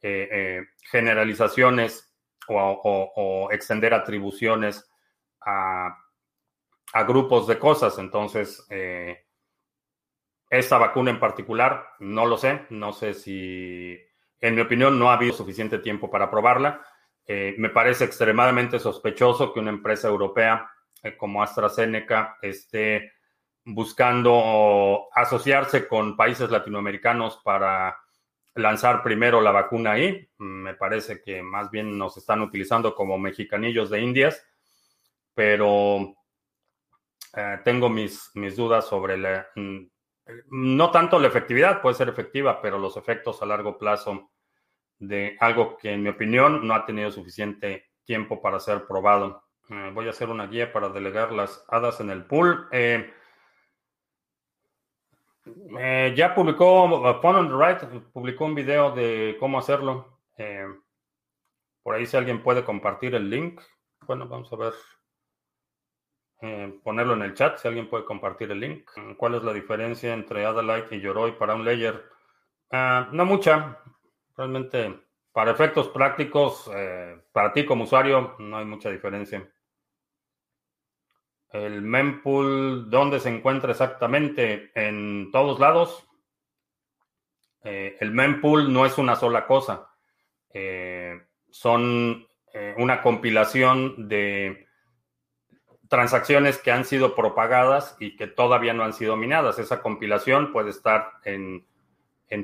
eh, 0.00 0.28
eh, 0.30 0.66
generalizaciones 0.90 2.10
o, 2.48 3.48
extender 3.52 3.92
atribuciones 3.92 4.88
a, 5.40 5.94
grupos 7.06 7.46
de 7.46 7.58
cosas. 7.58 7.98
Entonces, 7.98 8.66
eh, 8.70 9.26
esta 10.48 10.78
vacuna 10.78 11.10
en 11.10 11.20
particular, 11.20 11.86
no 11.98 12.24
lo 12.24 12.38
sé, 12.38 12.64
no 12.70 12.94
sé 12.94 13.12
si, 13.12 13.98
en 14.40 14.54
mi 14.54 14.62
opinión, 14.62 14.98
no 14.98 15.10
ha 15.10 15.14
habido 15.14 15.34
suficiente 15.34 15.80
tiempo 15.80 16.10
para 16.10 16.30
probarla. 16.30 16.80
Me 17.28 17.68
parece 17.70 18.04
extremadamente 18.04 18.78
sospechoso 18.78 19.52
que 19.52 19.58
una 19.58 19.70
empresa 19.70 20.06
europea 20.06 20.70
como 21.18 21.42
AstraZeneca 21.42 22.38
esté 22.40 23.15
buscando 23.66 25.08
asociarse 25.12 25.88
con 25.88 26.16
países 26.16 26.50
latinoamericanos 26.50 27.40
para 27.44 27.98
lanzar 28.54 29.02
primero 29.02 29.40
la 29.40 29.50
vacuna 29.50 29.92
ahí. 29.92 30.28
Me 30.38 30.74
parece 30.74 31.20
que 31.20 31.42
más 31.42 31.70
bien 31.70 31.98
nos 31.98 32.16
están 32.16 32.40
utilizando 32.40 32.94
como 32.94 33.18
mexicanillos 33.18 33.90
de 33.90 34.00
Indias, 34.00 34.46
pero 35.34 36.14
eh, 37.36 37.58
tengo 37.64 37.88
mis, 37.88 38.30
mis 38.34 38.56
dudas 38.56 38.86
sobre 38.86 39.18
la, 39.18 39.46
mm, 39.56 39.78
no 40.50 40.90
tanto 40.92 41.18
la 41.18 41.28
efectividad 41.28 41.82
puede 41.82 41.96
ser 41.96 42.08
efectiva, 42.08 42.62
pero 42.62 42.78
los 42.78 42.96
efectos 42.96 43.42
a 43.42 43.46
largo 43.46 43.78
plazo 43.78 44.30
de 44.98 45.36
algo 45.40 45.76
que 45.76 45.92
en 45.92 46.02
mi 46.02 46.08
opinión 46.08 46.66
no 46.66 46.74
ha 46.74 46.86
tenido 46.86 47.10
suficiente 47.10 47.90
tiempo 48.04 48.40
para 48.40 48.60
ser 48.60 48.86
probado. 48.86 49.44
Eh, 49.68 49.90
voy 49.92 50.06
a 50.06 50.10
hacer 50.10 50.28
una 50.28 50.46
guía 50.46 50.72
para 50.72 50.88
delegar 50.88 51.32
las 51.32 51.64
hadas 51.68 52.00
en 52.00 52.10
el 52.10 52.24
pool. 52.24 52.68
Eh, 52.70 53.12
eh, 55.78 56.14
ya 56.16 56.34
publicó 56.34 56.88
Fun 57.20 57.36
on 57.36 57.48
the 57.48 57.54
Right, 57.54 58.02
publicó 58.12 58.44
un 58.44 58.54
video 58.54 58.90
de 58.92 59.36
cómo 59.38 59.58
hacerlo. 59.58 60.20
por 61.82 61.94
ahí 61.94 62.06
si 62.06 62.16
alguien 62.16 62.42
puede 62.42 62.64
compartir 62.64 63.14
el 63.14 63.30
link. 63.30 63.60
Bueno, 64.06 64.28
vamos 64.28 64.52
a 64.52 64.56
ver. 64.56 64.72
Eh, 66.42 66.80
ponerlo 66.84 67.14
en 67.14 67.22
el 67.22 67.34
chat 67.34 67.56
si 67.58 67.66
alguien 67.66 67.88
puede 67.88 68.04
compartir 68.04 68.50
el 68.50 68.60
link. 68.60 68.90
¿Cuál 69.16 69.36
es 69.36 69.42
la 69.42 69.52
diferencia 69.52 70.12
entre 70.12 70.44
Adalite 70.44 70.96
y 70.96 71.00
Yoroi 71.00 71.38
para 71.38 71.54
un 71.54 71.64
layer? 71.64 72.04
Ah, 72.70 73.08
no 73.12 73.24
mucha. 73.24 73.78
Realmente, 74.36 75.00
para 75.32 75.50
efectos 75.50 75.88
prácticos, 75.88 76.70
eh, 76.74 77.22
para 77.32 77.52
ti 77.52 77.64
como 77.64 77.84
usuario, 77.84 78.36
no 78.38 78.58
hay 78.58 78.66
mucha 78.66 78.90
diferencia. 78.90 79.50
El 81.64 81.82
mempool, 81.82 82.90
¿dónde 82.90 83.20
se 83.20 83.28
encuentra 83.28 83.70
exactamente? 83.70 84.70
En 84.74 85.30
todos 85.32 85.58
lados. 85.58 86.06
el 87.62 88.10
mempool 88.12 88.72
no 88.72 88.86
es 88.86 88.98
una 88.98 89.16
sola 89.16 89.46
cosa. 89.46 89.88
son 91.50 92.26
una 92.76 93.02
compilación 93.02 94.08
de 94.08 94.66
transacciones 95.88 96.58
que 96.58 96.72
han 96.72 96.84
sido 96.84 97.14
propagadas 97.14 97.96
y 98.00 98.16
que 98.16 98.26
todavía 98.26 98.72
no 98.72 98.84
han 98.84 98.92
sido 98.92 99.16
minadas. 99.16 99.58
Esa 99.58 99.80
compilación 99.80 100.52
puede 100.52 100.70
estar 100.70 101.12
en, 101.24 101.66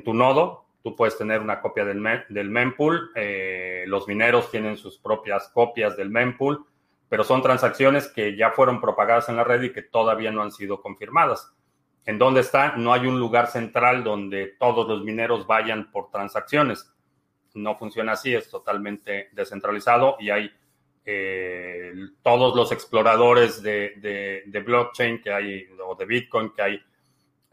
tu 0.03 0.13
nodo. 0.13 0.65
Tú 0.81 0.95
puedes 0.95 1.17
tener 1.17 1.41
una 1.41 1.61
copia 1.61 1.85
del, 1.85 2.03
del 2.29 2.49
mempool. 2.49 3.11
Eh, 3.15 3.83
los 3.87 4.07
mineros 4.07 4.51
tienen 4.51 4.77
sus 4.77 4.97
propias 4.97 5.49
copias 5.49 5.95
del 5.97 6.09
mempool, 6.09 6.65
pero 7.13 7.23
son 7.23 7.43
transacciones 7.43 8.07
que 8.07 8.35
ya 8.35 8.49
fueron 8.49 8.81
propagadas 8.81 9.29
en 9.29 9.35
la 9.35 9.43
red 9.43 9.61
y 9.61 9.71
que 9.71 9.83
todavía 9.83 10.31
no 10.31 10.41
han 10.41 10.51
sido 10.51 10.81
confirmadas. 10.81 11.53
¿En 12.07 12.17
dónde 12.17 12.41
está? 12.41 12.75
No 12.75 12.91
hay 12.91 13.05
un 13.05 13.19
lugar 13.19 13.45
central 13.51 14.03
donde 14.03 14.55
todos 14.57 14.87
los 14.87 15.03
mineros 15.03 15.45
vayan 15.45 15.91
por 15.91 16.09
transacciones. 16.09 16.91
No 17.53 17.77
funciona 17.77 18.13
así, 18.13 18.33
es 18.33 18.49
totalmente 18.49 19.29
descentralizado 19.31 20.17
y 20.19 20.31
hay 20.31 20.51
eh, 21.05 21.93
todos 22.23 22.55
los 22.55 22.71
exploradores 22.71 23.61
de, 23.61 24.63
blockchain 24.65 25.21
que 25.21 25.31
hay, 25.31 25.67
o 25.85 25.93
de 25.93 26.05
Bitcoin 26.07 26.49
que 26.49 26.61
hay, 26.63 26.81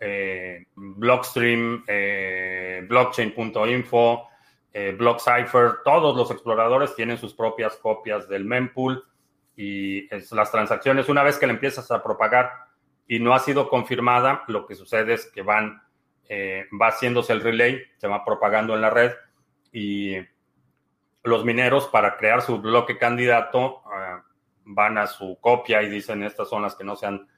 eh, 0.01 0.65
Blockstream, 0.75 1.85
eh, 1.87 2.87
blockchain.info, 2.89 4.27
eh, 4.73 4.97
BlockCypher, 4.99 5.83
todos 5.85 6.17
los 6.17 6.31
exploradores 6.31 6.95
tienen 6.97 7.19
sus 7.19 7.35
propias 7.35 7.77
copias 7.77 8.27
del 8.27 8.47
mempool 8.47 9.05
y 9.63 10.09
las 10.35 10.51
transacciones, 10.51 11.11
una 11.11 11.23
vez 11.23 11.39
que 11.39 11.47
le 11.47 11.53
empiezas 11.53 11.91
a 11.91 12.03
propagar 12.03 12.51
y 13.07 13.19
no 13.19 13.35
ha 13.35 13.41
sido 13.41 13.69
confirmada, 13.69 14.43
lo 14.47 14.65
que 14.65 14.75
sucede 14.75 15.13
es 15.13 15.27
que 15.27 15.43
van, 15.43 15.83
va 16.81 16.89
haciéndose 16.89 17.35
el 17.35 17.43
relay, 17.43 17.83
se 17.99 18.09
va 18.09 18.25
propagando 18.25 18.75
en 18.75 18.81
la 18.81 18.89
red 18.89 19.13
y 19.71 20.17
los 21.23 21.45
mineros 21.45 21.89
para 21.89 22.17
crear 22.17 22.41
su 22.41 22.63
bloque 22.63 22.97
candidato 22.97 23.83
ah, 23.85 24.25
van 24.65 24.97
a 24.97 25.07
su 25.07 25.39
copia 25.41 25.83
y 25.83 25.91
dicen 25.91 26.23
estas 26.23 26.49
son 26.49 26.63
las 26.63 26.75
que 26.75 26.85
no 26.85 26.97
se 26.97 27.07
han 27.07 27.29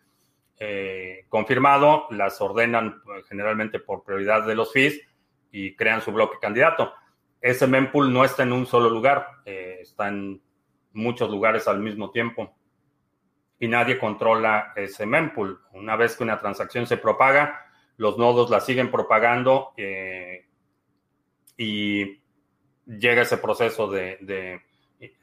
eh, 0.61 1.27
confirmado, 1.29 2.07
las 2.11 2.41
ordenan 2.41 3.03
pues, 3.03 3.27
generalmente 3.27 3.81
por 3.81 4.05
prioridad 4.05 4.47
de 4.47 4.55
los 4.55 4.73
fees 4.73 5.01
y 5.51 5.75
crean 5.75 6.03
su 6.03 6.13
bloque 6.13 6.39
candidato. 6.41 6.93
Ese 7.41 7.67
mempool 7.67 8.13
no 8.13 8.25
está 8.25 8.45
en 8.45 8.53
un 8.53 8.67
solo 8.67 8.89
lugar, 8.89 9.27
eh, 9.45 9.79
está 9.81 10.07
en 10.07 10.41
muchos 10.93 11.31
lugares 11.31 11.69
al 11.69 11.81
mismo 11.81 12.11
tiempo 12.11 12.55
y 13.63 13.69
nadie 13.69 13.97
controla 13.97 14.73
ese 14.75 15.07
mempool. 15.07 15.61
Una 15.73 15.95
vez 15.95 16.17
que 16.17 16.25
una 16.25 16.41
transacción 16.41 16.85
se 16.87 16.97
propaga, 16.97 17.65
los 17.97 18.19
nodos 18.19 18.51
la 18.51 18.59
siguen 18.59 18.91
propagando 18.91 19.73
eh, 19.77 20.47
y 21.57 22.21
llega 22.87 23.23
ese 23.23 23.39
proceso 23.39 23.89
de, 23.89 24.61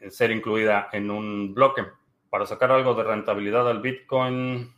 ser 0.10 0.32
incluida 0.32 0.88
en 0.94 1.12
un 1.12 1.54
bloque. 1.54 1.86
Para 2.30 2.46
sacar 2.46 2.72
algo 2.72 2.94
de 2.94 3.04
rentabilidad 3.04 3.68
al 3.68 3.82
Bitcoin, 3.82 4.74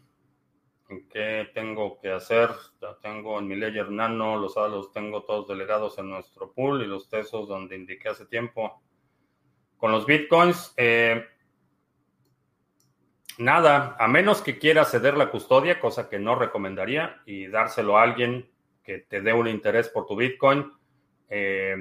¿qué 1.11 1.51
tengo 1.53 1.99
que 1.99 2.11
hacer? 2.11 2.49
Ya 2.81 2.97
tengo 2.99 3.37
en 3.37 3.47
mi 3.47 3.55
Ledger 3.55 3.91
Nano, 3.91 4.37
los 4.37 4.55
los 4.55 4.91
tengo 4.91 5.21
todos 5.21 5.47
delegados 5.47 5.99
en 5.99 6.09
nuestro 6.09 6.51
pool 6.51 6.81
y 6.81 6.87
los 6.87 7.09
tesos 7.09 7.47
donde 7.47 7.75
indiqué 7.75 8.09
hace 8.09 8.25
tiempo. 8.25 8.81
Con 9.82 9.91
los 9.91 10.05
Bitcoins, 10.05 10.75
eh, 10.77 11.25
nada, 13.39 13.95
a 13.97 14.07
menos 14.07 14.43
que 14.43 14.59
quiera 14.59 14.86
ceder 14.86 15.17
la 15.17 15.32
custodia, 15.32 15.79
cosa 15.79 16.07
que 16.07 16.19
no 16.19 16.36
recomendaría, 16.36 17.23
y 17.25 17.47
dárselo 17.47 17.97
a 17.97 18.03
alguien 18.03 18.47
que 18.84 18.99
te 18.99 19.21
dé 19.21 19.34
un 19.34 19.47
interés 19.47 19.89
por 19.89 20.05
tu 20.05 20.15
Bitcoin. 20.15 20.71
Eh, 21.29 21.75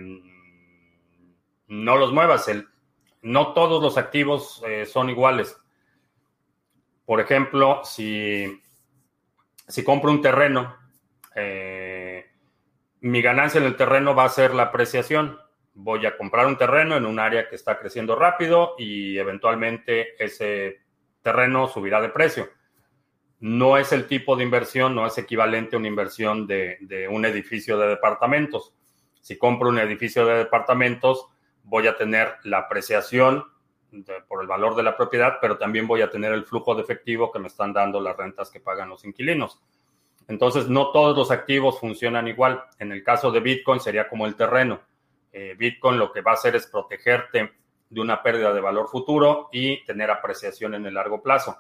no 1.67 1.97
los 1.99 2.11
muevas. 2.11 2.51
No 3.21 3.53
todos 3.53 3.83
los 3.83 3.99
activos 3.99 4.63
eh, 4.67 4.87
son 4.87 5.11
iguales. 5.11 5.61
Por 7.05 7.21
ejemplo, 7.21 7.83
si, 7.85 8.63
compro 9.85 10.11
un 10.11 10.23
terreno, 10.23 10.75
mi 13.03 13.21
ganancia 13.21 13.61
en 13.61 13.67
el 13.67 13.77
terreno 13.77 14.15
va 14.15 14.25
a 14.25 14.31
ser 14.31 14.55
la 14.55 14.63
apreciación. 14.63 15.39
Voy 15.75 16.05
a 16.07 16.17
comprar 16.17 16.47
un 16.47 16.57
terreno 16.57 16.97
en 16.97 17.07
un 17.07 17.19
área 17.19 17.49
que 17.49 17.57
está 17.57 17.79
creciendo 17.79 18.17
rápido 18.17 18.75
y 18.79 19.17
eventualmente 19.19 20.23
ese 20.23 20.81
terreno 21.23 21.69
subirá 21.69 22.01
de 22.01 22.09
precio. 22.09 22.49
No 23.41 23.79
es 23.79 23.93
el 23.93 24.07
tipo 24.07 24.37
de 24.37 24.45
inversión, 24.45 24.95
no 24.95 25.07
es 25.07 25.17
equivalente 25.17 25.77
a 25.77 25.79
una 25.79 25.89
inversión 25.89 26.47
de, 26.47 27.09
un 27.11 27.25
edificio 27.25 27.79
de 27.79 27.89
departamentos. 27.89 28.75
Si 29.21 29.39
compro 29.39 29.69
un 29.69 29.79
edificio 29.79 30.27
de 30.27 30.39
departamentos, 30.39 31.27
voy 31.63 31.87
a 31.87 31.97
tener 31.97 32.35
la 32.45 32.59
apreciación 32.59 33.45
por 34.29 34.43
el 34.43 34.47
valor 34.47 34.77
de 34.77 34.83
la 34.83 34.97
propiedad, 34.97 35.39
pero 35.41 35.57
también 35.59 35.87
voy 35.87 36.03
a 36.03 36.11
tener 36.11 36.33
el 36.33 36.45
flujo 36.45 36.75
de 36.75 36.83
efectivo 36.83 37.33
que 37.33 37.39
me 37.39 37.49
están 37.49 37.73
dando 37.73 38.01
las 38.01 38.17
rentas 38.17 38.51
que 38.51 38.61
pagan 38.61 38.89
los 38.89 39.05
inquilinos. 39.05 39.61
Entonces, 40.29 40.69
no 40.69 40.93
todos 40.93 41.17
los 41.17 41.31
activos 41.31 41.81
funcionan 41.81 42.29
igual. 42.29 42.63
En 42.79 42.93
el 42.93 43.03
caso 43.03 43.33
de 43.33 43.41
Bitcoin 43.41 43.81
sería 43.81 44.09
como 44.09 44.27
el 44.27 44.37
terreno. 44.37 44.81
Eh, 45.33 45.55
Bitcoin 45.59 45.99
lo 45.99 46.13
que 46.13 46.21
va 46.21 46.33
a 46.33 46.35
hacer 46.35 46.57
es 46.57 46.67
protegerte 46.67 47.53
de 47.89 48.01
una 48.01 48.23
pérdida 48.23 48.53
de 48.53 48.61
valor 48.61 48.89
futuro 48.89 49.49
y 49.53 49.85
tener 49.85 50.11
apreciación 50.11 50.75
en 50.75 50.87
el 50.87 50.95
largo 50.95 51.23
plazo. 51.23 51.59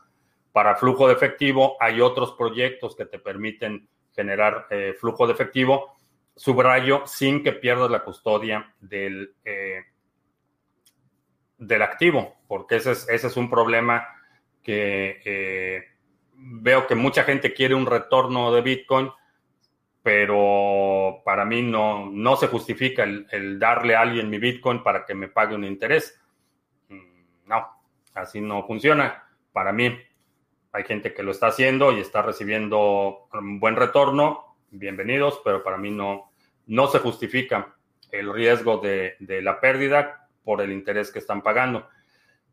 Para 0.53 0.77
flujo 0.77 1.07
de 1.07 1.15
efectivo 1.15 1.77
hay 1.81 2.01
otros 2.01 2.33
proyectos 2.33 2.97
que 2.97 3.07
te 3.07 3.19
permiten 3.19 3.89
generar 4.15 4.67
eh, 4.71 4.95
flujo 4.99 5.27
de 5.27 5.33
efectivo, 5.33 5.97
subrayo, 6.35 7.07
sin 7.07 7.43
que 7.43 7.53
pierdas 7.53 7.91
la 7.91 8.03
custodia 8.03 8.75
del, 8.81 9.35
eh, 9.45 9.83
del 11.59 11.83
activo, 11.83 12.37
porque 12.49 12.77
ese 12.77 12.93
es, 12.93 13.09
ese 13.09 13.27
es 13.29 13.37
un 13.37 13.49
problema 13.49 14.07
que 14.63 15.89
veo 16.41 16.87
que 16.87 16.95
mucha 16.95 17.25
gente 17.25 17.53
quiere 17.53 17.75
un 17.75 17.87
retorno 17.87 18.53
de 18.53 18.63
Bitcoin, 18.63 19.11
pero 20.03 21.23
para 21.25 21.45
mí 21.45 21.63
no, 21.63 22.11
no 22.11 22.37
se 22.37 22.49
justifica 22.49 23.05
el, 23.05 23.59
darle 23.59 23.97
a 23.97 24.01
alguien 24.01 24.31
mi 24.31 24.39
Bitcoin 24.39 24.83
para 24.83 25.05
que 25.05 25.15
me 25.15 25.29
pague 25.29 25.55
un 25.55 25.65
interés. 25.65 26.21
Mm, 26.89 27.47
no, 27.47 27.67
así 28.15 28.41
no 28.41 28.67
funciona. 28.67 29.25
Para 29.53 29.73
mí 29.73 29.99
hay 30.73 30.85
gente 30.85 31.13
que 31.13 31.23
lo 31.23 31.33
está 31.33 31.49
haciendo 31.49 31.93
y 31.93 32.01
está 32.01 32.23
recibiendo 32.23 33.29
un 33.33 33.61
buen 33.61 33.77
retorno, 33.77 34.57
bienvenidos, 34.71 35.41
pero 35.45 35.63
para 35.63 35.77
mí 35.77 35.91
no, 35.91 36.31
no 36.67 36.87
se 36.87 37.01
justifica 37.01 37.75
el 38.11 38.33
riesgo 38.33 38.79
de, 38.79 39.17
de 39.19 39.43
la 39.43 39.61
pérdida 39.61 40.29
por 40.45 40.61
el 40.61 40.73
interés 40.73 41.11
que 41.11 41.19
están 41.19 41.43
pagando. 41.43 41.89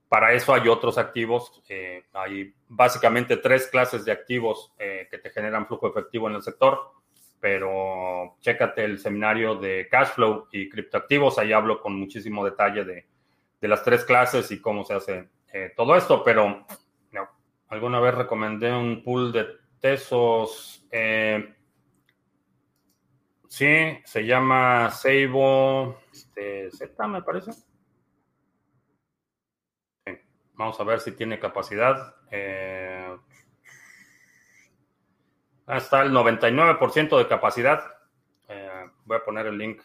Para 0.10 0.34
eso 0.34 0.54
hay 0.54 0.68
otros 0.70 0.98
activos, 0.98 1.62
eh, 1.68 2.06
hay 2.14 2.54
básicamente 2.70 3.38
tres 3.38 3.68
clases 3.68 4.06
de 4.06 4.14
activos 4.14 4.74
eh, 4.80 5.08
que 5.12 5.18
te 5.18 5.30
generan 5.32 5.68
flujo 5.68 5.90
efectivo 5.90 6.30
en 6.30 6.36
el 6.36 6.42
sector, 6.42 6.92
pero 7.40 8.38
chécate 8.42 8.84
el 8.84 9.00
seminario 9.00 9.56
de 9.56 9.88
cash 9.90 10.10
flow 10.10 10.48
y 10.52 10.70
criptoactivos, 10.70 11.38
ahí 11.38 11.54
hablo 11.54 11.82
con 11.82 12.00
muchísimo 12.00 12.44
detalle 12.44 12.84
de, 12.84 13.06
las 13.62 13.84
tres 13.84 14.06
clases 14.06 14.50
y 14.52 14.62
cómo 14.62 14.84
se 14.84 14.94
hace 14.94 15.30
eh, 15.52 15.74
todo 15.76 15.96
esto, 15.96 16.24
pero 16.24 16.66
alguna 17.70 18.00
vez 18.00 18.16
recomendé 18.16 18.72
un 18.72 19.04
pool 19.04 19.32
de 19.34 19.46
tesos, 19.82 20.88
sí, 23.50 24.00
se 24.04 24.26
llama 24.26 24.90
Seibo 24.92 25.98
este, 26.12 26.72
Z, 26.72 27.08
me 27.08 27.22
parece. 27.22 27.52
Vamos 30.58 30.80
a 30.80 30.84
ver 30.84 31.00
si 31.00 31.12
tiene 31.12 31.40
capacidad. 31.40 32.16
Eh, 32.32 33.16
está 35.76 36.02
el 36.04 36.12
99% 36.12 37.18
de 37.18 37.28
capacidad. 37.28 37.84
Eh, 38.48 38.86
voy 39.06 39.18
a 39.18 39.24
poner 39.24 39.48
el 39.48 39.58
link. 39.58 39.82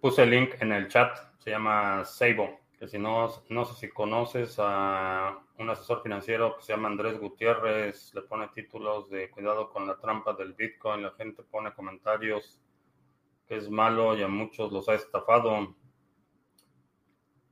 Puse 0.00 0.24
el 0.24 0.30
link 0.30 0.50
en 0.60 0.72
el 0.72 0.88
chat. 0.88 1.16
Se 1.38 1.50
llama 1.50 2.04
Seibo. 2.04 2.60
Que 2.78 2.88
si 2.88 2.98
no, 2.98 3.28
no 3.48 3.64
sé 3.64 3.74
si 3.74 3.88
conoces 3.90 4.56
a 4.58 5.38
un 5.58 5.70
asesor 5.70 6.02
financiero 6.02 6.56
que 6.56 6.62
se 6.62 6.72
llama 6.74 6.88
Andrés 6.88 7.18
Gutiérrez. 7.18 8.14
Le 8.14 8.22
pone 8.22 8.48
títulos 8.48 9.08
de 9.10 9.30
cuidado 9.30 9.70
con 9.70 9.86
la 9.86 9.96
trampa 9.96 10.34
del 10.34 10.52
Bitcoin. 10.52 11.02
La 11.02 11.12
gente 11.12 11.42
pone 11.42 11.72
comentarios 11.72 12.60
que 13.46 13.56
es 13.56 13.68
malo 13.68 14.16
y 14.16 14.22
a 14.22 14.28
muchos 14.28 14.70
los 14.70 14.88
ha 14.88 14.94
estafado. 14.94 15.74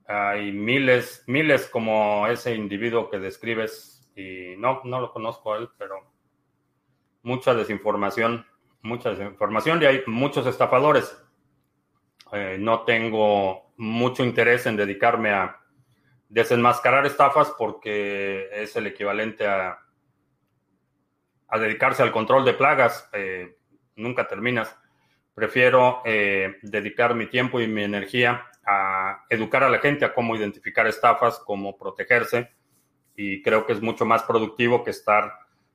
Hay 0.07 0.53
miles, 0.53 1.25
miles 1.27 1.69
como 1.69 2.27
ese 2.27 2.55
individuo 2.55 3.11
que 3.11 3.19
describes 3.19 4.11
y 4.15 4.55
no, 4.57 4.81
no 4.85 5.01
lo 5.01 5.13
conozco 5.13 5.53
a 5.53 5.59
él, 5.59 5.69
pero 5.77 6.18
mucha 7.29 7.55
desinformación, 7.55 8.47
mucha 8.81 9.11
desinformación 9.11 9.83
y 9.83 9.85
hay 9.85 10.03
muchos 10.07 10.47
estafadores. 10.47 11.15
Eh, 12.33 12.57
no 12.59 12.83
tengo 12.83 13.73
mucho 13.77 14.25
interés 14.25 14.65
en 14.65 14.77
dedicarme 14.77 15.31
a 15.31 15.61
desenmascarar 16.31 17.05
estafas 17.05 17.55
porque 17.59 18.49
es 18.51 18.75
el 18.77 18.87
equivalente 18.87 19.47
a, 19.47 19.79
dedicarse 21.53 22.03
al 22.03 22.13
control 22.13 22.47
de 22.47 22.55
plagas. 22.55 23.09
Eh, 23.13 23.59
nunca 23.97 24.27
terminas 24.27 24.75
prefiero 25.35 26.03
dedicar 26.63 27.15
mi 27.15 27.27
tiempo 27.27 27.61
y 27.61 27.69
mi 27.69 27.85
energía 27.85 28.45
a 28.67 29.25
educar 29.29 29.63
a 29.63 29.71
la 29.71 29.79
gente 29.79 30.05
a 30.05 30.13
cómo 30.13 30.35
identificar 30.35 30.89
estafas, 30.89 31.39
cómo 31.47 31.79
protegerse, 31.79 32.51
y 33.15 33.41
creo 33.43 33.65
que 33.65 33.73
es 33.73 33.81
mucho 33.81 34.05
más 34.05 34.25
productivo 34.25 34.83
que 34.83 34.91
estar 34.91 35.33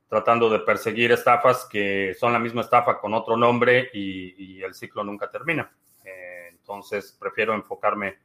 tratando 0.08 0.48
de 0.50 0.60
perseguir 0.60 1.12
estafas 1.12 1.66
que 1.70 2.14
son 2.18 2.32
la 2.32 2.38
misma 2.38 2.60
estafa 2.60 2.98
con 2.98 3.14
otro 3.14 3.36
nombre 3.36 3.90
y, 3.92 4.62
el 4.62 4.74
ciclo 4.74 5.04
nunca 5.04 5.30
termina. 5.30 5.70
Eh, 6.04 6.48
entonces, 6.50 7.16
prefiero 7.18 7.54
enfocarme 7.54 8.18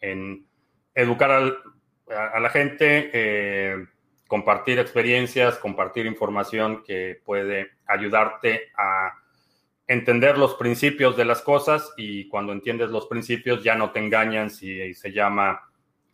en 0.00 0.46
educar 0.94 1.30
a, 1.30 2.40
la 2.40 2.50
gente, 2.50 3.10
eh, 3.12 3.86
compartir 4.26 4.78
experiencias, 4.78 5.58
compartir 5.58 6.06
información 6.06 6.82
que 6.84 7.20
puede 7.24 7.70
ayudarte 7.86 8.70
a 8.76 9.14
entender 9.90 10.38
los 10.38 10.54
principios 10.54 11.16
de 11.16 11.24
las 11.24 11.42
cosas 11.42 11.92
y 11.96 12.28
cuando 12.28 12.52
entiendes 12.52 12.90
los 12.90 13.06
principios 13.06 13.64
ya 13.64 13.74
no 13.74 13.90
te 13.90 13.98
engañan 13.98 14.48
si 14.48 14.94
se 14.94 15.10
llama 15.10 15.60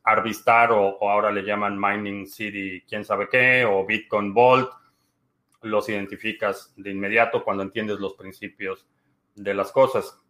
Arvistar 0.02 0.72
o, 0.72 0.96
ahora 1.11 1.30
le 1.30 1.42
llaman 1.42 1.78
Mining 1.78 2.26
City, 2.26 2.82
quién 2.88 3.04
sabe 3.04 3.28
qué, 3.28 3.66
o 3.66 3.84
Bitcoin 3.84 4.32
Vault, 4.32 4.70
los 5.66 5.88
identificas 5.88 6.72
de 6.76 6.90
inmediato 6.90 7.44
cuando 7.44 7.62
entiendes 7.62 7.98
los 7.98 8.14
principios 8.14 8.86
de 9.34 9.54
las 9.54 9.72
cosas. 9.72 10.20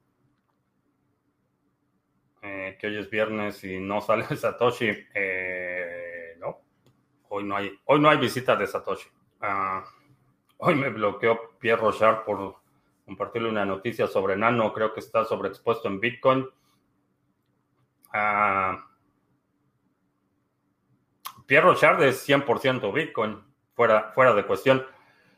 Eh, 2.43 2.77
que 2.79 2.87
hoy 2.87 2.97
es 2.99 3.11
viernes 3.11 3.65
y 3.65 3.79
no 3.79 4.01
sale 4.03 4.25
Satoshi. 4.25 4.91
Eh, 5.15 6.37
no, 6.39 6.61
hoy 7.29 7.45
no 7.45 7.57
hay, 7.57 7.73
hoy 7.87 8.01
no 8.01 8.09
hay 8.09 8.19
visita 8.19 8.57
de 8.57 8.67
Satoshi. 8.67 9.09
Ah, 9.41 9.85
hoy 10.59 10.75
me 10.75 10.91
bloqueó 10.91 11.57
Pierre 11.59 11.81
Rochard 11.81 12.25
por 12.25 12.57
compartirle 13.05 13.49
una 13.49 13.65
noticia 13.65 14.07
sobre 14.07 14.37
Nano, 14.37 14.73
creo 14.73 14.93
que 14.93 15.01
está 15.01 15.25
sobreexpuesto 15.25 15.89
en 15.89 16.01
Bitcoin. 16.01 16.49
Ah, 18.13 18.85
Pierre 21.47 21.67
Rochard 21.67 22.03
es 22.03 22.29
100% 22.29 22.93
Bitcoin, 22.93 23.43
fuera, 23.75 24.11
fuera 24.13 24.35
de 24.35 24.45
cuestión. 24.45 24.85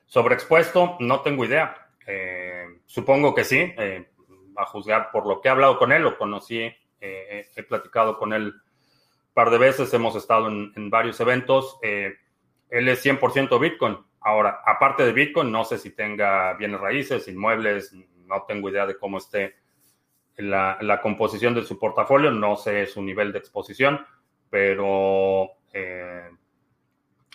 Sobreexpuesto, 0.09 0.97
no 0.99 1.21
tengo 1.21 1.45
idea. 1.45 1.89
Eh, 2.07 2.81
supongo 2.87 3.35
que 3.35 3.45
sí, 3.45 3.59
eh, 3.59 4.11
a 4.57 4.67
juzgar 4.67 5.11
por 5.13 5.27
lo 5.27 5.41
que 5.41 5.49
he 5.49 5.51
hablado 5.51 5.79
con 5.79 5.93
él, 5.93 6.03
lo 6.03 6.19
conocí, 6.19 6.61
eh, 7.01 7.49
he 7.55 7.63
platicado 7.63 8.19
con 8.19 8.33
él 8.33 8.47
un 8.47 9.35
par 9.35 9.51
de 9.51 9.59
veces, 9.59 9.95
hemos 9.95 10.17
estado 10.17 10.49
en, 10.49 10.73
en 10.75 10.91
varios 10.91 11.21
eventos. 11.21 11.79
él 11.83 12.89
es 12.89 13.05
100% 13.05 13.61
Bitcoin. 13.61 13.99
Ahora, 14.21 14.61
aparte 14.67 15.05
de 15.05 15.13
Bitcoin, 15.13 15.53
no 15.53 15.65
sé 15.65 15.79
si 15.79 15.91
tenga 15.91 16.55
bienes 16.55 16.81
raíces, 16.81 17.29
inmuebles, 17.29 17.95
no 18.27 18.43
tengo 18.49 18.69
idea 18.69 18.85
de 18.85 18.99
cómo 18.99 19.19
esté 19.19 19.55
la, 20.39 21.01
composición 21.03 21.55
de 21.55 21.65
su 21.65 21.79
portafolio, 21.79 22.31
no 22.31 22.57
sé 22.57 22.87
su 22.87 23.03
nivel 23.03 23.33
de 23.33 23.39
exposición, 23.39 24.05
pero 24.51 25.51
eh, 25.73 26.31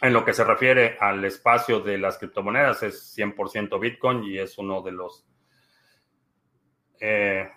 en 0.04 0.14
lo 0.14 0.26
que 0.26 0.34
se 0.34 0.44
refiere 0.44 0.98
al 1.00 1.24
espacio 1.24 1.80
de 1.80 1.98
las 1.98 2.18
criptomonedas 2.18 2.84
es 2.84 3.18
100% 3.18 3.80
Bitcoin 3.80 4.24
y 4.26 4.38
es 4.38 4.58
uno 4.58 4.82
de 4.82 4.92
los 4.92 5.26
eh, 7.00 7.50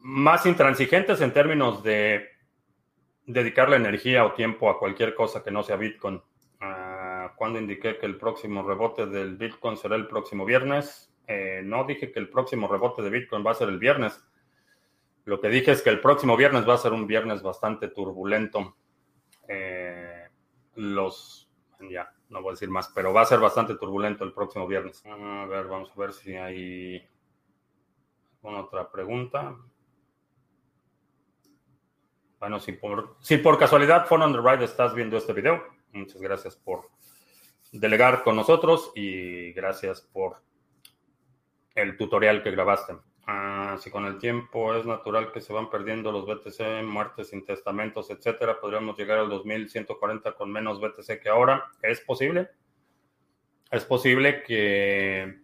más 0.00 0.44
intransigentes 0.46 1.20
en 1.20 1.32
términos 1.32 1.82
de 1.82 2.28
dedicarle 3.24 3.76
energía 3.76 4.24
o 4.24 4.32
tiempo 4.32 4.68
a 4.68 4.78
cualquier 4.78 5.14
cosa 5.14 5.42
que 5.42 5.52
no 5.52 5.62
sea 5.62 5.76
Bitcoin 5.76 6.20
cuando 7.40 7.58
indiqué 7.58 7.96
que 7.96 8.04
el 8.04 8.18
próximo 8.18 8.62
rebote 8.62 9.06
del 9.06 9.36
Bitcoin 9.38 9.78
será 9.78 9.96
el 9.96 10.06
próximo 10.06 10.44
viernes. 10.44 11.10
Eh, 11.26 11.62
no 11.64 11.84
dije 11.84 12.12
que 12.12 12.18
el 12.18 12.28
próximo 12.28 12.68
rebote 12.68 13.00
de 13.00 13.08
Bitcoin 13.08 13.46
va 13.46 13.52
a 13.52 13.54
ser 13.54 13.70
el 13.70 13.78
viernes. 13.78 14.22
Lo 15.24 15.40
que 15.40 15.48
dije 15.48 15.70
es 15.70 15.80
que 15.80 15.88
el 15.88 16.00
próximo 16.00 16.36
viernes 16.36 16.68
va 16.68 16.74
a 16.74 16.78
ser 16.78 16.92
un 16.92 17.06
viernes 17.06 17.42
bastante 17.42 17.88
turbulento. 17.88 18.76
Eh, 19.52 20.28
los, 20.76 21.50
ya, 21.90 22.14
no 22.28 22.40
voy 22.40 22.50
a 22.50 22.52
decir 22.52 22.70
más, 22.70 22.88
pero 22.94 23.12
va 23.12 23.22
a 23.22 23.26
ser 23.26 23.40
bastante 23.40 23.74
turbulento 23.74 24.22
el 24.22 24.32
próximo 24.32 24.68
viernes. 24.68 25.04
A 25.04 25.44
ver, 25.46 25.66
vamos 25.66 25.90
a 25.90 26.00
ver 26.00 26.12
si 26.12 26.36
hay 26.36 27.04
alguna 28.36 28.60
otra 28.60 28.90
pregunta. 28.92 29.56
Bueno, 32.38 32.60
si 32.60 32.72
por, 32.72 33.16
si 33.20 33.38
por 33.38 33.58
casualidad 33.58 34.06
Phone 34.06 34.22
on 34.22 34.32
the 34.32 34.38
Ride 34.40 34.64
estás 34.64 34.94
viendo 34.94 35.16
este 35.16 35.32
video, 35.32 35.62
muchas 35.92 36.20
gracias 36.20 36.54
por 36.54 36.88
delegar 37.72 38.22
con 38.22 38.36
nosotros 38.36 38.92
y 38.94 39.52
gracias 39.52 40.00
por 40.00 40.36
el 41.74 41.96
tutorial 41.96 42.44
que 42.44 42.52
grabaste. 42.52 42.96
Ah, 43.32 43.76
si 43.78 43.92
con 43.92 44.06
el 44.06 44.18
tiempo 44.18 44.74
es 44.74 44.84
natural 44.84 45.30
que 45.30 45.40
se 45.40 45.52
van 45.52 45.70
perdiendo 45.70 46.10
los 46.10 46.26
BTC, 46.26 46.82
muertes 46.82 47.28
sin 47.28 47.44
testamentos, 47.44 48.10
etcétera, 48.10 48.58
podríamos 48.60 48.98
llegar 48.98 49.18
al 49.18 49.28
2140 49.28 50.32
con 50.32 50.50
menos 50.50 50.80
BTC 50.80 51.20
que 51.22 51.28
ahora. 51.28 51.64
¿Es 51.80 52.00
posible? 52.00 52.48
Es 53.70 53.84
posible 53.84 54.42
que 54.42 55.42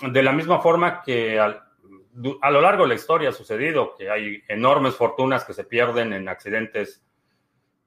de 0.00 0.22
la 0.22 0.30
misma 0.30 0.60
forma 0.60 1.02
que 1.02 1.40
a 1.40 2.50
lo 2.52 2.60
largo 2.60 2.84
de 2.84 2.90
la 2.90 2.94
historia 2.94 3.30
ha 3.30 3.32
sucedido 3.32 3.96
que 3.96 4.08
hay 4.08 4.44
enormes 4.46 4.94
fortunas 4.94 5.44
que 5.44 5.54
se 5.54 5.64
pierden 5.64 6.12
en 6.12 6.28
accidentes 6.28 7.04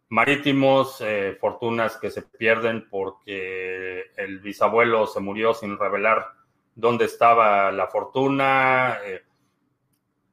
marítimos, 0.09 0.99
eh, 0.99 1.37
fortunas 1.39 1.95
que 1.95 2.11
se 2.11 2.23
pierden 2.23 2.89
porque 2.89 4.11
el 4.17 4.39
bisabuelo 4.39 5.07
se 5.07 5.21
murió 5.21 5.53
sin 5.53 5.79
revelar 5.79 6.42
dónde 6.75 7.05
estaba 7.05 7.71
la 7.71 7.87
fortuna. 7.87 8.97
Eh, 9.03 9.23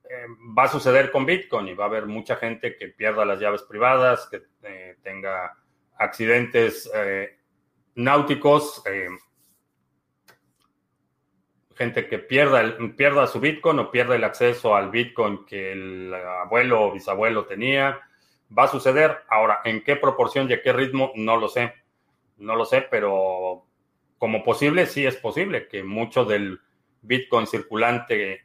eh, 0.08 0.26
va 0.56 0.64
a 0.64 0.68
suceder 0.68 1.10
con 1.10 1.26
Bitcoin 1.26 1.68
y 1.68 1.74
va 1.74 1.84
a 1.84 1.88
haber 1.88 2.06
mucha 2.06 2.36
gente 2.36 2.76
que 2.76 2.88
pierda 2.88 3.24
las 3.24 3.40
llaves 3.40 3.62
privadas, 3.62 4.28
que 4.30 4.42
tenga 5.02 5.56
accidentes 5.96 6.90
náuticos, 7.94 8.82
gente 11.76 12.08
que 12.08 12.18
pierda, 12.18 12.76
pierda 12.96 13.26
su 13.26 13.40
Bitcoin 13.40 13.78
o 13.78 13.90
pierda 13.90 14.16
el 14.16 14.24
acceso 14.24 14.74
al 14.74 14.90
Bitcoin 14.90 15.44
que 15.44 15.72
el 15.72 16.12
abuelo 16.12 16.82
o 16.82 16.92
bisabuelo 16.92 17.46
tenía 17.46 18.00
va 18.56 18.64
a 18.64 18.68
suceder. 18.68 19.24
Ahora, 19.28 19.60
¿en 19.64 19.82
qué 19.82 19.96
proporción 19.96 20.50
y 20.50 20.54
a 20.54 20.62
qué 20.62 20.72
ritmo? 20.72 21.12
No 21.14 21.36
lo 21.36 21.48
sé. 21.48 21.72
No 22.38 22.56
lo 22.56 22.64
sé, 22.64 22.82
pero 22.82 23.66
como 24.20 24.44
posible, 24.44 24.84
sí 24.84 25.06
es 25.06 25.16
posible 25.16 25.66
que 25.66 25.82
mucho 25.82 26.26
del 26.26 26.60
Bitcoin 27.00 27.46
circulante 27.46 28.42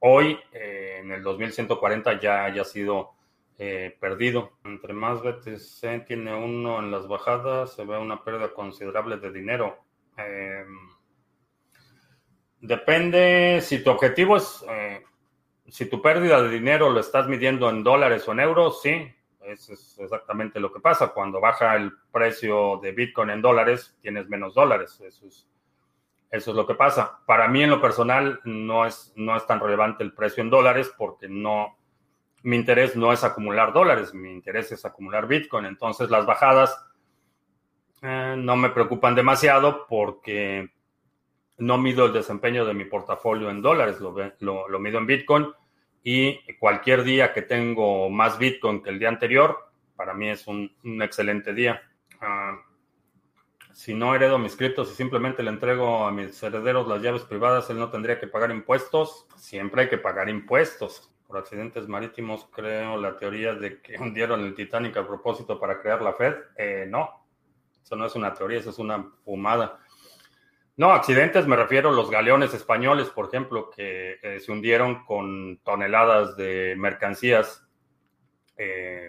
hoy, 0.00 0.38
eh, 0.52 0.98
en 1.00 1.10
el 1.12 1.22
2140, 1.22 2.20
ya 2.20 2.44
haya 2.44 2.62
sido 2.62 3.12
eh, 3.56 3.96
perdido. 3.98 4.58
Entre 4.64 4.92
más 4.92 5.22
BTC 5.22 6.04
tiene 6.06 6.34
uno 6.34 6.78
en 6.78 6.90
las 6.90 7.08
bajadas, 7.08 7.74
se 7.74 7.86
ve 7.86 7.96
una 7.96 8.22
pérdida 8.22 8.52
considerable 8.52 9.16
de 9.16 9.32
dinero. 9.32 9.78
Em, 10.18 10.90
depende 12.60 13.60
si 13.62 13.82
tu 13.82 13.92
objetivo 13.92 14.36
es, 14.36 14.62
eh, 14.68 15.04
si 15.68 15.86
tu 15.86 16.02
pérdida 16.02 16.42
de 16.42 16.50
dinero 16.50 16.90
lo 16.90 17.00
estás 17.00 17.28
midiendo 17.28 17.70
en 17.70 17.82
dólares 17.82 18.28
o 18.28 18.32
en 18.32 18.40
euros, 18.40 18.82
sí, 18.82 19.10
eso 19.46 19.74
es 19.74 19.98
exactamente 19.98 20.60
lo 20.60 20.72
que 20.72 20.80
pasa. 20.80 21.08
Cuando 21.08 21.40
baja 21.40 21.76
el 21.76 21.92
precio 22.10 22.78
de 22.82 22.92
Bitcoin 22.92 23.30
en 23.30 23.42
dólares, 23.42 23.96
tienes 24.00 24.28
menos 24.28 24.54
dólares. 24.54 25.00
Eso 25.00 25.26
es, 26.30 26.46
lo 26.46 26.66
que 26.66 26.74
pasa. 26.74 27.20
Para 27.26 27.48
mí, 27.48 27.62
en 27.62 27.70
lo 27.70 27.80
personal, 27.80 28.40
no 28.44 28.86
es, 28.86 29.12
no 29.16 29.36
es 29.36 29.46
tan 29.46 29.60
relevante 29.60 30.02
el 30.02 30.12
precio 30.12 30.42
en 30.42 30.50
dólares 30.50 30.92
porque 30.96 31.28
no, 31.28 31.76
mi 32.42 32.56
interés 32.56 32.96
no 32.96 33.12
es 33.12 33.22
acumular 33.22 33.72
dólares, 33.72 34.14
mi 34.14 34.32
interés 34.32 34.72
es 34.72 34.84
acumular 34.84 35.26
Bitcoin. 35.26 35.66
Entonces, 35.66 36.10
las 36.10 36.26
bajadas 36.26 36.76
eh, 38.02 38.34
no 38.36 38.56
me 38.56 38.70
preocupan 38.70 39.14
demasiado 39.14 39.86
porque 39.86 40.70
no 41.58 41.78
mido 41.78 42.06
el 42.06 42.12
desempeño 42.12 42.64
de 42.64 42.74
mi 42.74 42.84
portafolio 42.84 43.48
en 43.50 43.62
dólares, 43.62 44.00
lo, 44.00 44.68
lo 44.68 44.78
mido 44.80 44.98
en 44.98 45.06
Bitcoin 45.06 45.46
y 46.04 46.38
cualquier 46.58 47.02
día 47.02 47.32
que 47.32 47.42
tengo 47.42 48.10
más 48.10 48.38
Bitcoin 48.38 48.82
que 48.82 48.90
el 48.90 48.98
día 48.98 49.08
anterior, 49.08 49.70
para 49.96 50.12
mí 50.12 50.28
es 50.28 50.46
un, 50.46 50.70
excelente 51.02 51.54
día. 51.54 51.82
Ah, 52.20 52.60
si 53.72 53.94
no 53.94 54.14
heredo 54.14 54.38
mis 54.38 54.54
criptos 54.54 54.92
y 54.92 54.94
simplemente 54.94 55.42
le 55.42 55.48
entrego 55.48 56.06
a 56.06 56.12
mis 56.12 56.40
herederos 56.42 56.86
las 56.86 57.00
llaves 57.02 57.22
privadas, 57.22 57.68
él 57.70 57.78
no 57.78 57.90
tendría 57.90 58.20
que 58.20 58.26
pagar 58.26 58.50
impuestos. 58.50 59.26
Siempre 59.36 59.82
hay 59.82 59.88
que 59.88 59.98
pagar 59.98 60.28
impuestos. 60.28 61.10
Por 61.26 61.38
accidentes 61.38 61.88
marítimos, 61.88 62.46
creo 62.52 63.00
la 63.00 63.16
teoría 63.16 63.54
de 63.54 63.80
que 63.80 63.96
hundieron 63.98 64.40
el 64.44 64.54
Titanic 64.54 64.98
a 64.98 65.06
propósito 65.06 65.58
para 65.58 65.80
crear 65.80 66.02
la 66.02 66.12
Fed. 66.12 66.34
Eh, 66.56 66.86
no, 66.86 67.24
eso 67.82 67.96
no 67.96 68.04
es 68.04 68.14
una 68.14 68.34
teoría, 68.34 68.58
eso 68.58 68.70
es 68.70 68.78
una 68.78 69.10
fumada. 69.24 69.80
No, 70.76 70.92
accidentes 70.92 71.46
me 71.46 71.54
refiero 71.56 71.90
a 71.90 71.92
los 71.92 72.10
galeones 72.10 72.52
españoles, 72.52 73.08
por 73.08 73.28
ejemplo, 73.28 73.70
que 73.70 74.18
eh, 74.22 74.40
se 74.40 74.50
hundieron 74.50 75.04
con 75.04 75.58
toneladas 75.58 76.36
de 76.36 76.74
mercancías, 76.76 77.64
eh, 78.56 79.08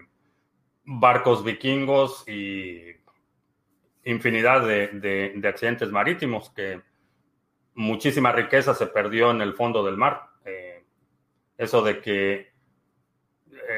barcos 0.83 1.43
vikingos 1.43 2.27
y 2.27 2.91
infinidad 4.03 4.67
de, 4.67 5.41
accidentes 5.47 5.91
marítimos 5.91 6.51
que 6.51 6.81
muchísima 7.73 8.31
riqueza 8.31 8.75
se 8.75 8.85
perdió 8.85 9.31
en 9.31 9.41
el 9.41 9.55
fondo 9.55 9.83
del 9.83 9.97
mar. 9.97 10.29
eso 11.57 11.81
de 11.81 12.01
que 12.01 12.53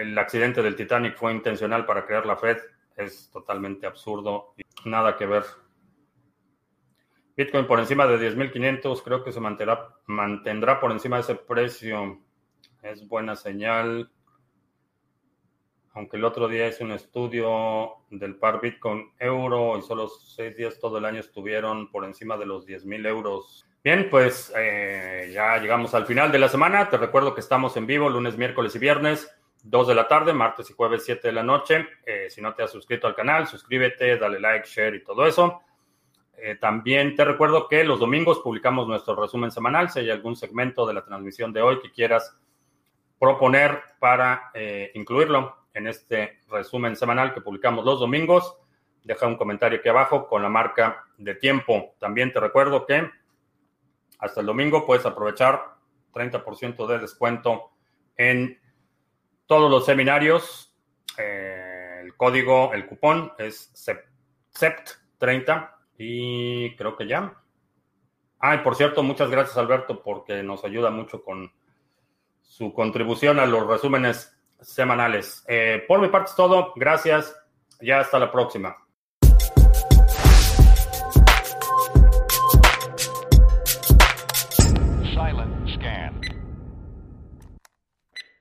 el 0.01 0.17
accidente 0.17 0.61
del 0.61 0.75
Titanic 0.75 1.15
fue 1.15 1.31
intencional 1.31 1.85
para 1.85 2.05
crear 2.05 2.25
la 2.25 2.35
Fed 2.35 2.57
es 2.97 3.29
totalmente 3.31 3.85
absurdo. 3.85 4.55
Nada 4.83 5.15
que 5.15 5.25
ver. 5.25 5.43
Bitcoin 7.37 7.67
por 7.67 7.79
encima 7.79 8.07
de 8.07 8.17
10.500, 8.17 9.03
creo 9.03 9.23
que 9.23 9.31
se 9.31 9.39
mantendrá, 9.39 9.89
mantendrá 10.07 10.79
por 10.79 10.91
encima 10.91 11.17
de 11.17 11.21
ese 11.21 11.35
precio. 11.35 12.19
Es 12.81 13.07
buena 13.07 13.35
señal. 13.35 14.09
Aunque 15.93 16.17
el 16.17 16.25
otro 16.25 16.47
día 16.47 16.67
hice 16.67 16.83
un 16.83 16.93
estudio 16.93 17.97
del 18.09 18.37
par 18.37 18.59
Bitcoin 18.59 19.11
euro 19.19 19.77
y 19.77 19.83
solo 19.83 20.07
seis 20.07 20.57
días 20.57 20.79
todo 20.79 20.97
el 20.97 21.05
año 21.05 21.19
estuvieron 21.19 21.91
por 21.91 22.05
encima 22.05 22.37
de 22.37 22.47
los 22.47 22.65
10.000 22.65 23.07
euros. 23.07 23.67
Bien, 23.83 24.07
pues 24.09 24.51
eh, 24.57 25.29
ya 25.31 25.59
llegamos 25.59 25.93
al 25.93 26.07
final 26.07 26.31
de 26.31 26.39
la 26.39 26.49
semana. 26.49 26.89
Te 26.89 26.97
recuerdo 26.97 27.35
que 27.35 27.41
estamos 27.41 27.77
en 27.77 27.85
vivo 27.85 28.09
lunes, 28.09 28.35
miércoles 28.35 28.75
y 28.75 28.79
viernes 28.79 29.31
2 29.63 29.87
de 29.87 29.95
la 29.95 30.07
tarde, 30.07 30.33
martes 30.33 30.69
y 30.71 30.73
jueves 30.73 31.03
7 31.05 31.27
de 31.27 31.33
la 31.33 31.43
noche. 31.43 31.87
Eh, 32.03 32.29
si 32.29 32.41
no 32.41 32.55
te 32.55 32.63
has 32.63 32.71
suscrito 32.71 33.05
al 33.05 33.15
canal, 33.15 33.45
suscríbete, 33.45 34.17
dale 34.17 34.39
like, 34.39 34.67
share 34.67 34.95
y 34.95 35.03
todo 35.03 35.25
eso. 35.27 35.61
Eh, 36.39 36.55
también 36.55 37.15
te 37.15 37.25
recuerdo 37.25 37.67
que 37.67 37.83
los 37.83 37.99
domingos 37.99 38.39
publicamos 38.39 38.87
nuestro 38.87 39.15
resumen 39.15 39.49
semanal. 39.49 39.89
Si 39.89 39.99
hay 39.99 40.11
algún 40.11 40.35
segmento 40.35 40.85
de 40.85 40.93
la 40.93 41.03
transmisión 41.03 41.51
de 41.51 41.61
hoy 41.61 41.79
que 41.81 41.91
quieras 41.91 42.37
proponer 43.17 43.81
para 43.99 44.51
eh, 44.53 44.91
incluirlo 44.93 45.57
en 45.73 45.87
este 45.87 46.39
resumen 46.47 46.95
semanal 46.95 47.33
que 47.33 47.41
publicamos 47.41 47.83
los 47.83 47.99
domingos, 47.99 48.55
deja 49.03 49.25
un 49.25 49.35
comentario 49.35 49.79
aquí 49.79 49.89
abajo 49.89 50.27
con 50.27 50.43
la 50.43 50.49
marca 50.49 51.05
de 51.17 51.33
tiempo. 51.33 51.95
También 51.97 52.31
te 52.31 52.39
recuerdo 52.39 52.85
que 52.85 53.09
hasta 54.19 54.41
el 54.41 54.45
domingo 54.45 54.85
puedes 54.85 55.07
aprovechar 55.07 55.75
30% 56.13 56.85
de 56.85 56.99
descuento 56.99 57.71
en 58.15 58.59
todos 59.47 59.71
los 59.71 59.85
seminarios. 59.85 60.75
Eh, 61.17 62.01
el 62.03 62.15
código, 62.15 62.73
el 62.73 62.85
cupón 62.85 63.33
es 63.39 63.73
CEPT30 64.53 65.76
y 65.97 66.75
creo 66.75 66.95
que 66.95 67.07
ya. 67.07 67.33
Ah, 68.39 68.55
y 68.55 68.57
por 68.59 68.75
cierto, 68.75 69.03
muchas 69.03 69.29
gracias 69.29 69.57
Alberto 69.57 70.01
porque 70.03 70.43
nos 70.43 70.63
ayuda 70.63 70.89
mucho 70.89 71.23
con 71.23 71.51
su 72.41 72.73
contribución 72.73 73.39
a 73.39 73.45
los 73.45 73.67
resúmenes 73.67 74.37
semanales. 74.61 75.43
Eh, 75.47 75.83
por 75.87 76.01
mi 76.01 76.07
parte 76.09 76.29
es 76.29 76.35
todo. 76.35 76.73
Gracias. 76.75 77.35
Ya 77.81 77.99
hasta 77.99 78.19
la 78.19 78.31
próxima. 78.31 78.75